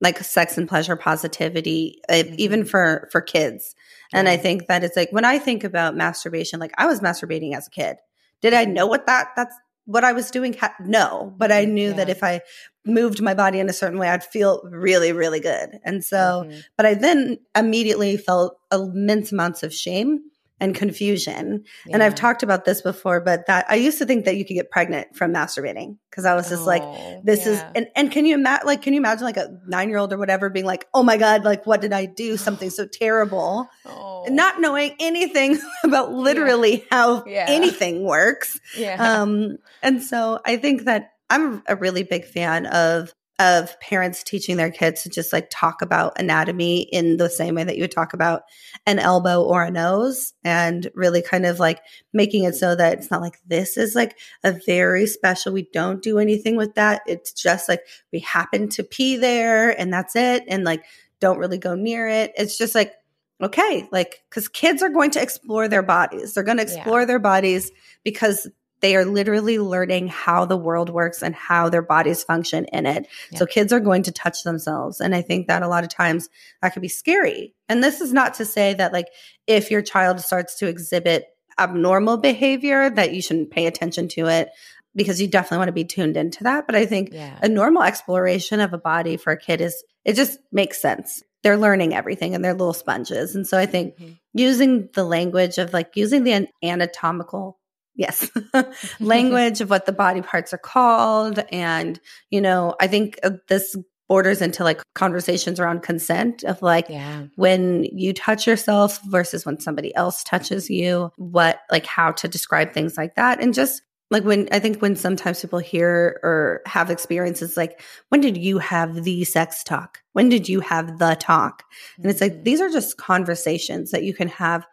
like 0.00 0.18
sex 0.18 0.58
and 0.58 0.68
pleasure 0.68 0.96
positivity 0.96 2.00
uh, 2.08 2.24
even 2.36 2.64
for 2.64 3.08
for 3.10 3.20
kids. 3.20 3.74
And 4.12 4.28
I 4.28 4.36
think 4.36 4.66
that 4.68 4.84
it's 4.84 4.96
like 4.96 5.10
when 5.10 5.24
I 5.24 5.38
think 5.38 5.64
about 5.64 5.96
masturbation 5.96 6.60
like 6.60 6.72
I 6.78 6.86
was 6.86 7.00
masturbating 7.00 7.54
as 7.54 7.66
a 7.66 7.70
kid. 7.70 7.96
Did 8.42 8.54
I 8.54 8.64
know 8.64 8.86
what 8.86 9.06
that 9.06 9.28
that's 9.36 9.54
what 9.84 10.04
I 10.04 10.12
was 10.12 10.30
doing? 10.30 10.52
Ha- 10.54 10.74
no, 10.80 11.32
but 11.36 11.52
I 11.52 11.64
knew 11.64 11.92
that 11.92 12.08
if 12.08 12.22
I 12.24 12.40
moved 12.84 13.22
my 13.22 13.34
body 13.34 13.58
in 13.58 13.68
a 13.68 13.72
certain 13.72 13.98
way 13.98 14.08
I'd 14.08 14.24
feel 14.24 14.62
really 14.64 15.12
really 15.12 15.40
good. 15.40 15.78
And 15.84 16.04
so 16.04 16.44
Mhm. 16.46 16.62
but 16.76 16.86
I 16.86 16.94
then 16.94 17.38
immediately 17.56 18.16
felt 18.16 18.58
immense 18.72 19.32
amounts 19.32 19.62
of 19.62 19.72
shame 19.74 20.20
and 20.58 20.74
confusion. 20.74 21.64
And 21.92 22.02
I've 22.02 22.14
talked 22.14 22.42
about 22.42 22.64
this 22.64 22.80
before, 22.80 23.20
but 23.20 23.46
that 23.46 23.66
I 23.68 23.74
used 23.74 23.98
to 23.98 24.06
think 24.06 24.24
that 24.24 24.36
you 24.36 24.44
could 24.44 24.54
get 24.54 24.70
pregnant 24.70 25.14
from 25.14 25.32
masturbating 25.32 25.98
because 26.10 26.24
I 26.24 26.34
was 26.34 26.48
just 26.48 26.66
like, 26.66 26.82
Oh, 26.82 27.20
this 27.24 27.46
is 27.46 27.62
and 27.74 27.88
and 27.94 28.10
can 28.10 28.24
you 28.26 28.34
imagine 28.34 28.66
like 28.66 28.80
can 28.82 28.94
you 28.94 29.00
imagine 29.00 29.24
like 29.24 29.36
a 29.36 29.58
nine 29.66 29.88
year 29.90 29.98
old 29.98 30.12
or 30.12 30.18
whatever 30.18 30.48
being 30.48 30.64
like, 30.64 30.86
oh 30.94 31.02
my 31.02 31.16
god, 31.18 31.44
like 31.44 31.66
what 31.66 31.80
did 31.80 31.92
I 31.92 32.06
do? 32.06 32.36
Something 32.46 32.70
so 32.70 32.86
terrible, 32.86 33.68
Oh. 33.84 34.24
not 34.28 34.60
knowing 34.60 34.94
anything 34.98 35.58
about 35.84 36.12
literally 36.12 36.84
how 36.90 37.24
Yeah. 37.26 37.46
anything 37.48 38.02
works. 38.04 38.58
yeah. 38.76 39.20
Um, 39.22 39.58
and 39.82 40.02
so 40.02 40.40
I 40.44 40.56
think 40.56 40.84
that 40.84 41.10
I'm 41.28 41.62
a 41.66 41.76
really 41.76 42.02
big 42.02 42.24
fan 42.24 42.66
of 42.66 43.12
of 43.38 43.78
parents 43.80 44.22
teaching 44.22 44.56
their 44.56 44.70
kids 44.70 45.02
to 45.02 45.10
just 45.10 45.30
like 45.32 45.48
talk 45.50 45.82
about 45.82 46.18
anatomy 46.18 46.80
in 46.80 47.18
the 47.18 47.28
same 47.28 47.54
way 47.54 47.64
that 47.64 47.76
you 47.76 47.82
would 47.82 47.90
talk 47.90 48.14
about 48.14 48.44
an 48.86 48.98
elbow 48.98 49.42
or 49.42 49.62
a 49.62 49.70
nose 49.70 50.32
and 50.42 50.90
really 50.94 51.20
kind 51.20 51.44
of 51.44 51.60
like 51.60 51.80
making 52.14 52.44
it 52.44 52.54
so 52.54 52.74
that 52.74 52.94
it's 52.94 53.10
not 53.10 53.20
like 53.20 53.38
this 53.46 53.76
is 53.76 53.94
like 53.94 54.16
a 54.42 54.52
very 54.64 55.06
special 55.06 55.52
we 55.52 55.68
don't 55.72 56.02
do 56.02 56.18
anything 56.18 56.56
with 56.56 56.74
that. 56.76 57.02
It's 57.06 57.32
just 57.32 57.68
like 57.68 57.82
we 58.10 58.20
happen 58.20 58.70
to 58.70 58.82
pee 58.82 59.16
there 59.16 59.78
and 59.78 59.92
that's 59.92 60.16
it 60.16 60.44
and 60.48 60.64
like 60.64 60.84
don't 61.20 61.38
really 61.38 61.58
go 61.58 61.74
near 61.74 62.08
it. 62.08 62.32
It's 62.38 62.56
just 62.56 62.74
like 62.74 62.94
okay 63.42 63.86
like 63.92 64.22
because 64.30 64.48
kids 64.48 64.82
are 64.82 64.88
going 64.88 65.10
to 65.10 65.20
explore 65.22 65.68
their 65.68 65.82
bodies. 65.82 66.32
They're 66.32 66.42
going 66.42 66.56
to 66.56 66.64
Yeah. 66.64 66.76
explore 66.76 67.04
their 67.04 67.18
bodies 67.18 67.70
because 68.02 68.48
they 68.80 68.94
are 68.96 69.04
literally 69.04 69.58
learning 69.58 70.08
how 70.08 70.44
the 70.44 70.56
world 70.56 70.90
works 70.90 71.22
and 71.22 71.34
how 71.34 71.68
their 71.68 71.82
bodies 71.82 72.22
function 72.22 72.66
in 72.66 72.86
it. 72.86 73.06
Yeah. 73.30 73.38
So 73.38 73.46
kids 73.46 73.72
are 73.72 73.80
going 73.80 74.02
to 74.04 74.12
touch 74.12 74.42
themselves. 74.42 75.00
And 75.00 75.14
I 75.14 75.22
think 75.22 75.46
that 75.48 75.62
a 75.62 75.68
lot 75.68 75.84
of 75.84 75.90
times 75.90 76.28
that 76.62 76.72
could 76.72 76.82
be 76.82 76.88
scary. 76.88 77.54
And 77.68 77.82
this 77.82 78.00
is 78.00 78.12
not 78.12 78.34
to 78.34 78.44
say 78.44 78.74
that 78.74 78.92
like 78.92 79.08
if 79.46 79.70
your 79.70 79.82
child 79.82 80.20
starts 80.20 80.58
to 80.58 80.68
exhibit 80.68 81.26
abnormal 81.58 82.18
behavior 82.18 82.90
that 82.90 83.14
you 83.14 83.22
shouldn't 83.22 83.50
pay 83.50 83.66
attention 83.66 84.08
to 84.08 84.26
it 84.26 84.50
because 84.94 85.20
you 85.20 85.26
definitely 85.26 85.58
want 85.58 85.68
to 85.68 85.72
be 85.72 85.84
tuned 85.84 86.16
into 86.16 86.44
that. 86.44 86.66
But 86.66 86.76
I 86.76 86.84
think 86.86 87.10
yeah. 87.12 87.38
a 87.42 87.48
normal 87.48 87.82
exploration 87.82 88.60
of 88.60 88.72
a 88.72 88.78
body 88.78 89.16
for 89.16 89.32
a 89.32 89.38
kid 89.38 89.60
is 89.60 89.82
it 90.04 90.14
just 90.14 90.38
makes 90.52 90.80
sense. 90.80 91.22
They're 91.42 91.56
learning 91.56 91.94
everything 91.94 92.34
and 92.34 92.44
they're 92.44 92.52
little 92.52 92.74
sponges. 92.74 93.34
And 93.34 93.46
so 93.46 93.56
I 93.56 93.66
think 93.66 93.96
Mhm. 93.96 94.18
using 94.34 94.88
the 94.94 95.04
language 95.04 95.58
of 95.58 95.72
like 95.72 95.96
using 95.96 96.24
the 96.24 96.48
anatomical 96.62 97.58
yes 97.96 98.30
language 99.00 99.60
of 99.60 99.70
what 99.70 99.86
the 99.86 99.92
body 99.92 100.22
parts 100.22 100.52
are 100.52 100.58
called 100.58 101.38
and 101.50 102.00
you 102.30 102.40
know 102.40 102.74
i 102.80 102.86
think 102.86 103.18
uh, 103.22 103.30
this 103.48 103.76
borders 104.08 104.40
into 104.40 104.62
like 104.62 104.80
conversations 104.94 105.58
around 105.58 105.82
consent 105.82 106.44
of 106.44 106.62
like 106.62 106.88
Yeah. 106.88 107.24
when 107.34 107.84
you 107.84 108.12
touch 108.12 108.46
yourself 108.46 109.00
versus 109.06 109.44
when 109.44 109.58
somebody 109.58 109.92
else 109.96 110.22
touches 110.22 110.70
you 110.70 111.10
what 111.16 111.58
like 111.72 111.86
how 111.86 112.12
to 112.12 112.28
describe 112.28 112.72
things 112.72 112.96
like 112.96 113.16
that 113.16 113.40
and 113.42 113.52
just 113.52 113.82
like 114.12 114.22
when 114.22 114.48
i 114.52 114.60
think 114.60 114.80
when 114.80 114.94
sometimes 114.94 115.40
people 115.40 115.58
hear 115.58 116.20
or 116.22 116.60
have 116.66 116.88
experiences 116.88 117.56
like 117.56 117.82
when 118.10 118.20
did 118.20 118.36
you 118.36 118.58
have 118.58 119.02
the 119.02 119.24
sex 119.24 119.64
talk 119.64 119.98
when 120.12 120.28
did 120.28 120.48
you 120.48 120.60
have 120.60 120.98
the 121.00 121.16
talk 121.18 121.64
and 121.96 122.06
it's 122.06 122.20
like 122.20 122.32
Mhm. 122.34 122.44
these 122.44 122.60
are 122.60 122.70
just 122.70 122.96
conversations 122.98 123.90
that 123.90 124.04
you 124.04 124.14
can 124.14 124.28
have 124.28 124.64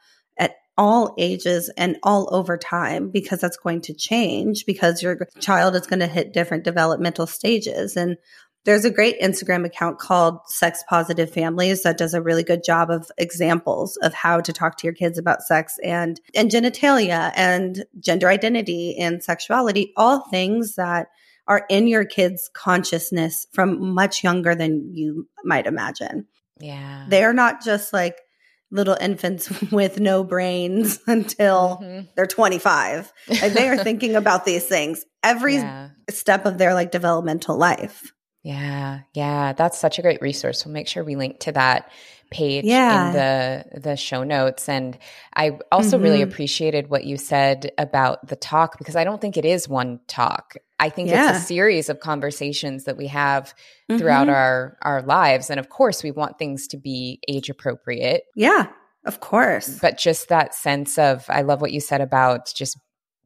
all 0.78 1.13
ages 1.17 1.69
and 1.78 1.97
all 2.03 2.34
over 2.34 2.57
time 2.57 3.09
because 3.09 3.39
that's 3.39 3.57
going 3.57 3.82
to 3.82 3.93
change 3.93 4.65
because 4.65 5.03
your 5.03 5.28
child 5.39 5.76
is 5.76 5.88
going 5.88 5.99
to 5.99 6.07
hit 6.07 6.34
different 6.34 6.63
developmental 6.63 7.28
stages. 7.28 7.95
And 7.95 8.17
there's 8.65 8.86
a 8.86 8.89
great 8.89 9.19
Instagram 9.21 9.65
account 9.65 9.99
called 9.99 10.39
Sex 10.47 10.84
Positive 10.89 11.30
Families 11.30 11.84
that 11.84 11.97
does 11.97 12.13
a 12.13 12.21
really 12.21 12.43
good 12.43 12.63
job 12.63 12.89
of 12.89 13.11
examples 13.17 13.97
of 13.97 14.13
how 14.13 14.39
to 14.39 14.53
talk 14.53 14.78
to 14.78 14.88
your 14.88 14.93
kids 14.93 15.17
about 15.17 15.43
sex 15.43 15.76
and 15.84 16.19
and 16.34 16.49
genitalia 16.49 17.32
and 17.36 17.84
gender 17.99 18.30
identity 18.30 18.97
and 18.97 19.21
sexuality, 19.24 19.91
all 19.97 20.21
things 20.30 20.76
that 20.76 21.07
are 21.45 21.65
in 21.69 21.88
your 21.88 22.05
kids' 22.05 22.49
consciousness 22.53 23.47
from 23.51 23.93
much 23.93 24.24
younger 24.24 24.55
than 24.55 24.91
you 24.93 25.28
might 25.43 25.67
imagine 25.67 26.26
Yeah. 26.61 27.05
they're 27.09 27.34
not 27.34 27.61
just 27.61 27.91
like 27.91 28.17
little 28.74 28.97
infants 28.99 29.49
with 29.71 29.99
no 29.99 30.24
brains 30.24 30.99
until 31.07 31.80
Mhm. 31.82 32.07
they're 32.15 32.26
25 32.28 33.13
Like, 33.30 33.53
they 33.53 33.67
are 33.69 33.78
thinking 33.84 34.15
about 34.15 34.45
these 34.45 34.65
things 34.65 35.05
every 35.24 35.55
Yeah. 35.55 35.89
step 36.09 36.45
of 36.45 36.57
their 36.57 36.74
like 36.74 36.91
developmental 36.91 37.55
life 37.57 38.12
Yeah, 38.44 39.00
yeah, 39.14 39.54
that's 39.54 39.80
such 39.80 40.00
a 40.00 40.02
great 40.02 40.22
resource. 40.22 40.66
We'll 40.66 40.74
make 40.74 40.88
sure 40.89 41.04
we 41.04 41.16
link 41.16 41.39
to 41.41 41.54
that 41.54 41.89
page 42.30 42.66
Yeah. 42.66 43.08
in 43.08 43.14
the 43.14 43.80
the 43.82 43.96
show 43.96 44.24
notes. 44.24 44.68
And 44.68 44.98
I 45.36 45.60
also 45.72 45.98
really 45.98 46.20
Mhm. 46.20 46.24
appreciated 46.32 46.89
what 46.89 47.06
you 47.06 47.16
said 47.16 47.72
about 47.78 48.28
the 48.28 48.36
talk 48.36 48.78
because 48.80 48.96
I 48.96 49.04
don't 49.04 49.22
think 49.22 49.38
it 49.38 49.46
is 49.46 49.70
one 49.70 50.00
talk. 50.08 50.56
I 50.80 50.89
think 50.89 51.10
Yeah. 51.10 51.30
it's 51.30 51.39
a 51.39 51.41
series 51.46 51.89
of 51.89 52.00
conversations 52.00 52.84
that 52.86 52.98
we 52.98 53.08
have 53.08 53.54
throughout 53.98 54.28
Mhm. 54.28 54.34
our 54.34 54.78
our 54.82 55.02
lives. 55.04 55.50
And 55.50 55.60
of 55.60 55.70
course, 55.70 56.04
we 56.04 56.12
want 56.12 56.38
things 56.39 56.68
to 56.70 56.78
be 56.78 57.20
age 57.30 57.50
appropriate. 57.50 58.24
yeah 58.36 58.68
of 59.06 59.20
course. 59.20 59.80
But 59.82 59.98
just 59.98 60.30
that 60.30 60.56
sense 60.56 60.98
of, 60.98 61.26
I 61.28 61.41
love 61.41 61.60
what 61.60 61.74
you 61.74 61.82
said 61.82 62.00
about 62.00 62.54
just 62.56 62.78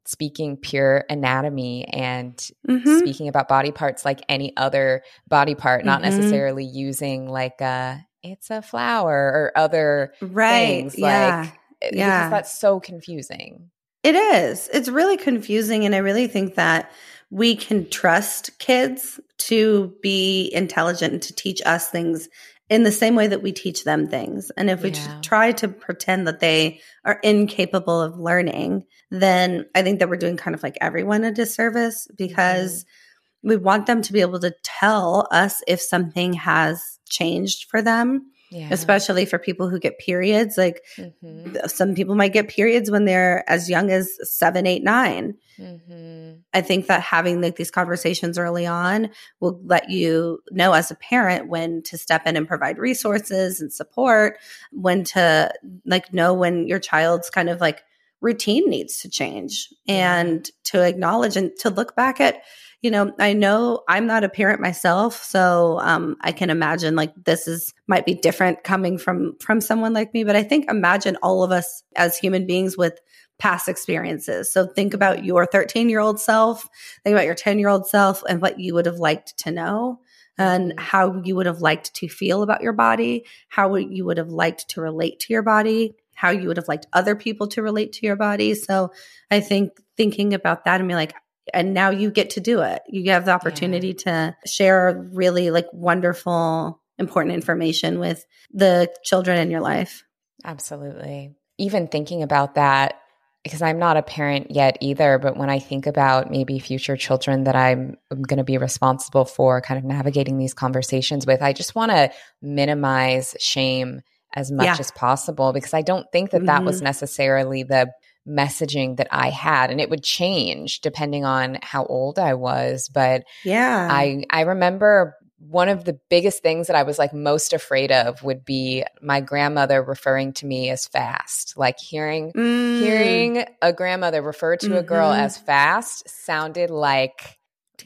speaking 0.08 0.56
pure 0.56 1.04
anatomy 1.10 1.86
and 1.88 2.34
Mhm. 2.66 2.98
speaking 3.00 3.28
about 3.28 3.46
body 3.46 3.70
parts 3.70 4.06
like 4.06 4.20
any 4.26 4.56
other 4.56 5.02
body 5.28 5.54
part, 5.54 5.84
not 5.84 6.00
Mhm. 6.00 6.04
necessarily 6.04 6.64
using 6.64 7.28
like 7.28 7.60
a, 7.60 8.00
it's 8.22 8.48
a 8.50 8.62
flower 8.62 9.12
or 9.14 9.52
other 9.54 10.14
Right. 10.22 10.80
things 10.80 10.98
yeah. 10.98 11.40
like, 11.42 11.52
eh, 11.82 11.90
Yeah. 11.92 12.20
because 12.22 12.30
that's 12.30 12.58
so 12.58 12.80
confusing. 12.80 13.70
It 14.02 14.14
is. 14.14 14.70
It's 14.72 14.88
really 14.88 15.18
confusing. 15.18 15.84
And 15.84 15.94
I 15.94 15.98
really 15.98 16.26
think 16.26 16.54
that 16.54 16.90
we 17.30 17.54
can 17.54 17.86
trust 17.90 18.58
kids 18.58 19.20
to 19.36 19.92
be 20.02 20.50
intelligent 20.54 21.12
and 21.12 21.22
to 21.22 21.34
teach 21.34 21.60
us 21.66 21.90
things 21.90 22.30
in 22.68 22.82
the 22.82 22.92
same 22.92 23.14
way 23.14 23.26
that 23.26 23.42
we 23.42 23.52
teach 23.52 23.84
them 23.84 24.08
things. 24.08 24.50
And 24.56 24.68
if 24.68 24.82
we 24.82 24.90
Yeah. 24.90 25.20
try 25.22 25.52
to 25.52 25.68
pretend 25.68 26.26
that 26.26 26.40
they 26.40 26.80
are 27.04 27.18
incapable 27.22 28.00
of 28.00 28.18
learning, 28.18 28.84
then 29.10 29.66
I 29.74 29.82
think 29.82 29.98
that 29.98 30.08
we're 30.08 30.16
doing 30.16 30.36
kind 30.36 30.54
of 30.54 30.62
like 30.62 30.76
everyone 30.80 31.24
a 31.24 31.32
disservice 31.32 32.06
because 32.16 32.84
mm-hmm. 32.84 33.48
we 33.48 33.56
want 33.56 33.86
them 33.86 34.02
to 34.02 34.12
be 34.12 34.20
able 34.20 34.40
to 34.40 34.54
tell 34.62 35.26
us 35.30 35.62
if 35.66 35.80
something 35.80 36.34
has 36.34 36.98
changed 37.08 37.68
for 37.70 37.80
them, 37.80 38.30
Yeah. 38.50 38.68
especially 38.70 39.26
for 39.26 39.38
people 39.38 39.68
who 39.68 39.78
get 39.78 39.98
periods. 39.98 40.56
Like 40.56 40.82
Mhm. 40.96 41.68
some 41.70 41.94
people 41.94 42.14
might 42.14 42.32
get 42.32 42.48
periods 42.48 42.90
when 42.90 43.04
they're 43.04 43.44
as 43.50 43.68
young 43.68 43.90
as 43.90 44.16
seven, 44.22 44.66
eight, 44.66 44.82
nine. 44.82 45.34
Mhm. 45.58 46.38
I 46.54 46.60
think 46.60 46.86
that 46.86 47.02
having 47.02 47.40
like 47.42 47.56
these 47.56 47.70
conversations 47.70 48.38
early 48.38 48.66
on 48.66 49.10
will 49.40 49.60
let 49.64 49.90
you 49.90 50.40
know 50.50 50.72
as 50.72 50.90
a 50.90 50.94
parent 50.94 51.48
when 51.48 51.82
to 51.82 51.98
step 51.98 52.26
in 52.26 52.36
and 52.36 52.48
provide 52.48 52.78
resources 52.78 53.60
and 53.60 53.72
support, 53.72 54.38
when 54.72 55.04
to 55.04 55.52
like 55.84 56.12
know 56.14 56.32
when 56.32 56.66
your 56.66 56.78
child's 56.78 57.28
kind 57.30 57.48
of 57.50 57.60
like 57.60 57.82
routine 58.20 58.68
needs 58.68 59.00
to 59.00 59.08
change 59.08 59.68
and 59.86 60.50
to 60.64 60.82
acknowledge 60.82 61.36
and 61.36 61.52
to 61.58 61.70
look 61.70 61.94
back 61.94 62.20
at 62.20 62.42
you 62.82 62.90
know 62.90 63.12
i 63.18 63.32
know 63.32 63.82
i'm 63.88 64.06
not 64.06 64.24
a 64.24 64.28
parent 64.28 64.60
myself 64.60 65.22
so 65.22 65.78
um, 65.82 66.16
i 66.22 66.32
can 66.32 66.50
imagine 66.50 66.96
like 66.96 67.12
this 67.24 67.46
is 67.48 67.74
might 67.86 68.06
be 68.06 68.14
different 68.14 68.64
coming 68.64 68.98
from 68.98 69.36
from 69.40 69.60
someone 69.60 69.92
like 69.92 70.12
me 70.14 70.24
but 70.24 70.36
i 70.36 70.42
think 70.42 70.68
imagine 70.70 71.16
all 71.22 71.42
of 71.42 71.52
us 71.52 71.82
as 71.96 72.18
human 72.18 72.46
beings 72.46 72.76
with 72.76 72.98
past 73.38 73.68
experiences. 73.68 74.52
So 74.52 74.66
think 74.66 74.94
about 74.94 75.24
your 75.24 75.46
13 75.46 75.88
year 75.88 76.00
old 76.00 76.20
self 76.20 76.68
think 77.04 77.14
about 77.14 77.24
your 77.24 77.36
10 77.36 77.58
year 77.58 77.68
old 77.68 77.86
self 77.86 78.22
and 78.28 78.42
what 78.42 78.58
you 78.58 78.74
would 78.74 78.86
have 78.86 78.98
liked 78.98 79.36
to 79.38 79.52
know 79.52 80.00
and 80.36 80.72
Mhm. 80.72 80.80
how 80.80 81.22
you 81.24 81.36
would 81.36 81.46
have 81.46 81.60
liked 81.60 81.94
to 81.94 82.08
feel 82.08 82.42
about 82.42 82.62
your 82.62 82.72
body 82.72 83.24
how 83.48 83.74
you 83.76 84.04
would 84.04 84.18
have 84.18 84.30
liked 84.30 84.68
to 84.70 84.80
relate 84.80 85.20
to 85.20 85.32
your 85.32 85.42
body 85.42 85.94
how 86.18 86.30
you 86.30 86.48
would 86.48 86.56
have 86.56 86.66
liked 86.66 86.86
other 86.92 87.14
people 87.14 87.46
to 87.46 87.62
relate 87.62 87.92
to 87.92 88.04
your 88.04 88.16
body. 88.16 88.54
So 88.54 88.90
i 89.30 89.40
think 89.40 89.72
thinking 89.96 90.34
about 90.34 90.64
that 90.64 90.80
and 90.80 90.88
be 90.88 90.94
like 90.94 91.14
and 91.54 91.72
now 91.72 91.90
you 91.90 92.10
get 92.10 92.30
to 92.30 92.40
do 92.40 92.60
it. 92.60 92.82
You 92.88 93.10
have 93.12 93.24
the 93.24 93.30
opportunity 93.30 93.94
to 93.94 94.36
share 94.44 95.08
really 95.14 95.50
like 95.50 95.66
wonderful 95.72 96.82
important 96.98 97.34
information 97.34 97.98
with 97.98 98.26
the 98.52 98.92
children 99.02 99.38
in 99.38 99.50
your 99.50 99.60
life. 99.60 100.04
Absolutely. 100.44 101.34
Even 101.56 101.88
thinking 101.88 102.22
about 102.22 102.56
that, 102.56 103.00
because 103.44 103.62
I'm 103.62 103.78
not 103.78 103.96
a 103.96 104.02
parent 104.02 104.50
yet 104.50 104.76
either, 104.80 105.18
but 105.18 105.36
when 105.36 105.48
I 105.48 105.58
think 105.58 105.86
about 105.86 106.30
maybe 106.30 106.58
future 106.58 106.96
children 106.96 107.44
that 107.44 107.56
I'm, 107.56 107.96
going 108.10 108.38
to 108.38 108.44
be 108.44 108.58
responsible 108.58 109.24
for 109.24 109.60
kind 109.60 109.78
of 109.78 109.84
navigating 109.84 110.38
these 110.38 110.54
conversations 110.54 111.26
with, 111.26 111.40
I 111.40 111.52
just 111.52 111.74
want 111.74 111.92
to 111.92 112.10
minimize 112.42 113.36
shame 113.38 114.02
as 114.34 114.50
much 114.50 114.66
Yeah. 114.66 114.76
as 114.78 114.90
possible 114.92 115.52
because 115.52 115.74
I 115.74 115.82
don't 115.82 116.06
think 116.12 116.30
that 116.30 116.46
that 116.46 116.64
was 116.64 116.82
necessarily 116.82 117.62
the 117.62 117.90
messaging 118.28 118.96
that 118.98 119.08
I 119.10 119.30
had 119.30 119.70
and 119.70 119.80
it 119.80 119.88
would 119.88 120.02
change 120.04 120.80
depending 120.80 121.24
on 121.24 121.58
how 121.62 121.86
old 121.86 122.18
I 122.18 122.34
was 122.34 122.90
but 122.92 123.22
yeah 123.42 123.88
I 123.90 124.24
I 124.30 124.42
remember 124.42 125.14
one 125.38 125.68
of 125.68 125.84
the 125.84 125.98
biggest 126.10 126.42
things 126.42 126.66
that 126.66 126.76
I 126.76 126.82
was 126.82 126.98
like 126.98 127.14
most 127.14 127.52
afraid 127.52 127.90
of 127.92 128.22
would 128.24 128.44
be 128.44 128.84
my 129.00 129.20
grandmother 129.20 129.82
referring 129.82 130.32
to 130.34 130.46
me 130.46 130.68
as 130.68 130.86
fast. 130.88 131.54
Like 131.56 131.78
hearing 131.78 132.32
Mm, 132.36 132.78
hearing 132.80 133.44
a 133.62 133.72
grandmother 133.72 134.20
refer 134.20 134.56
to 134.56 134.76
a 134.78 134.82
girl 134.82 135.10
Mhm. 135.12 135.20
as 135.20 135.38
fast 135.38 136.08
sounded 136.08 136.70
like 136.70 137.37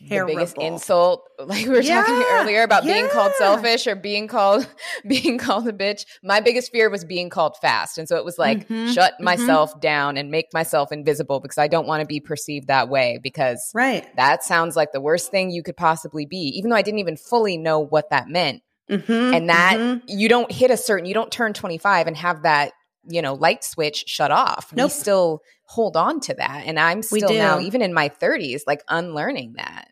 the 0.09 0.25
biggest 0.27 0.57
insult. 0.59 1.29
Like 1.43 1.67
we 1.67 1.71
were 1.73 1.83
talking 1.83 2.23
earlier 2.31 2.63
about 2.63 2.85
being 2.85 3.09
called 3.09 3.33
selfish 3.37 3.89
or 3.89 3.97
being 3.97 4.29
called 4.29 4.65
being 5.09 5.39
called 5.39 5.67
a 5.67 5.73
bitch. 5.73 6.05
My 6.23 6.39
biggest 6.39 6.71
fear 6.71 6.89
was 6.89 7.05
being 7.05 7.31
called 7.31 7.57
fast. 7.61 7.99
And 7.99 8.09
so 8.09 8.17
it 8.17 8.25
was 8.25 8.39
like 8.39 8.69
Mhm, 8.69 8.95
shut 8.95 9.15
mhm. 9.21 9.25
myself 9.25 9.81
down 9.81 10.17
and 10.17 10.31
make 10.31 10.47
myself 10.55 10.93
invisible 10.93 11.41
because 11.41 11.59
I 11.59 11.67
don't 11.67 11.89
want 11.89 12.01
to 12.01 12.07
be 12.07 12.21
perceived 12.21 12.69
that 12.69 12.89
way 12.89 13.19
because 13.21 13.73
right 13.75 14.07
that 14.15 14.45
sounds 14.45 14.77
like 14.77 14.93
the 14.93 15.01
worst 15.01 15.33
thing 15.33 15.51
you 15.51 15.65
could 15.65 15.77
possibly 15.77 16.27
be, 16.27 16.53
even 16.57 16.71
though 16.71 16.77
I 16.77 16.83
didn't 16.83 17.01
even 17.01 17.17
fully 17.17 17.57
know 17.59 17.81
what 17.81 18.11
that 18.11 18.29
meant. 18.29 18.63
Mhm, 18.89 19.35
And 19.35 19.49
that 19.49 19.79
mhm. 19.79 20.03
you 20.07 20.29
don't 20.29 20.53
hit 20.53 20.71
a 20.71 20.77
certain, 20.77 21.07
you 21.07 21.15
don't 21.15 21.33
turn 21.33 21.55
25 21.55 22.07
and 22.07 22.17
have 22.17 22.43
that, 22.43 22.73
you 23.05 23.23
know, 23.23 23.35
light 23.35 23.65
switch 23.65 24.05
shut 24.07 24.31
off. 24.31 24.73
Nope. 24.73 24.87
We 24.87 24.91
still 24.91 25.43
hold 25.65 25.97
on 25.97 26.21
to 26.21 26.35
that. 26.35 26.65
And 26.67 26.79
I'm 26.79 27.03
still 27.03 27.33
now, 27.33 27.61
even 27.61 27.83
in 27.83 27.95
my 27.95 28.09
30s, 28.09 28.63
like 28.67 28.83
unlearning 28.89 29.55
that. 29.57 29.92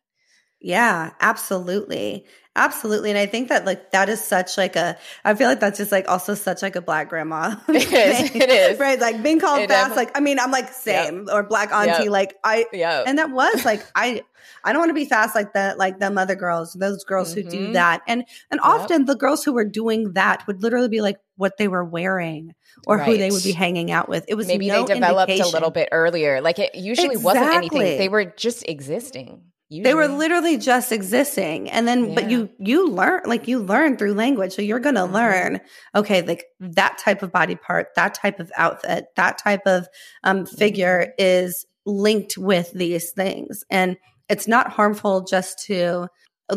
Yeah, 0.60 1.10
absolutely. 1.20 2.26
Absolutely. 2.56 3.10
And 3.10 3.18
I 3.18 3.26
think 3.26 3.48
that 3.48 3.64
like 3.64 3.92
that 3.92 4.08
is 4.08 4.22
such 4.22 4.58
like 4.58 4.74
a 4.74 4.98
I 5.24 5.34
feel 5.34 5.48
like 5.48 5.60
that's 5.60 5.78
just 5.78 5.92
like 5.92 6.08
also 6.08 6.34
such 6.34 6.62
like 6.62 6.74
a 6.76 6.82
black 6.82 7.08
grandma. 7.08 7.54
It 7.68 7.76
is. 7.92 8.34
It 8.34 8.50
is. 8.50 8.78
Right. 8.78 8.98
Like 9.00 9.22
being 9.22 9.38
called 9.38 9.60
It 9.60 9.70
fast, 9.70 9.94
like 9.96 10.10
I 10.16 10.20
mean, 10.20 10.38
I'm 10.40 10.50
like 10.50 10.68
same 10.72 11.28
or 11.32 11.44
black 11.44 11.72
auntie. 11.72 12.04
Yep. 12.04 12.10
Like 12.12 12.34
I 12.44 12.66
Yeah. 12.72 13.04
and 13.06 13.18
that 13.18 13.30
was 13.30 13.64
like 13.64 13.82
I 13.94 14.22
I 14.64 14.72
don't 14.72 14.80
want 14.80 14.90
to 14.90 14.94
be 14.94 15.04
fast 15.06 15.34
like 15.34 15.52
that, 15.54 15.78
like 15.78 16.00
them 16.00 16.18
other 16.18 16.34
girls, 16.34 16.72
those 16.74 17.04
girls 17.04 17.32
who 17.32 17.44
do 17.44 17.68
Mhm. 17.68 17.72
that. 17.74 18.02
And 18.08 18.24
and 18.50 18.60
often 18.62 19.04
the 19.06 19.16
girls 19.16 19.44
who 19.44 19.52
were 19.52 19.64
doing 19.64 20.14
that 20.14 20.44
would 20.48 20.60
literally 20.60 20.88
be 20.88 21.00
like 21.00 21.18
what 21.36 21.56
they 21.56 21.68
were 21.68 21.84
wearing 21.84 22.52
or 22.86 22.98
who 22.98 23.16
they 23.16 23.30
would 23.30 23.44
be 23.44 23.52
hanging 23.52 23.92
out 23.92 24.08
with. 24.08 24.24
It 24.28 24.34
was 24.34 24.48
Maybe 24.48 24.66
no 24.68 24.84
they 24.84 24.94
developed 24.94 25.32
a 25.32 25.46
little 25.48 25.70
bit 25.70 25.88
earlier. 25.92 26.40
Like 26.40 26.58
it 26.58 26.74
usually 26.74 27.16
wasn't 27.16 27.46
anything. 27.54 27.96
They 27.96 28.08
were 28.08 28.24
just 28.24 28.68
existing. 28.68 29.44
They 29.70 29.94
were 29.94 30.08
literally 30.08 30.56
just 30.56 30.90
existing. 30.90 31.70
And 31.70 31.86
then 31.86 32.14
but 32.14 32.28
you 32.28 32.50
you 32.58 32.88
learn 32.90 33.22
like 33.26 33.46
you 33.46 33.60
learn 33.60 33.96
through 33.96 34.14
language. 34.14 34.52
So 34.52 34.62
you're 34.62 34.80
going 34.80 34.96
to 34.96 35.02
Mhm. 35.02 35.12
learn 35.12 35.60
okay, 35.94 36.22
like 36.22 36.44
that 36.58 36.98
type 36.98 37.22
of 37.22 37.30
body 37.30 37.54
part, 37.54 37.88
that 37.94 38.14
type 38.14 38.40
of 38.40 38.50
outfit, 38.56 39.06
that 39.16 39.38
type 39.38 39.62
of 39.66 39.88
um 40.24 40.44
figure 40.44 41.12
is 41.18 41.64
linked 41.86 42.36
with 42.36 42.72
these 42.72 43.12
things. 43.12 43.64
And 43.70 43.96
it's 44.28 44.48
not 44.48 44.70
harmful 44.72 45.22
just 45.22 45.58
to 45.66 46.08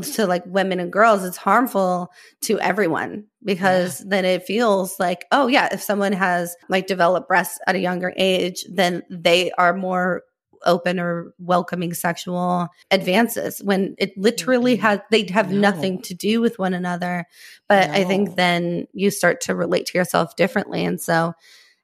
to 0.02 0.26
like 0.26 0.44
women 0.48 0.80
and 0.80 0.92
girls 0.92 1.24
it's 1.24 1.38
harmful 1.38 2.12
to 2.42 2.60
everyone 2.62 3.26
because 3.44 4.00
then 4.00 4.26
it 4.26 4.42
feels 4.44 5.00
like 5.00 5.24
oh 5.32 5.46
yeah 5.46 5.70
if 5.72 5.84
someone 5.84 6.14
has 6.14 6.56
like 6.68 6.88
developed 6.88 7.28
breasts 7.28 7.60
at 7.68 7.76
a 7.76 7.80
younger 7.80 8.12
age 8.18 8.66
then 8.72 9.04
they 9.12 9.52
are 9.52 9.76
more 9.76 10.24
open 10.66 11.00
or 11.00 11.34
welcoming 11.40 11.94
sexual 11.94 12.68
advances 12.92 13.60
when 13.64 13.96
it 13.98 14.18
literally 14.18 14.78
Mhm. 14.78 14.82
has 14.82 15.00
they 15.12 15.26
have 15.32 15.52
No. 15.52 15.60
nothing 15.60 16.02
to 16.04 16.14
do 16.14 16.42
with 16.42 16.60
one 16.60 16.74
another 16.74 17.26
but 17.68 17.90
i 17.90 18.04
think 18.04 18.36
then 18.36 18.88
you 18.94 19.12
start 19.12 19.42
to 19.42 19.56
relate 19.56 19.86
to 19.88 19.98
yourself 19.98 20.36
differently 20.36 20.84
and 20.86 21.00
so 21.02 21.34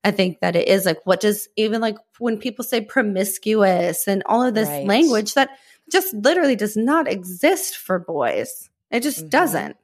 i 0.04 0.12
think 0.12 0.40
that 0.42 0.56
it 0.56 0.68
is 0.68 0.86
like 0.86 1.00
what 1.06 1.20
does 1.20 1.48
even 1.56 1.82
like 1.82 1.98
when 2.20 2.38
people 2.38 2.64
say 2.64 2.82
promiscuous 2.82 4.08
and 4.08 4.24
all 4.26 4.44
of 4.44 4.54
this 4.54 4.68
Right. 4.70 4.86
language 4.88 5.34
that 5.34 5.50
just 5.92 6.14
literally 6.14 6.56
does 6.56 6.78
not 6.78 7.08
exist 7.12 7.78
for 7.78 8.00
boys 8.00 8.70
it 8.92 9.02
just 9.04 9.26
Mhm. 9.26 9.30
doesn't 9.30 9.78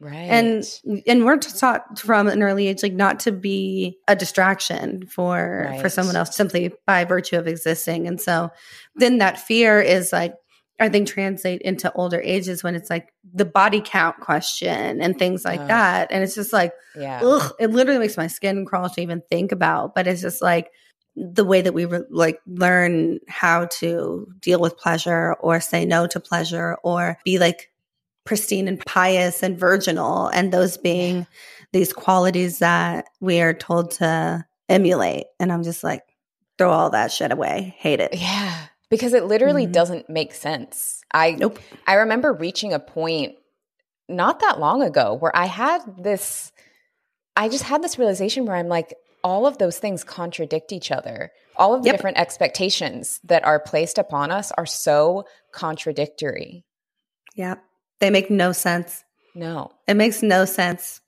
right. 0.00 0.16
and 0.16 0.64
and 1.06 1.24
we're 1.24 1.38
taught 1.38 1.98
from 1.98 2.28
an 2.28 2.42
early 2.42 2.68
age 2.68 2.82
like 2.82 2.92
not 2.92 3.20
to 3.20 3.32
be 3.32 3.98
a 4.08 4.16
distraction 4.16 5.06
for 5.06 5.74
for 5.80 5.88
someone 5.88 6.16
else 6.16 6.34
simply 6.34 6.72
by 6.86 7.04
virtue 7.04 7.36
of 7.36 7.46
existing. 7.46 8.06
And 8.06 8.20
so 8.20 8.50
then 8.96 9.18
that 9.18 9.38
fear 9.38 9.80
is 9.80 10.12
like 10.12 10.34
i 10.80 10.88
think 10.88 11.08
translate 11.08 11.60
into 11.62 11.92
older 11.94 12.20
ages 12.22 12.62
when 12.62 12.76
it's 12.76 12.88
like 12.88 13.12
the 13.34 13.44
body 13.44 13.82
count 13.84 14.20
question 14.20 15.00
and 15.00 15.18
things 15.18 15.44
like 15.44 15.66
that. 15.66 16.08
And 16.10 16.22
it's 16.22 16.34
just 16.34 16.52
like 16.52 16.72
yeah. 16.96 17.20
ugh 17.22 17.52
it 17.58 17.70
literally 17.70 18.00
makes 18.00 18.16
my 18.16 18.28
skin 18.28 18.64
crawl 18.64 18.88
to 18.88 19.00
even 19.00 19.22
think 19.30 19.52
about. 19.52 19.94
But 19.94 20.06
it's 20.06 20.22
just 20.22 20.42
like 20.42 20.70
the 21.16 21.44
way 21.44 21.60
that 21.60 21.74
we 21.74 21.84
re- 21.84 22.04
like 22.10 22.40
learn 22.46 23.18
how 23.26 23.66
to 23.66 24.28
deal 24.40 24.60
with 24.60 24.78
pleasure 24.78 25.34
or 25.40 25.60
say 25.60 25.84
no 25.84 26.06
to 26.06 26.20
pleasure 26.20 26.76
or 26.84 27.18
be 27.24 27.38
like 27.38 27.72
pristine 28.28 28.68
and 28.68 28.84
pious 28.84 29.42
and 29.42 29.58
virginal 29.58 30.26
and 30.28 30.52
those 30.52 30.76
being 30.76 31.26
these 31.72 31.94
qualities 31.94 32.58
that 32.58 33.06
we 33.20 33.40
are 33.40 33.54
told 33.54 33.90
to 33.92 34.44
emulate 34.68 35.24
and 35.40 35.50
i'm 35.50 35.62
just 35.62 35.82
like 35.82 36.02
throw 36.58 36.70
all 36.70 36.90
that 36.90 37.10
shit 37.10 37.32
away 37.32 37.74
hate 37.78 38.00
it 38.00 38.14
Yeah, 38.14 38.66
because 38.90 39.14
it 39.14 39.24
literally 39.24 39.66
Mhm. 39.66 39.72
doesn't 39.72 40.10
make 40.10 40.34
sense. 40.34 41.00
I 41.12 41.30
nope 41.32 41.58
I 41.86 41.94
remember 41.94 42.34
reaching 42.34 42.74
a 42.74 42.78
point 42.78 43.36
not 44.10 44.40
that 44.40 44.58
long 44.60 44.82
ago 44.82 45.14
where 45.14 45.34
I 45.34 45.46
had 45.46 45.80
this 45.98 46.52
I 47.34 47.48
just 47.48 47.64
had 47.64 47.80
this 47.82 47.98
realization 47.98 48.44
where 48.44 48.56
I'm 48.56 48.68
like 48.68 48.94
all 49.24 49.46
of 49.46 49.56
those 49.58 49.78
things 49.78 50.04
contradict 50.04 50.70
each 50.72 50.90
other. 50.90 51.30
All 51.56 51.72
of 51.74 51.82
the 51.82 51.86
Yep. 51.86 51.96
different 51.96 52.18
expectations 52.18 53.20
that 53.24 53.44
are 53.44 53.58
placed 53.60 53.96
upon 53.98 54.30
us 54.30 54.52
are 54.58 54.66
so 54.66 55.24
contradictory. 55.52 56.64
Yeah. 57.34 57.54
They 58.00 58.10
make 58.10 58.30
no 58.30 58.52
sense. 58.52 59.04
No. 59.34 59.72
It 59.86 59.94
makes 59.94 60.22
no 60.22 60.44
sense 60.44 61.00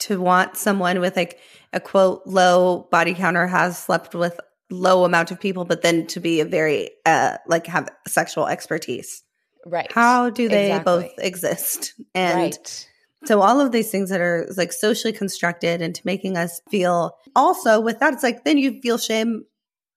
to 0.00 0.20
want 0.20 0.56
someone 0.56 1.00
with 1.00 1.16
like 1.16 1.38
a 1.72 1.80
quote 1.80 2.22
low 2.26 2.88
body 2.90 3.14
count 3.14 3.36
or 3.36 3.46
has 3.46 3.78
slept 3.78 4.14
with 4.14 4.38
low 4.70 5.04
amount 5.04 5.30
of 5.30 5.40
people, 5.40 5.64
but 5.64 5.82
then 5.82 6.06
to 6.08 6.20
be 6.20 6.40
a 6.40 6.44
very 6.44 6.90
uh 7.06 7.36
like 7.46 7.66
have 7.66 7.88
sexual 8.06 8.46
expertise. 8.46 9.22
Right. 9.64 9.90
How 9.92 10.30
do 10.30 10.48
they 10.48 10.72
Exactly. 10.72 11.02
both 11.02 11.12
exist? 11.18 11.94
And 12.14 12.36
right. 12.38 12.88
so 13.24 13.40
all 13.42 13.60
of 13.60 13.70
these 13.70 13.90
things 13.90 14.10
that 14.10 14.20
are 14.20 14.46
like 14.56 14.72
socially 14.72 15.12
constructed 15.12 15.80
into 15.82 16.02
making 16.04 16.36
us 16.36 16.60
feel 16.68 17.16
also 17.36 17.80
with 17.80 18.00
that, 18.00 18.12
it's 18.12 18.22
like 18.22 18.44
then 18.44 18.58
you 18.58 18.80
feel 18.80 18.98
shame 18.98 19.44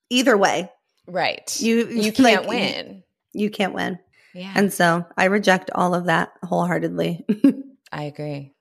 either 0.10 0.38
way. 0.38 0.70
Right. 1.08 1.60
You 1.60 1.88
you 1.88 2.12
can't 2.12 2.48
win. 2.48 3.04
You 3.34 3.50
can't 3.50 3.74
win. 3.74 4.00
Yeah. 4.36 4.52
And 4.56 4.72
so 4.72 5.06
I 5.18 5.26
reject 5.26 5.72
all 5.74 5.96
of 5.96 6.06
that 6.06 6.34
wholeheartedly. 6.44 7.26
I 7.92 8.04
agree. 8.04 8.52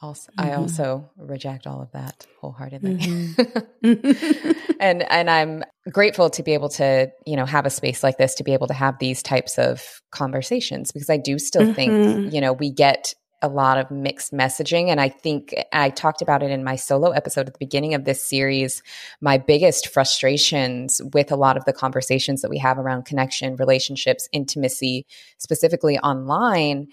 Also, 0.00 0.30
I 0.36 0.50
Mhm. 0.50 0.58
also 0.58 1.10
reject 1.16 1.66
all 1.66 1.80
of 1.80 1.90
that 1.92 2.26
wholeheartedly. 2.40 2.96
Mhm. 2.98 3.66
and 4.80 5.02
and 5.10 5.30
I'm 5.30 5.64
grateful 5.90 6.30
to 6.30 6.42
be 6.42 6.54
able 6.54 6.68
to, 6.70 7.10
you 7.26 7.36
know, 7.36 7.46
have 7.46 7.66
a 7.66 7.70
space 7.70 8.02
like 8.02 8.18
this 8.18 8.34
to 8.36 8.44
be 8.44 8.52
able 8.52 8.66
to 8.68 8.74
have 8.74 8.98
these 8.98 9.22
types 9.22 9.58
of 9.58 9.82
conversations 10.10 10.92
because 10.92 11.08
I 11.10 11.16
do 11.16 11.38
still 11.38 11.72
think, 11.74 11.92
Mhm. 11.96 12.32
you 12.32 12.40
know, 12.40 12.52
we 12.52 12.70
get 12.70 13.14
a 13.42 13.48
lot 13.48 13.76
of 13.76 13.90
mixed 13.90 14.32
messaging 14.32 14.88
and 14.88 15.00
I 15.00 15.08
think 15.08 15.54
I 15.72 15.90
talked 15.90 16.22
about 16.22 16.42
it 16.42 16.50
in 16.50 16.64
my 16.64 16.76
solo 16.76 17.10
episode 17.10 17.48
at 17.48 17.54
the 17.54 17.58
beginning 17.58 17.94
of 17.94 18.04
this 18.04 18.24
series. 18.24 18.82
My 19.20 19.36
biggest 19.36 19.88
frustrations 19.88 21.00
with 21.12 21.32
a 21.32 21.36
lot 21.36 21.56
of 21.56 21.64
the 21.64 21.72
conversations 21.72 22.40
that 22.42 22.50
we 22.50 22.58
have 22.58 22.78
around 22.78 23.04
connection, 23.04 23.56
relationships, 23.56 24.28
intimacy, 24.32 25.06
specifically 25.38 25.98
online 25.98 26.88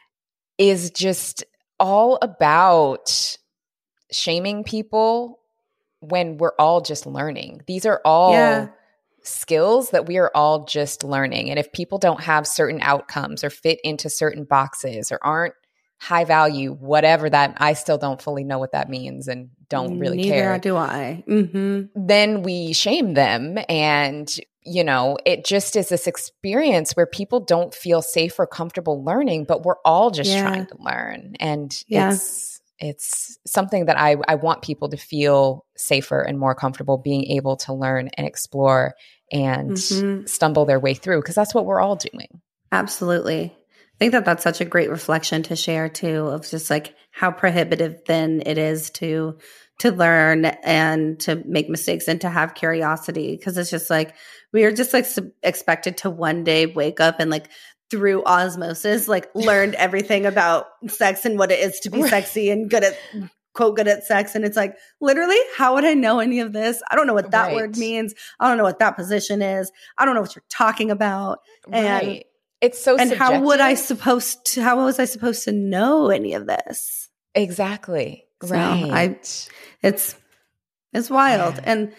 is 0.58 0.92
just 0.92 1.44
all 1.80 2.18
about 2.22 3.38
shaming 4.12 4.64
people 4.64 5.40
when 6.00 6.38
we're 6.38 6.56
all 6.58 6.82
just 6.82 7.06
learning. 7.06 7.62
These 7.68 7.86
are 7.86 8.02
all 8.04 8.32
Yeah. 8.32 8.68
skills 9.24 9.92
that 9.92 10.06
we 10.06 10.18
are 10.18 10.32
all 10.34 10.66
just 10.66 11.04
learning. 11.04 11.50
And 11.50 11.60
if 11.60 11.72
people 11.72 11.98
don't 11.98 12.22
have 12.22 12.48
certain 12.48 12.82
outcomes 12.82 13.44
or 13.44 13.50
fit 13.50 13.80
into 13.84 14.10
certain 14.10 14.46
boxes 14.46 15.12
or 15.12 15.20
aren't 15.22 15.54
high 16.00 16.24
value, 16.24 16.74
whatever 16.74 17.30
that, 17.30 17.56
I 17.58 17.74
still 17.74 17.98
don't 17.98 18.22
fully 18.22 18.44
know 18.44 18.58
what 18.58 18.72
that 18.72 18.90
means 18.90 19.28
and 19.28 19.50
don't 19.70 20.00
really 20.00 20.18
Neither 20.18 20.34
care 20.34 20.58
do 20.60 20.76
I. 20.78 21.24
hmm 21.28 21.82
then 21.96 22.42
we 22.44 22.74
shame 22.74 23.14
them 23.14 23.58
and 23.68 24.34
you 24.64 24.84
know 24.84 25.18
it 25.26 25.46
just 25.46 25.76
is 25.76 25.90
this 25.90 26.08
experience 26.08 26.94
where 26.94 27.06
people 27.06 27.40
don't 27.40 27.74
feel 27.74 28.02
safe 28.02 28.40
or 28.40 28.48
comfortable 28.48 29.04
learning 29.04 29.44
but 29.46 29.64
we're 29.64 29.76
all 29.86 30.10
just 30.10 30.32
Yeah. 30.32 30.42
trying 30.42 30.66
to 30.68 30.78
learn 30.80 31.36
and 31.40 31.84
Yeah. 31.88 32.12
it's 32.14 32.60
it's 32.80 33.38
something 33.46 33.86
that 33.88 34.00
I, 34.00 34.16
I 34.28 34.36
want 34.36 34.62
people 34.62 34.88
to 34.90 34.98
feel 34.98 35.66
safer 35.76 36.22
and 36.22 36.40
more 36.40 36.56
comfortable 36.56 36.98
being 36.98 37.26
able 37.26 37.58
to 37.58 37.74
learn 37.74 38.08
and 38.16 38.26
explore 38.26 38.96
and 39.32 39.72
Mhm. 39.74 40.28
stumble 40.30 40.66
their 40.66 40.80
way 40.80 40.94
through 40.94 41.20
because 41.22 41.36
that's 41.36 41.54
what 41.54 41.66
we're 41.66 41.82
all 41.82 41.96
doing 41.98 42.42
Absolutely. 42.72 43.56
I 44.00 44.06
think 44.06 44.14
that 44.14 44.24
that's 44.24 44.44
such 44.44 44.62
a 44.62 44.66
great 44.66 44.90
reflection 44.90 45.44
to 45.44 45.58
share 45.58 45.90
too 45.90 46.28
of 46.28 46.50
just 46.50 46.70
like 46.70 46.96
how 47.12 47.32
prohibitive 47.32 48.00
then 48.08 48.42
it 48.46 48.58
is 48.58 48.90
to 48.92 49.38
to 49.80 49.92
learn 49.92 50.46
and 50.46 51.20
to 51.22 51.42
make 51.46 51.70
mistakes 51.70 52.08
and 52.08 52.22
to 52.22 52.30
have 52.30 52.54
curiosity. 52.54 53.36
Because 53.36 53.58
it's 53.58 53.70
just 53.70 53.90
like 53.90 54.16
we 54.54 54.64
are 54.64 54.72
just 54.72 54.94
like 54.94 55.06
sub- 55.06 55.32
expected 55.44 55.98
to 55.98 56.10
one 56.10 56.46
day 56.46 56.66
wake 56.66 57.02
up 57.02 57.20
and 57.20 57.30
like 57.30 57.50
through 57.92 58.24
osmosis 58.24 59.08
like 59.08 59.28
learned 59.36 59.74
everything 59.76 60.26
about 60.26 60.68
sex 60.88 61.26
and 61.26 61.38
what 61.38 61.52
it 61.52 61.60
is 61.60 61.80
to 61.82 61.90
be 61.90 62.04
sexy 62.04 62.52
and 62.52 62.70
good 62.70 62.84
at 62.86 62.98
quote 63.54 63.76
good 63.76 63.88
at 63.90 64.06
sex. 64.06 64.34
And 64.34 64.46
it's 64.46 64.56
like 64.56 64.78
literally 65.02 65.40
how 65.58 65.74
would 65.76 65.84
i 65.84 65.94
know 65.94 66.20
any 66.20 66.40
of 66.40 66.54
this? 66.54 66.82
I 66.90 66.96
don't 66.96 67.06
know 67.08 67.14
what 67.14 67.32
that 67.32 67.48
Right. 67.48 67.56
word 67.56 67.76
means. 67.76 68.14
I 68.40 68.48
don't 68.48 68.58
know 68.58 68.64
what 68.64 68.80
that 68.80 68.92
position 68.96 69.42
is. 69.42 69.72
I 69.98 70.06
don't 70.06 70.16
know 70.16 70.22
what 70.22 70.36
you're 70.38 70.44
talking 70.50 70.90
about. 70.90 71.40
And- 71.70 72.08
right 72.08 72.26
it's 72.62 72.82
so 72.82 72.98
and 72.98 73.12
how 73.14 73.40
would 73.42 73.60
I 73.60 73.74
supposed 73.76 74.46
to? 74.54 74.62
How 74.64 74.84
was 74.84 75.00
I 75.00 75.06
supposed 75.06 75.44
to 75.46 75.52
know 75.52 76.10
any 76.10 76.34
of 76.34 76.48
this? 76.48 77.10
exactly 77.36 78.26
So, 78.44 78.56
right 78.56 78.92
I- 78.92 79.88
It's 79.88 80.16
it's 80.94 81.10
wild, 81.10 81.56
Yeah. 81.56 81.64
and 81.66 81.94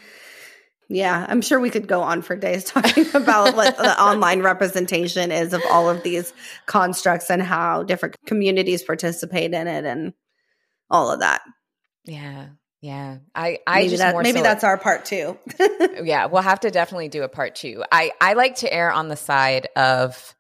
yeah, 0.89 1.25
I'm 1.29 1.41
sure 1.41 1.61
we 1.61 1.71
could 1.71 1.87
go 1.87 2.03
on 2.03 2.21
for 2.23 2.35
days 2.35 2.65
talking 2.75 3.07
about 3.15 3.55
what 3.55 3.77
the 3.79 4.03
online 4.03 4.43
representation 4.43 5.31
is 5.31 5.53
of 5.53 5.63
all 5.71 5.89
of 5.89 6.03
these 6.03 6.33
constructs 6.67 7.31
and 7.31 7.41
how 7.41 7.85
different 7.85 8.17
communities 8.27 8.83
participate 8.83 9.55
in 9.55 9.67
it, 9.69 9.85
and 9.85 10.13
all 10.91 11.11
of 11.13 11.21
that. 11.21 11.43
yeah 12.05 12.49
yeah 12.83 13.19
i 13.35 13.59
i 13.67 13.81
maybe 13.81 13.91
just 13.91 14.01
that 14.01 14.17
maybe 14.23 14.39
so- 14.39 14.43
that's 14.43 14.65
our 14.65 14.77
part 14.79 15.05
too. 15.05 15.39
yeah, 16.03 16.27
we'll 16.27 16.43
have 16.43 16.61
to 16.61 16.71
definitely 16.71 17.09
do 17.09 17.23
a 17.23 17.29
part 17.29 17.55
two. 17.55 17.85
I, 17.93 18.11
I 18.21 18.33
like 18.33 18.57
to 18.57 18.73
err 18.73 18.91
on 18.91 19.09
the 19.09 19.17
side 19.17 19.69
of 19.77 20.35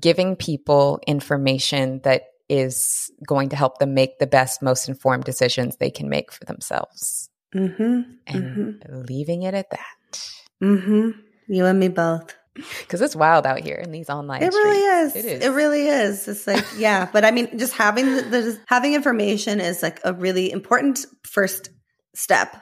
giving 0.00 0.36
people 0.36 1.00
information 1.06 2.00
that 2.04 2.22
is 2.48 3.10
going 3.26 3.50
to 3.50 3.56
help 3.56 3.78
them 3.78 3.94
make 3.94 4.18
the 4.18 4.26
best, 4.26 4.62
most 4.62 4.88
informed 4.88 5.24
decisions 5.24 5.76
they 5.76 5.90
can 5.90 6.08
make 6.08 6.32
for 6.32 6.44
themselves 6.44 7.28
mm-hmm. 7.54 8.02
and 8.26 8.82
leaving 8.88 9.42
it 9.42 9.54
at 9.54 9.70
that. 9.70 10.30
Mm-hmm. 10.62 11.10
You 11.48 11.66
and 11.66 11.78
me 11.78 11.88
both. 11.88 12.34
Because 12.54 13.00
it's 13.00 13.14
wild 13.14 13.46
out 13.46 13.60
here 13.60 13.76
in 13.76 13.92
these 13.92 14.10
online 14.10 14.42
It 14.42 14.52
really 14.52 14.78
is. 14.78 15.10
streets. 15.12 15.44
It 15.44 15.50
really 15.50 15.86
is. 15.86 16.26
It's 16.26 16.46
like, 16.46 16.64
yeah, 16.76 17.08
but 17.12 17.24
I 17.24 17.30
mean, 17.30 17.58
just 17.58 17.72
having 17.72 18.16
the, 18.16 18.22
the 18.22 18.60
having 18.66 18.94
information 18.94 19.60
is 19.60 19.82
like 19.82 20.00
a 20.04 20.12
really 20.12 20.50
important 20.50 21.06
first 21.22 21.70
step. 22.14 22.56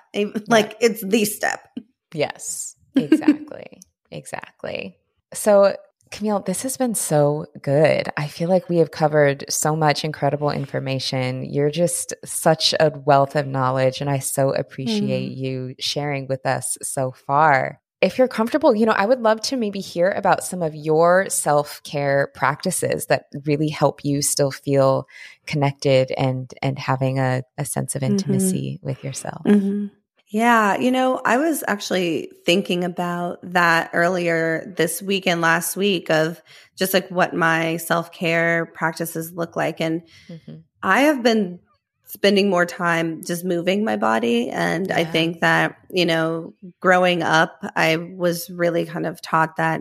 Like 0.49 0.77
it's 0.81 1.03
the 1.03 1.24
step. 1.24 1.66
Yes, 2.12 2.77
exactly. 2.95 3.81
exactly. 4.11 4.99
So, 5.33 5.77
Kamil, 6.11 6.41
this 6.41 6.63
has 6.63 6.77
been 6.77 6.95
so 6.95 7.47
good. 7.63 8.09
I 8.17 8.29
feel 8.29 8.49
like 8.49 8.69
we 8.69 8.79
have 8.79 8.91
covered 8.91 9.45
so 9.49 9.75
much 9.75 10.05
incredible 10.05 10.51
information. 10.51 11.45
You're 11.45 11.71
just 11.71 12.15
such 12.25 12.75
a 12.79 12.91
wealth 12.91 13.35
of 13.35 13.47
knowledge, 13.47 14.01
and 14.01 14.09
I 14.09 14.21
so 14.21 14.51
appreciate 14.53 15.33
you 15.33 15.75
sharing 15.79 16.29
with 16.29 16.47
us 16.47 16.79
so 16.83 17.13
far. 17.13 17.81
If 18.01 18.19
you're 18.19 18.29
comfortable, 18.29 18.75
you 18.75 18.87
know, 18.87 18.93
I 18.93 19.07
would 19.07 19.21
love 19.21 19.41
to 19.43 19.57
maybe 19.57 19.81
hear 19.81 20.11
about 20.11 20.45
some 20.45 20.63
of 20.63 20.75
your 20.75 21.29
self 21.29 21.83
care 21.83 22.31
practices 22.35 23.07
that 23.07 23.25
really 23.45 23.69
help 23.69 24.05
you 24.05 24.23
still 24.23 24.51
feel 24.51 25.09
connected 25.47 26.13
and 26.13 26.53
and 26.63 26.79
having 26.79 27.19
a, 27.19 27.43
a 27.59 27.65
sense 27.65 27.97
of 27.97 28.03
intimacy 28.03 28.79
with 28.83 29.03
yourself. 29.03 29.43
Mm-hmm. 29.45 29.87
Yeah, 30.29 30.77
you 30.79 30.91
know, 30.91 31.20
I 31.24 31.37
was 31.37 31.62
actually 31.68 32.33
thinking 32.45 32.83
about 32.83 33.39
that 33.43 33.91
earlier 33.93 34.72
this 34.77 35.01
week 35.01 35.27
and 35.27 35.41
last 35.41 35.77
week 35.77 36.11
of 36.11 36.43
just 36.77 36.93
like 36.93 37.09
what 37.11 37.33
my 37.35 37.77
self 37.77 38.11
care 38.11 38.66
practices 38.66 39.33
look 39.33 39.55
like. 39.55 39.81
And 39.81 40.03
Mhm. 40.29 40.62
I 40.83 41.03
have 41.03 41.22
been 41.22 41.61
spending 42.07 42.51
more 42.51 42.66
time 42.66 43.22
just 43.24 43.45
moving 43.45 43.85
my 43.85 43.97
body. 43.97 44.49
And 44.49 44.91
I 44.91 45.05
think 45.05 45.41
that, 45.41 45.77
you 45.91 46.07
know, 46.07 46.55
growing 46.81 47.22
up, 47.22 47.59
I 47.77 47.97
was 47.97 48.49
really 48.51 48.85
kind 48.85 49.07
of 49.07 49.20
taught 49.22 49.57
that 49.57 49.81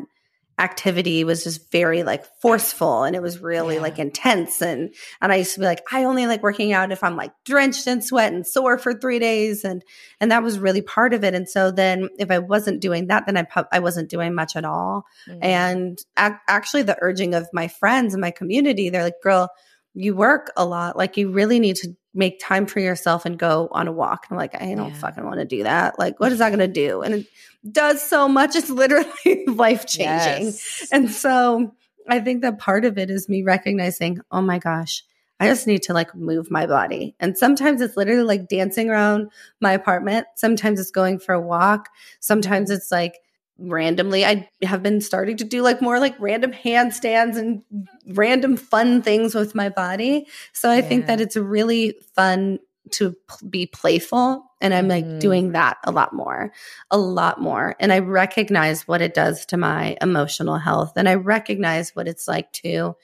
activity 0.58 1.24
was 1.26 1.44
just 1.44 1.70
very 1.72 2.04
like 2.04 2.26
forceful 2.42 3.04
and 3.04 3.14
it 3.16 3.22
was 3.22 3.40
really 3.40 3.76
Yeah. 3.76 3.82
like 3.82 4.00
intense 4.00 4.62
and 4.62 4.94
and 5.22 5.32
I 5.34 5.36
used 5.38 5.54
to 5.56 5.60
be 5.60 5.66
like 5.66 5.84
I 5.92 6.06
only 6.06 6.28
like 6.28 6.42
working 6.44 6.72
out 6.72 6.94
if 6.94 7.04
I'm 7.04 7.18
like 7.18 7.32
drenched 7.44 7.88
in 7.88 8.02
sweat 8.02 8.32
and 8.32 8.48
sore 8.48 8.78
for 8.78 8.94
3 8.94 9.20
days 9.20 9.66
and 9.66 9.84
and 10.22 10.32
that 10.32 10.44
was 10.44 10.58
really 10.58 10.82
part 10.82 11.14
of 11.14 11.26
it 11.26 11.34
and 11.34 11.50
so 11.50 11.72
then 11.72 12.08
if 12.20 12.32
I 12.32 12.40
wasn't 12.40 12.80
doing 12.82 13.08
that 13.08 13.26
then 13.26 13.36
I 13.36 13.44
pu- 13.44 13.68
I 13.72 13.80
wasn't 13.80 14.10
doing 14.10 14.34
much 14.34 14.56
at 14.56 14.64
all 14.64 15.06
Mhm. 15.28 15.40
and 15.42 16.00
ac- 16.18 16.36
actually 16.48 16.84
the 16.84 16.98
urging 17.02 17.34
of 17.36 17.48
my 17.52 17.68
friends 17.68 18.14
and 18.14 18.22
my 18.22 18.32
community 18.32 18.90
they're 18.90 19.04
like 19.04 19.22
girl 19.22 19.50
you 19.94 20.16
work 20.16 20.52
a 20.56 20.66
lot 20.66 20.96
like 20.98 21.18
you 21.18 21.32
really 21.32 21.60
need 21.60 21.76
to 21.78 21.90
make 22.16 22.40
time 22.40 22.66
for 22.66 22.80
yourself 22.80 23.26
and 23.26 23.38
go 23.38 23.68
on 23.72 23.88
a 23.88 23.92
walk 23.92 24.26
and 24.30 24.36
i'm 24.36 24.40
like 24.40 24.56
i 24.62 24.74
don't 24.74 24.90
Yeah. 24.92 24.98
fucking 25.00 25.24
want 25.26 25.40
to 25.40 25.46
do 25.46 25.64
that 25.64 26.00
like 26.00 26.20
what 26.20 26.32
is 26.32 26.40
that 26.40 26.50
going 26.56 26.60
to 26.60 26.68
do 26.68 27.02
and 27.02 27.14
it 27.16 27.28
does 27.72 28.02
so 28.02 28.28
much 28.28 28.56
it's 28.56 28.70
literally 28.70 29.46
life 29.48 29.86
changing 29.86 30.46
Yes. 30.46 30.88
and 30.92 31.12
so 31.12 31.74
i 32.08 32.20
think 32.20 32.42
that 32.42 32.58
part 32.60 32.86
of 32.86 32.98
it 32.98 33.10
is 33.10 33.28
me 33.30 33.44
recognizing 33.44 34.20
oh 34.32 34.42
my 34.42 34.60
gosh 34.60 35.04
I 35.38 35.48
just 35.50 35.68
need 35.68 35.84
to 35.84 35.94
like 35.94 36.16
move 36.16 36.50
my 36.50 36.66
body. 36.66 37.14
And 37.20 37.38
sometimes 37.38 37.82
it's 37.82 37.98
literally 37.98 38.24
like 38.24 38.48
dancing 38.48 38.90
around 38.90 39.32
my 39.60 39.74
apartment. 39.74 40.28
Sometimes 40.38 40.80
it's 40.80 40.92
going 40.92 41.20
for 41.20 41.34
a 41.36 41.42
walk. 41.42 41.90
Sometimes 42.22 42.70
it's 42.72 42.90
like 42.90 43.16
randomly 43.58 44.26
I 44.26 44.50
have 44.64 44.84
been 44.84 45.00
starting 45.02 45.38
to 45.38 45.44
do 45.46 45.62
like 45.62 45.82
more 45.82 46.00
like 46.00 46.16
random 46.20 46.52
handstands 46.52 47.38
and 47.38 47.64
random 48.08 48.58
fun 48.58 49.02
things 49.02 49.34
with 49.34 49.56
my 49.56 49.70
body. 49.70 50.28
So 50.54 50.70
I 50.70 50.82
think 50.82 51.08
that 51.08 51.22
it's 51.22 51.36
really 51.38 51.96
fun 52.16 52.60
to 52.92 53.12
p- 53.14 53.48
be 53.50 53.66
playful 53.66 54.44
And 54.62 54.74
I'm 54.74 54.88
like 54.88 55.06
Mm. 55.06 55.20
doing 55.20 55.52
that 55.52 55.78
a 55.84 55.92
lot 55.92 56.14
more, 56.14 56.52
a 56.92 56.98
lot 56.98 57.40
more. 57.42 57.76
And 57.80 57.92
I 57.94 58.00
recognize 58.00 58.88
what 58.88 59.02
it 59.02 59.14
does 59.14 59.46
to 59.48 59.58
my 59.58 59.98
emotional 60.02 60.58
health. 60.58 60.94
And 60.96 61.08
I 61.10 61.16
recognize 61.16 61.96
what 61.96 62.08
it's 62.08 62.28
like 62.28 62.52
to 62.64 62.96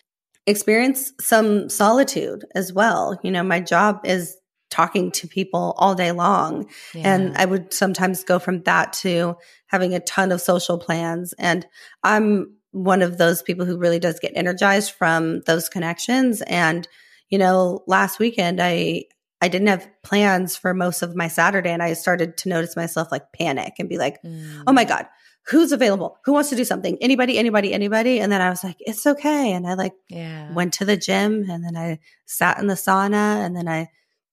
experience 0.48 1.14
some 1.20 1.70
solitude 1.70 2.46
as 2.56 2.74
well. 2.74 3.20
You 3.24 3.32
know, 3.32 3.44
my 3.44 3.60
job 3.60 4.02
is 4.06 4.38
talking 4.72 5.12
to 5.12 5.28
people 5.28 5.76
all 5.78 5.94
day 5.94 6.12
long. 6.12 6.68
And 6.96 7.38
I 7.38 7.46
would 7.46 7.74
sometimes 7.74 8.24
go 8.24 8.40
from 8.40 8.64
that 8.64 8.94
to 8.94 9.36
having 9.68 9.94
a 9.94 10.00
ton 10.00 10.32
of 10.32 10.42
social 10.42 10.80
plans. 10.80 11.34
And 11.38 11.68
I'm 12.04 12.56
one 12.72 13.02
of 13.02 13.18
those 13.18 13.44
people 13.44 13.66
who 13.66 13.78
really 13.78 14.00
does 14.00 14.20
get 14.20 14.32
energized 14.36 14.92
from 14.94 15.42
those 15.42 15.70
connections. 15.70 16.42
And, 16.44 16.88
you 17.30 17.38
know, 17.38 17.84
last 17.86 18.18
weekend, 18.18 18.60
I, 18.62 19.04
I 19.42 19.50
didn't 19.50 19.68
have 19.68 19.90
plans 20.04 20.56
for 20.56 20.74
most 20.74 21.02
of 21.02 21.16
my 21.16 21.28
Saturday 21.28 21.70
and 21.72 21.84
I 21.84 21.94
started 21.94 22.38
to 22.38 22.50
notice 22.50 22.76
myself 22.76 23.12
like 23.12 23.34
panic 23.34 23.74
and 23.78 23.90
be 23.90 23.98
like, 23.98 24.22
Mm. 24.24 24.64
oh 24.68 24.72
my 24.72 24.86
God, 24.86 25.06
who's 25.48 25.72
available? 25.72 26.18
Who 26.26 26.34
wants 26.34 26.50
to 26.50 26.56
do 26.56 26.64
something? 26.64 26.98
Anybody, 27.02 27.38
anybody, 27.38 27.74
anybody. 27.74 28.20
And 28.20 28.32
then 28.32 28.42
I 28.42 28.50
was 28.50 28.64
like, 28.64 28.78
it's 28.80 29.06
okay. 29.06 29.52
And 29.52 29.68
I 29.68 29.74
like 29.74 29.94
yeah. 30.08 30.54
went 30.54 30.74
to 30.76 30.86
the 30.86 30.96
gym 30.96 31.50
and 31.50 31.64
then 31.66 31.76
I 31.76 32.00
sat 32.26 32.60
in 32.60 32.68
the 32.68 32.76
sauna 32.76 33.44
and 33.46 33.56
then 33.56 33.68
I 33.68 33.90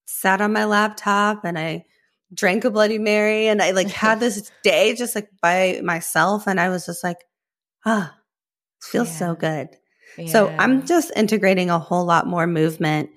sat 0.09 0.41
on 0.41 0.53
my 0.53 0.65
laptop 0.65 1.45
and 1.45 1.59
I 1.59 1.85
drank 2.33 2.65
a 2.65 2.71
Bloody 2.71 2.99
Mary 2.99 3.47
and 3.47 3.61
I 3.61 3.73
like 3.73 3.89
had 3.91 4.21
this 4.21 4.51
day 4.63 4.95
just 4.95 5.15
like 5.15 5.29
by 5.43 5.81
myself 5.85 6.47
and 6.47 6.59
I 6.59 6.71
was 6.71 6.87
just 6.87 7.05
like, 7.05 7.19
ah, 7.85 8.15
it 8.81 8.85
feels 8.85 9.17
so 9.17 9.33
Yeah. 9.33 9.35
good. 9.39 9.69
So 10.27 10.53
I'm 10.59 10.85
just 10.87 11.13
integrating 11.15 11.71
a 11.71 11.79
whole 11.79 12.05
lot 12.05 12.27
more 12.27 12.47
movement 12.47 13.11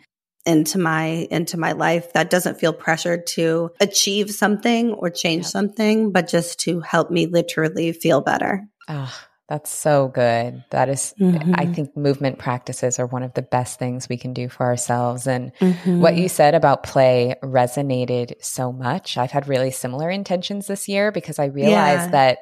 into 0.46 0.78
my 0.78 1.28
into 1.32 1.58
my 1.58 1.72
life 1.72 2.14
that 2.14 2.30
doesn't 2.30 2.60
feel 2.60 2.74
pressured 2.74 3.26
to 3.28 3.72
achieve 3.80 4.30
something 4.32 4.92
or 4.94 5.10
change 5.10 5.46
something 5.46 6.12
but 6.12 6.28
just 6.28 6.60
to 6.60 6.80
help 6.82 7.10
me 7.10 7.26
literally 7.28 7.92
feel 7.92 8.22
better. 8.22 8.68
Oh, 8.88 9.14
that's 9.52 9.70
so 9.70 10.08
good. 10.08 10.64
That 10.70 10.88
is, 10.88 11.14
I 11.20 11.24
Mhm. 11.24 11.76
think 11.76 11.98
movement 11.98 12.40
practices 12.40 13.00
are 13.00 13.06
one 13.06 13.22
of 13.22 13.34
the 13.34 13.42
best 13.42 13.78
things 13.80 14.08
we 14.08 14.16
can 14.16 14.32
do 14.32 14.48
for 14.48 14.66
ourselves. 14.66 15.28
And 15.28 15.52
Mm-hmm. 15.60 16.00
what 16.00 16.16
you 16.16 16.30
said 16.30 16.56
about 16.56 16.84
play 16.84 17.36
resonated 17.44 18.36
so 18.42 18.72
much. 18.72 19.18
I've 19.18 19.32
had 19.32 19.50
really 19.50 19.70
similar 19.72 20.10
intentions 20.10 20.68
this 20.68 20.88
year 20.88 21.12
because 21.12 21.38
I 21.38 21.46
realized 21.48 22.06
Yeah. 22.06 22.12
that 22.12 22.38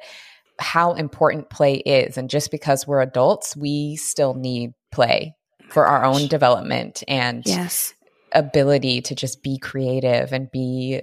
how 0.60 0.92
important 0.92 1.50
play 1.50 1.74
is. 1.78 2.16
And 2.16 2.30
just 2.30 2.52
because 2.52 2.86
we're 2.86 3.00
adults, 3.02 3.56
we 3.56 3.96
still 3.96 4.34
need 4.34 4.74
play 4.92 5.34
for 5.68 5.86
our 5.86 6.04
own 6.04 6.28
development 6.28 7.02
and 7.08 7.42
yes. 7.44 7.92
ability 8.32 9.00
to 9.02 9.16
just 9.16 9.42
be 9.42 9.58
creative 9.58 10.32
and 10.32 10.48
be 10.52 11.00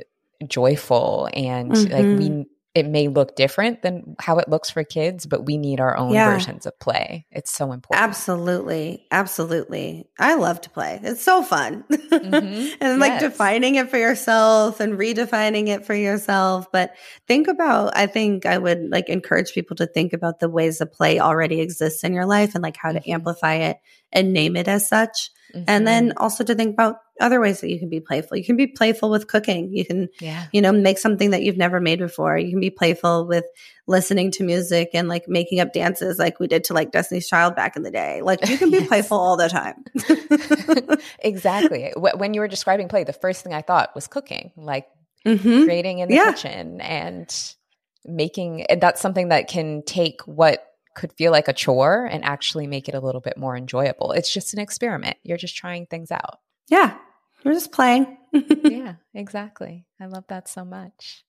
joyful 0.47 1.27
and 1.33 1.69
like 1.91 2.05
we 2.05 2.29
Mhm. 2.29 2.45
It 2.75 2.85
may 2.85 3.07
look 3.07 3.35
different 3.35 3.81
than 3.81 4.15
how 4.19 4.37
it 4.37 4.49
looks 4.49 4.69
for 4.69 4.83
kids 4.83 5.25
but 5.25 5.45
we 5.45 5.57
need 5.57 5.79
our 5.79 5.97
own 5.97 6.11
Yeah. 6.13 6.29
versions 6.31 6.65
of 6.65 6.77
play 6.79 7.25
it's 7.31 7.51
so 7.51 7.71
important 7.71 8.01
Absolutely. 8.03 9.05
Absolutely. 9.11 10.07
I 10.19 10.35
love 10.35 10.61
to 10.61 10.69
play. 10.69 10.99
It's 11.03 11.21
so 11.23 11.41
fun. 11.43 11.83
Mhm. 11.89 12.73
and 12.81 12.99
like 12.99 13.19
defining 13.19 13.75
it 13.75 13.89
for 13.89 13.97
yourself 13.97 14.79
and 14.79 14.97
redefining 14.97 15.67
it 15.67 15.85
for 15.85 15.93
yourself. 15.95 16.71
But 16.71 16.95
think 17.27 17.47
about, 17.47 17.95
I 17.95 18.07
think 18.07 18.45
I 18.45 18.57
would 18.57 18.89
like 18.89 19.09
encourage 19.09 19.53
people 19.53 19.75
to 19.77 19.87
think 19.87 20.13
about 20.13 20.39
the 20.39 20.49
ways 20.49 20.79
that 20.79 20.93
play 20.93 21.19
already 21.19 21.61
exists 21.61 22.03
in 22.03 22.13
your 22.13 22.25
life 22.25 22.53
and 22.55 22.63
like 22.63 22.77
how 22.77 22.91
to 22.91 22.99
Mhm. 22.99 23.13
amplify 23.13 23.55
it 23.55 23.77
and 24.11 24.33
name 24.33 24.55
it 24.55 24.67
as 24.67 24.87
such. 24.87 25.31
Mhm. 25.55 25.63
And 25.67 25.87
then 25.87 26.13
also 26.17 26.43
to 26.43 26.55
think 26.55 26.73
about 26.73 26.97
other 27.19 27.39
ways 27.39 27.61
that 27.61 27.69
you 27.69 27.79
can 27.79 27.89
be 27.89 27.99
playful. 27.99 28.37
You 28.37 28.43
can 28.43 28.57
be 28.57 28.67
playful 28.67 29.09
with 29.09 29.27
cooking. 29.27 29.73
You 29.73 29.85
can 29.85 30.09
yeah 30.19 30.47
you 30.53 30.61
know, 30.61 30.71
make 30.71 30.97
something 30.97 31.31
that 31.31 31.43
you've 31.43 31.57
never 31.57 31.79
made 31.79 31.99
before. 31.99 32.37
You 32.37 32.49
can 32.51 32.59
be 32.59 32.69
playful 32.69 33.27
with 33.27 33.45
listening 33.87 34.31
to 34.31 34.43
music 34.43 34.89
and 34.93 35.07
like 35.07 35.27
making 35.27 35.59
up 35.59 35.73
dances 35.73 36.17
like 36.19 36.39
we 36.39 36.47
did 36.47 36.63
to 36.65 36.73
like 36.73 36.91
Destiny's 36.91 37.27
Child 37.27 37.55
back 37.55 37.75
in 37.75 37.83
the 37.83 37.91
day. 37.91 38.21
Like 38.21 38.47
you 38.49 38.57
can 38.57 38.71
be 38.71 38.77
Yes. 38.81 38.87
playful 38.87 39.17
all 39.17 39.37
the 39.37 39.49
time. 39.49 39.83
exactly 41.19 41.93
when 41.97 42.33
you 42.33 42.41
were 42.41 42.47
describing 42.47 42.87
play 42.87 43.03
the 43.03 43.13
first 43.13 43.43
thing 43.43 43.53
i 43.53 43.61
thought 43.61 43.93
was 43.95 44.07
cooking 44.07 44.51
like 44.55 44.87
hmm 45.25 45.63
creating 45.63 45.99
in 45.99 46.09
the 46.09 46.15
Yeah. 46.15 46.31
kitchen 46.31 46.81
and 46.81 47.33
making 48.05 48.63
and 48.63 48.79
that's 48.81 49.01
something 49.01 49.29
that 49.29 49.47
can 49.47 49.83
take 49.85 50.21
what 50.25 50.63
could 50.95 51.11
feel 51.13 51.31
like 51.31 51.47
a 51.47 51.53
chore 51.53 52.05
and 52.05 52.23
actually 52.23 52.65
make 52.67 52.87
it 52.87 52.95
a 52.95 52.99
little 52.99 53.21
bit 53.21 53.37
more 53.37 53.55
enjoyable 53.57 54.11
it's 54.13 54.33
just 54.33 54.53
an 54.53 54.59
experiment 54.59 55.17
you're 55.23 55.37
just 55.37 55.55
trying 55.55 55.85
things 55.85 56.11
out 56.11 56.39
Yeah. 56.69 56.97
We're 57.43 57.53
just 57.53 57.71
playing. 57.71 58.17
yeah, 58.33 58.95
exactly. 59.13 59.85
I 59.99 60.05
love 60.07 60.25
that 60.27 60.47
so 60.47 60.65
much. 60.65 61.23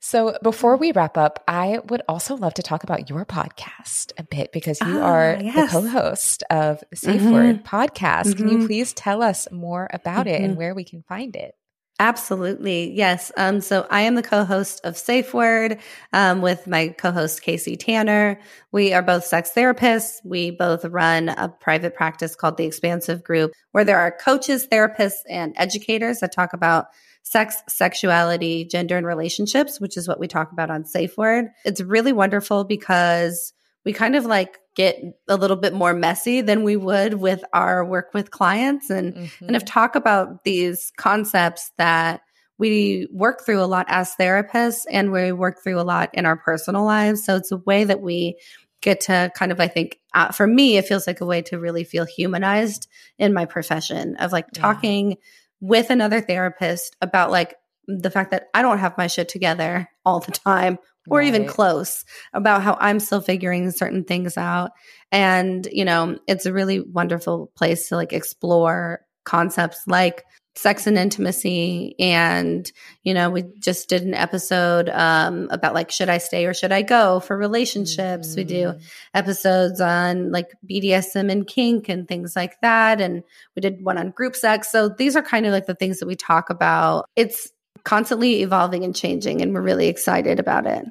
So, 0.00 0.36
before 0.42 0.76
we 0.76 0.92
wrap 0.92 1.16
up, 1.18 1.44
I 1.46 1.78
would 1.86 2.02
also 2.08 2.36
love 2.36 2.54
to 2.54 2.62
talk 2.62 2.84
about 2.84 3.10
your 3.10 3.24
podcast 3.26 4.12
a 4.18 4.22
bit 4.24 4.50
because 4.50 4.80
you 4.80 4.98
Ah, 4.98 5.02
are 5.04 5.36
the 5.36 5.68
co 5.70 5.86
host 5.86 6.42
of 6.50 6.82
the 6.90 6.96
Safe 6.96 7.20
Mhm. 7.20 7.32
Word 7.32 7.64
Podcast. 7.64 8.36
Can 8.36 8.48
you 8.48 8.58
Mhm. 8.58 8.66
please 8.66 8.92
tell 8.94 9.22
us 9.22 9.46
more 9.52 9.88
about 9.92 10.26
it 10.26 10.40
and 10.40 10.54
Mhm. 10.54 10.56
where 10.56 10.74
we 10.74 10.84
can 10.84 11.02
find 11.02 11.36
it? 11.36 11.54
Absolutely. 12.02 12.90
Yes. 12.90 13.30
Um, 13.36 13.60
so 13.60 13.86
I 13.88 14.00
am 14.00 14.16
the 14.16 14.24
co-host 14.24 14.80
of 14.82 14.96
Safe 14.96 15.32
Word 15.32 15.78
um, 16.12 16.42
with 16.42 16.66
my 16.66 16.88
co-host 16.88 17.42
Casey 17.42 17.76
Tanner. 17.76 18.40
We 18.72 18.92
are 18.92 19.02
both 19.02 19.24
sex 19.24 19.52
therapists. 19.56 20.14
We 20.24 20.50
both 20.50 20.84
run 20.84 21.28
a 21.28 21.48
private 21.48 21.94
practice 21.94 22.34
called 22.34 22.56
the 22.56 22.64
Expansive 22.64 23.22
Group, 23.22 23.52
where 23.70 23.84
there 23.84 24.00
are 24.00 24.10
coaches, 24.10 24.66
therapists, 24.66 25.20
and 25.30 25.54
educators 25.56 26.18
that 26.18 26.32
talk 26.32 26.54
about 26.54 26.86
sex, 27.22 27.62
sexuality, 27.68 28.64
gender, 28.64 28.96
and 28.96 29.06
relationships, 29.06 29.80
which 29.80 29.96
is 29.96 30.08
what 30.08 30.18
we 30.18 30.26
talk 30.26 30.50
about 30.50 30.72
on 30.72 30.84
Safe 30.84 31.16
Word. 31.16 31.50
It's 31.64 31.80
really 31.80 32.12
wonderful 32.12 32.64
because 32.64 33.52
we 33.84 33.92
kind 33.92 34.16
of 34.16 34.26
like 34.26 34.58
get 34.74 35.02
a 35.28 35.36
little 35.36 35.56
bit 35.56 35.74
more 35.74 35.92
messy 35.94 36.40
than 36.40 36.64
we 36.64 36.76
would 36.76 37.14
with 37.14 37.44
our 37.52 37.84
work 37.84 38.14
with 38.14 38.30
clients 38.30 38.90
and 38.90 39.14
Mm-hmm. 39.14 39.46
kind 39.46 39.56
of 39.56 39.64
talk 39.64 39.94
about 39.94 40.44
these 40.44 40.92
concepts 40.96 41.72
that 41.78 42.22
we 42.58 43.08
work 43.12 43.44
through 43.44 43.60
a 43.60 43.66
lot 43.66 43.86
as 43.88 44.14
therapists 44.18 44.82
and 44.90 45.10
we 45.12 45.32
work 45.32 45.62
through 45.62 45.80
a 45.80 45.82
lot 45.82 46.10
in 46.14 46.26
our 46.26 46.36
personal 46.36 46.84
lives. 46.84 47.24
So 47.24 47.36
it's 47.36 47.52
a 47.52 47.56
way 47.56 47.84
that 47.84 48.00
we 48.00 48.36
get 48.80 49.00
to 49.00 49.30
kind 49.34 49.52
of, 49.52 49.60
I 49.60 49.68
think, 49.68 49.98
uh, 50.14 50.32
for 50.32 50.46
me, 50.46 50.76
it 50.76 50.86
feels 50.86 51.06
like 51.06 51.20
a 51.20 51.26
way 51.26 51.42
to 51.42 51.58
really 51.58 51.84
feel 51.84 52.04
humanized 52.04 52.88
in 53.18 53.32
my 53.32 53.44
profession 53.46 54.16
of 54.16 54.32
like 54.32 54.46
Yeah. 54.54 54.62
talking 54.62 55.16
with 55.60 55.90
another 55.90 56.20
therapist 56.20 56.96
about 57.00 57.30
like 57.30 57.54
the 57.86 58.10
fact 58.10 58.30
that 58.30 58.48
I 58.54 58.62
don't 58.62 58.78
have 58.78 58.96
my 58.98 59.06
shit 59.06 59.28
together 59.28 59.88
all 60.04 60.20
the 60.20 60.32
time 60.32 60.78
or 61.10 61.20
even 61.20 61.46
close 61.46 62.04
about 62.32 62.62
how 62.62 62.76
I'm 62.80 63.00
still 63.00 63.20
figuring 63.20 63.70
certain 63.72 64.04
things 64.04 64.36
out. 64.36 64.70
And, 65.10 65.66
you 65.72 65.84
know, 65.84 66.16
it's 66.28 66.46
a 66.46 66.52
really 66.52 66.80
wonderful 66.80 67.50
place 67.56 67.88
to 67.88 67.96
like 67.96 68.12
explore 68.12 69.00
concepts 69.24 69.82
like 69.88 70.22
sex 70.54 70.86
and 70.86 70.98
intimacy. 70.98 71.94
And, 71.98 72.70
you 73.02 73.14
know, 73.14 73.30
we 73.30 73.44
just 73.58 73.88
did 73.88 74.02
an 74.02 74.14
episode 74.14 74.90
um, 74.90 75.48
about 75.50 75.74
like, 75.74 75.90
should 75.90 76.10
I 76.10 76.18
stay 76.18 76.44
or 76.46 76.52
should 76.54 76.72
I 76.72 76.82
go 76.82 77.20
for 77.20 77.36
relationships? 77.36 78.36
We 78.36 78.44
do 78.44 78.66
Mhm. 78.68 78.82
episodes 79.14 79.80
on 79.80 80.30
like 80.30 80.50
BDSM 80.68 81.30
and 81.30 81.46
kink 81.46 81.88
and 81.88 82.06
things 82.06 82.36
like 82.36 82.60
that. 82.60 83.00
And 83.00 83.22
we 83.56 83.60
did 83.60 83.82
one 83.82 83.96
on 83.98 84.10
group 84.10 84.36
sex. 84.36 84.70
So 84.70 84.88
these 84.90 85.16
are 85.16 85.22
kind 85.22 85.46
of 85.46 85.52
like 85.52 85.66
the 85.66 85.74
things 85.74 85.98
that 86.00 86.06
we 86.06 86.16
talk 86.16 86.50
about. 86.50 87.06
It's 87.16 87.50
constantly 87.84 88.42
evolving 88.42 88.84
and 88.84 88.94
changing, 88.94 89.40
and 89.40 89.54
we're 89.54 89.62
really 89.62 89.88
excited 89.88 90.38
about 90.38 90.66
it. 90.66 90.84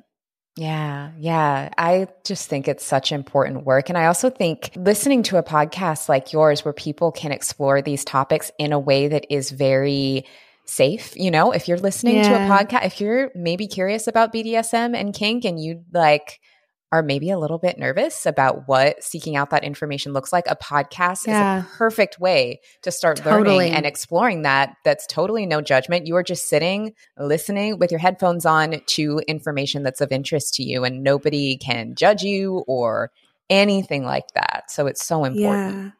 Yeah, 0.58 1.12
yeah. 1.18 1.70
I 1.78 2.08
just 2.26 2.50
think 2.50 2.68
it's 2.68 2.86
such 2.86 3.14
important 3.14 3.66
work. 3.66 3.88
And 3.88 3.98
I 3.98 4.08
also 4.08 4.30
think 4.30 4.72
listening 4.76 5.24
to 5.24 5.38
a 5.38 5.44
podcast 5.44 6.10
like 6.10 6.34
yours 6.34 6.66
where 6.66 6.74
people 6.74 7.14
can 7.14 7.32
explore 7.32 7.82
these 7.82 8.04
topics 8.04 8.52
in 8.60 8.74
a 8.74 8.80
way 8.80 9.08
that 9.08 9.26
is 9.30 9.50
very 9.50 10.26
safe, 10.66 11.16
you 11.16 11.32
know, 11.32 11.52
if 11.52 11.68
you're 11.70 11.78
listening 11.78 12.22
to 12.22 12.34
a 12.36 12.48
podcast, 12.50 12.86
if 12.86 13.00
you're 13.00 13.32
maybe 13.34 13.66
curious 13.66 14.08
about 14.08 14.34
BDSM 14.34 14.96
and 14.96 15.14
kink 15.14 15.46
and 15.46 15.58
you 15.58 15.84
like 15.94 16.41
are 16.92 17.02
maybe 17.02 17.30
a 17.30 17.40
little 17.40 17.58
bit 17.58 17.78
nervous 17.80 18.26
about 18.26 18.68
what 18.68 19.02
seeking 19.04 19.36
out 19.36 19.50
that 19.52 19.64
information 19.64 20.12
looks 20.14 20.34
like, 20.34 20.46
a 20.48 20.56
podcast 20.56 21.26
Yeah. 21.26 21.60
is 21.60 21.64
a 21.64 21.68
perfect 21.78 22.20
way 22.20 22.60
to 22.82 22.92
start 22.92 23.18
Totally. 23.18 23.56
learning 23.56 23.74
and 23.74 23.86
exploring 23.86 24.42
that. 24.42 24.76
That's 24.84 25.08
totally 25.08 25.46
no 25.46 25.62
judgment. 25.62 26.06
You 26.08 26.16
are 26.18 26.24
just 26.24 26.50
sitting, 26.50 26.94
listening 27.18 27.80
with 27.80 27.92
your 27.92 28.00
headphones 28.00 28.46
on 28.46 28.82
to 28.86 29.22
information 29.28 29.84
that's 29.84 30.02
of 30.02 30.12
interest 30.12 30.56
to 30.56 30.64
you, 30.64 30.84
and 30.84 31.04
nobody 31.04 31.58
can 31.58 31.96
judge 31.96 32.24
you 32.24 32.64
or 32.68 33.12
anything 33.50 34.04
like 34.04 34.28
that. 34.36 34.66
So 34.70 34.88
it's 34.88 35.06
so 35.06 35.24
important. 35.24 35.94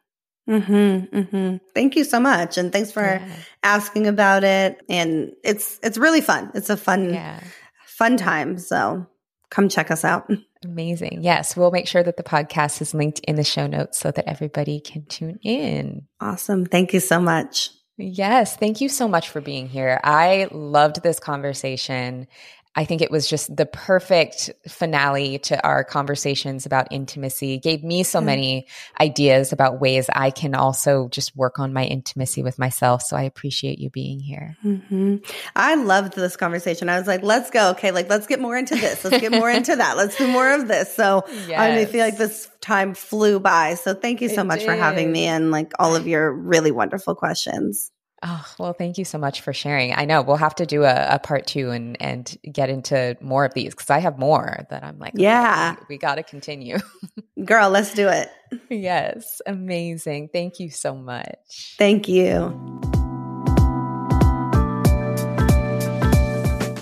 Yeah. 0.46 0.58
Mm-hmm, 0.58 1.16
mm-hmm. 1.18 1.56
Thank 1.74 1.94
you 1.96 2.02
so 2.04 2.18
much, 2.18 2.58
and 2.58 2.72
thanks 2.72 2.90
for 2.90 3.02
Yeah. 3.02 3.28
asking 3.62 4.08
about 4.08 4.42
it. 4.42 4.80
And 4.88 5.32
it's 5.44 5.78
it's 5.84 5.96
really 5.96 6.20
fun. 6.20 6.50
It's 6.54 6.68
a 6.68 6.76
fun 6.76 7.14
yeah. 7.14 7.38
fun 7.86 8.16
time. 8.16 8.58
So 8.58 9.06
come 9.50 9.68
check 9.68 9.90
us 9.90 10.04
out. 10.04 10.30
Amazing. 10.64 11.20
Yes, 11.22 11.56
we'll 11.56 11.70
make 11.70 11.88
sure 11.88 12.02
that 12.02 12.16
the 12.16 12.22
podcast 12.22 12.80
is 12.80 12.94
linked 12.94 13.20
in 13.20 13.36
the 13.36 13.44
show 13.44 13.66
notes 13.66 13.98
so 13.98 14.10
that 14.10 14.28
everybody 14.28 14.80
can 14.80 15.04
tune 15.06 15.38
in. 15.42 16.06
Awesome. 16.20 16.66
Thank 16.66 16.92
you 16.92 17.00
so 17.00 17.20
much. 17.20 17.70
Yes, 17.98 18.56
thank 18.56 18.80
you 18.80 18.88
so 18.88 19.06
much 19.06 19.28
for 19.28 19.40
being 19.40 19.68
here. 19.68 20.00
I 20.02 20.48
loved 20.50 21.02
this 21.02 21.20
conversation. 21.20 22.26
I 22.74 22.86
think 22.86 23.02
it 23.02 23.10
was 23.10 23.28
just 23.28 23.54
the 23.54 23.66
perfect 23.66 24.50
finale 24.66 25.38
to 25.40 25.62
our 25.62 25.84
conversations 25.84 26.64
about 26.64 26.88
intimacy. 26.90 27.58
Gave 27.58 27.84
me 27.84 28.02
so 28.02 28.18
mm-hmm. 28.18 28.26
many 28.26 28.66
ideas 28.98 29.52
about 29.52 29.80
ways 29.80 30.08
I 30.12 30.30
can 30.30 30.54
also 30.54 31.08
just 31.08 31.36
work 31.36 31.58
on 31.58 31.72
my 31.72 31.84
intimacy 31.84 32.42
with 32.42 32.58
myself. 32.58 33.02
So 33.02 33.16
I 33.16 33.22
appreciate 33.22 33.78
you 33.78 33.90
being 33.90 34.20
here. 34.20 34.56
Mm-hmm. 34.64 35.16
I 35.54 35.74
loved 35.74 36.14
this 36.14 36.36
conversation. 36.36 36.88
I 36.88 36.98
was 36.98 37.06
like, 37.06 37.22
let's 37.22 37.50
go. 37.50 37.70
Okay, 37.70 37.90
like 37.90 38.08
let's 38.08 38.26
get 38.26 38.40
more 38.40 38.56
into 38.56 38.74
this. 38.74 39.04
Let's 39.04 39.20
get 39.20 39.32
more 39.32 39.50
into 39.50 39.76
that. 39.76 39.98
Let's 39.98 40.16
do 40.16 40.26
more 40.26 40.50
of 40.52 40.66
this. 40.66 40.94
So 40.96 41.24
yes. 41.46 41.60
I 41.60 41.84
feel 41.84 42.04
like 42.04 42.16
this 42.16 42.48
time 42.62 42.94
flew 42.94 43.38
by. 43.38 43.74
So 43.74 43.92
thank 43.92 44.22
you 44.22 44.30
so 44.30 44.40
it 44.40 44.44
much 44.44 44.60
did. 44.60 44.66
for 44.66 44.74
having 44.74 45.12
me 45.12 45.26
and 45.26 45.50
like 45.50 45.72
all 45.78 45.94
of 45.94 46.06
your 46.06 46.32
really 46.32 46.70
wonderful 46.70 47.14
questions. 47.14 47.91
Oh, 48.24 48.46
well, 48.58 48.72
thank 48.72 48.98
you 48.98 49.04
so 49.04 49.18
much 49.18 49.40
for 49.40 49.52
sharing. 49.52 49.94
I 49.94 50.04
know 50.04 50.22
we'll 50.22 50.36
have 50.36 50.54
to 50.56 50.66
do 50.66 50.84
a, 50.84 51.14
a 51.14 51.18
part 51.18 51.46
two 51.46 51.70
and, 51.70 52.00
and 52.00 52.36
get 52.50 52.70
into 52.70 53.16
more 53.20 53.44
of 53.44 53.52
these 53.54 53.74
because 53.74 53.90
I 53.90 53.98
have 53.98 54.18
more 54.18 54.64
that 54.70 54.84
I'm 54.84 54.98
like, 54.98 55.14
yeah, 55.16 55.72
okay, 55.72 55.84
we, 55.88 55.94
we 55.94 55.98
got 55.98 56.16
to 56.16 56.22
continue. 56.22 56.78
Girl, 57.44 57.68
let's 57.70 57.94
do 57.94 58.08
it. 58.08 58.30
yes. 58.70 59.42
Amazing. 59.46 60.28
Thank 60.32 60.60
you 60.60 60.70
so 60.70 60.94
much. 60.94 61.74
Thank 61.78 62.08
you. 62.08 62.91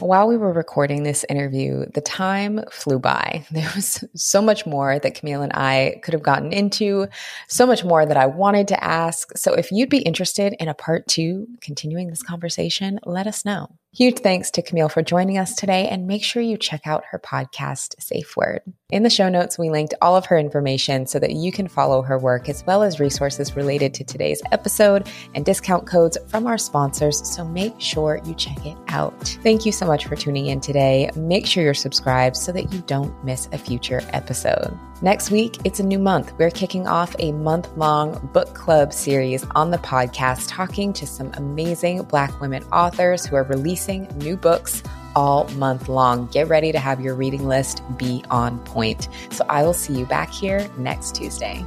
While 0.00 0.28
we 0.28 0.36
were 0.36 0.52
recording 0.52 1.02
this 1.02 1.24
interview, 1.28 1.86
the 1.94 2.00
time 2.00 2.64
flew 2.70 2.98
by. 2.98 3.46
There 3.60 3.70
was 3.74 4.02
so 4.14 4.40
much 4.40 4.64
more 4.64 4.98
that 4.98 5.14
Kamil 5.14 5.42
and 5.42 5.52
I 5.52 6.00
could 6.02 6.14
have 6.14 6.22
gotten 6.22 6.52
into, 6.52 7.08
so 7.48 7.66
much 7.66 7.84
more 7.84 8.06
that 8.06 8.16
I 8.16 8.26
wanted 8.26 8.68
to 8.68 8.82
ask. 8.82 9.36
So 9.36 9.52
if 9.52 9.70
you'd 9.70 9.90
be 9.90 9.98
interested 9.98 10.54
in 10.58 10.68
a 10.68 10.74
part 10.74 11.06
two, 11.08 11.46
continuing 11.60 12.08
this 12.08 12.22
conversation, 12.22 13.00
let 13.04 13.26
us 13.26 13.44
know. 13.44 13.68
Huge 13.92 14.20
thanks 14.20 14.52
to 14.52 14.62
Kamil 14.62 14.88
for 14.88 15.02
joining 15.02 15.36
us 15.36 15.56
today, 15.56 15.88
and 15.88 16.06
make 16.06 16.22
sure 16.22 16.40
you 16.40 16.56
check 16.56 16.86
out 16.86 17.02
her 17.10 17.18
podcast, 17.18 18.00
Safe 18.00 18.36
Word. 18.36 18.60
In 18.90 19.02
the 19.02 19.10
show 19.10 19.28
notes, 19.28 19.58
we 19.58 19.68
linked 19.68 19.94
all 20.00 20.14
of 20.14 20.26
her 20.26 20.38
information 20.38 21.06
so 21.06 21.18
that 21.18 21.32
you 21.32 21.50
can 21.50 21.66
follow 21.66 22.00
her 22.02 22.16
work 22.16 22.48
as 22.48 22.64
well 22.68 22.84
as 22.84 23.00
resources 23.00 23.56
related 23.56 23.92
to 23.94 24.04
today's 24.04 24.42
episode 24.52 25.08
and 25.34 25.44
discount 25.44 25.88
codes 25.88 26.16
from 26.28 26.46
our 26.46 26.56
sponsors. 26.56 27.28
So 27.34 27.44
make 27.44 27.80
sure 27.80 28.20
you 28.24 28.34
check 28.34 28.64
it 28.64 28.78
out. 28.86 29.36
Thank 29.42 29.66
you 29.66 29.72
so 29.72 29.86
much 29.86 30.06
for 30.06 30.14
tuning 30.14 30.46
in 30.46 30.60
today. 30.60 31.10
Make 31.16 31.44
sure 31.44 31.64
you're 31.64 31.74
subscribed 31.74 32.36
so 32.36 32.52
that 32.52 32.72
you 32.72 32.82
don't 32.82 33.24
miss 33.24 33.48
a 33.50 33.58
future 33.58 34.02
episode. 34.12 34.78
Next 35.02 35.30
week, 35.30 35.56
it's 35.64 35.80
a 35.80 35.82
new 35.82 35.98
month. 35.98 36.34
We're 36.36 36.50
kicking 36.50 36.86
off 36.86 37.16
a 37.18 37.32
month 37.32 37.74
long 37.74 38.28
book 38.34 38.54
club 38.54 38.92
series 38.92 39.46
on 39.54 39.70
the 39.70 39.78
podcast, 39.78 40.48
talking 40.48 40.92
to 40.92 41.06
some 41.06 41.32
amazing 41.38 42.02
Black 42.02 42.38
women 42.38 42.64
authors 42.64 43.24
who 43.24 43.34
are 43.36 43.44
releasing 43.44 44.06
new 44.18 44.36
books 44.36 44.82
all 45.16 45.48
month 45.52 45.88
long. 45.88 46.26
Get 46.26 46.48
ready 46.48 46.70
to 46.70 46.78
have 46.78 47.00
your 47.00 47.14
reading 47.14 47.48
list 47.48 47.82
be 47.96 48.22
on 48.30 48.58
point. 48.60 49.08
So 49.30 49.42
I 49.48 49.62
will 49.62 49.72
see 49.72 49.98
you 49.98 50.04
back 50.04 50.30
here 50.30 50.68
next 50.76 51.14
Tuesday. 51.14 51.64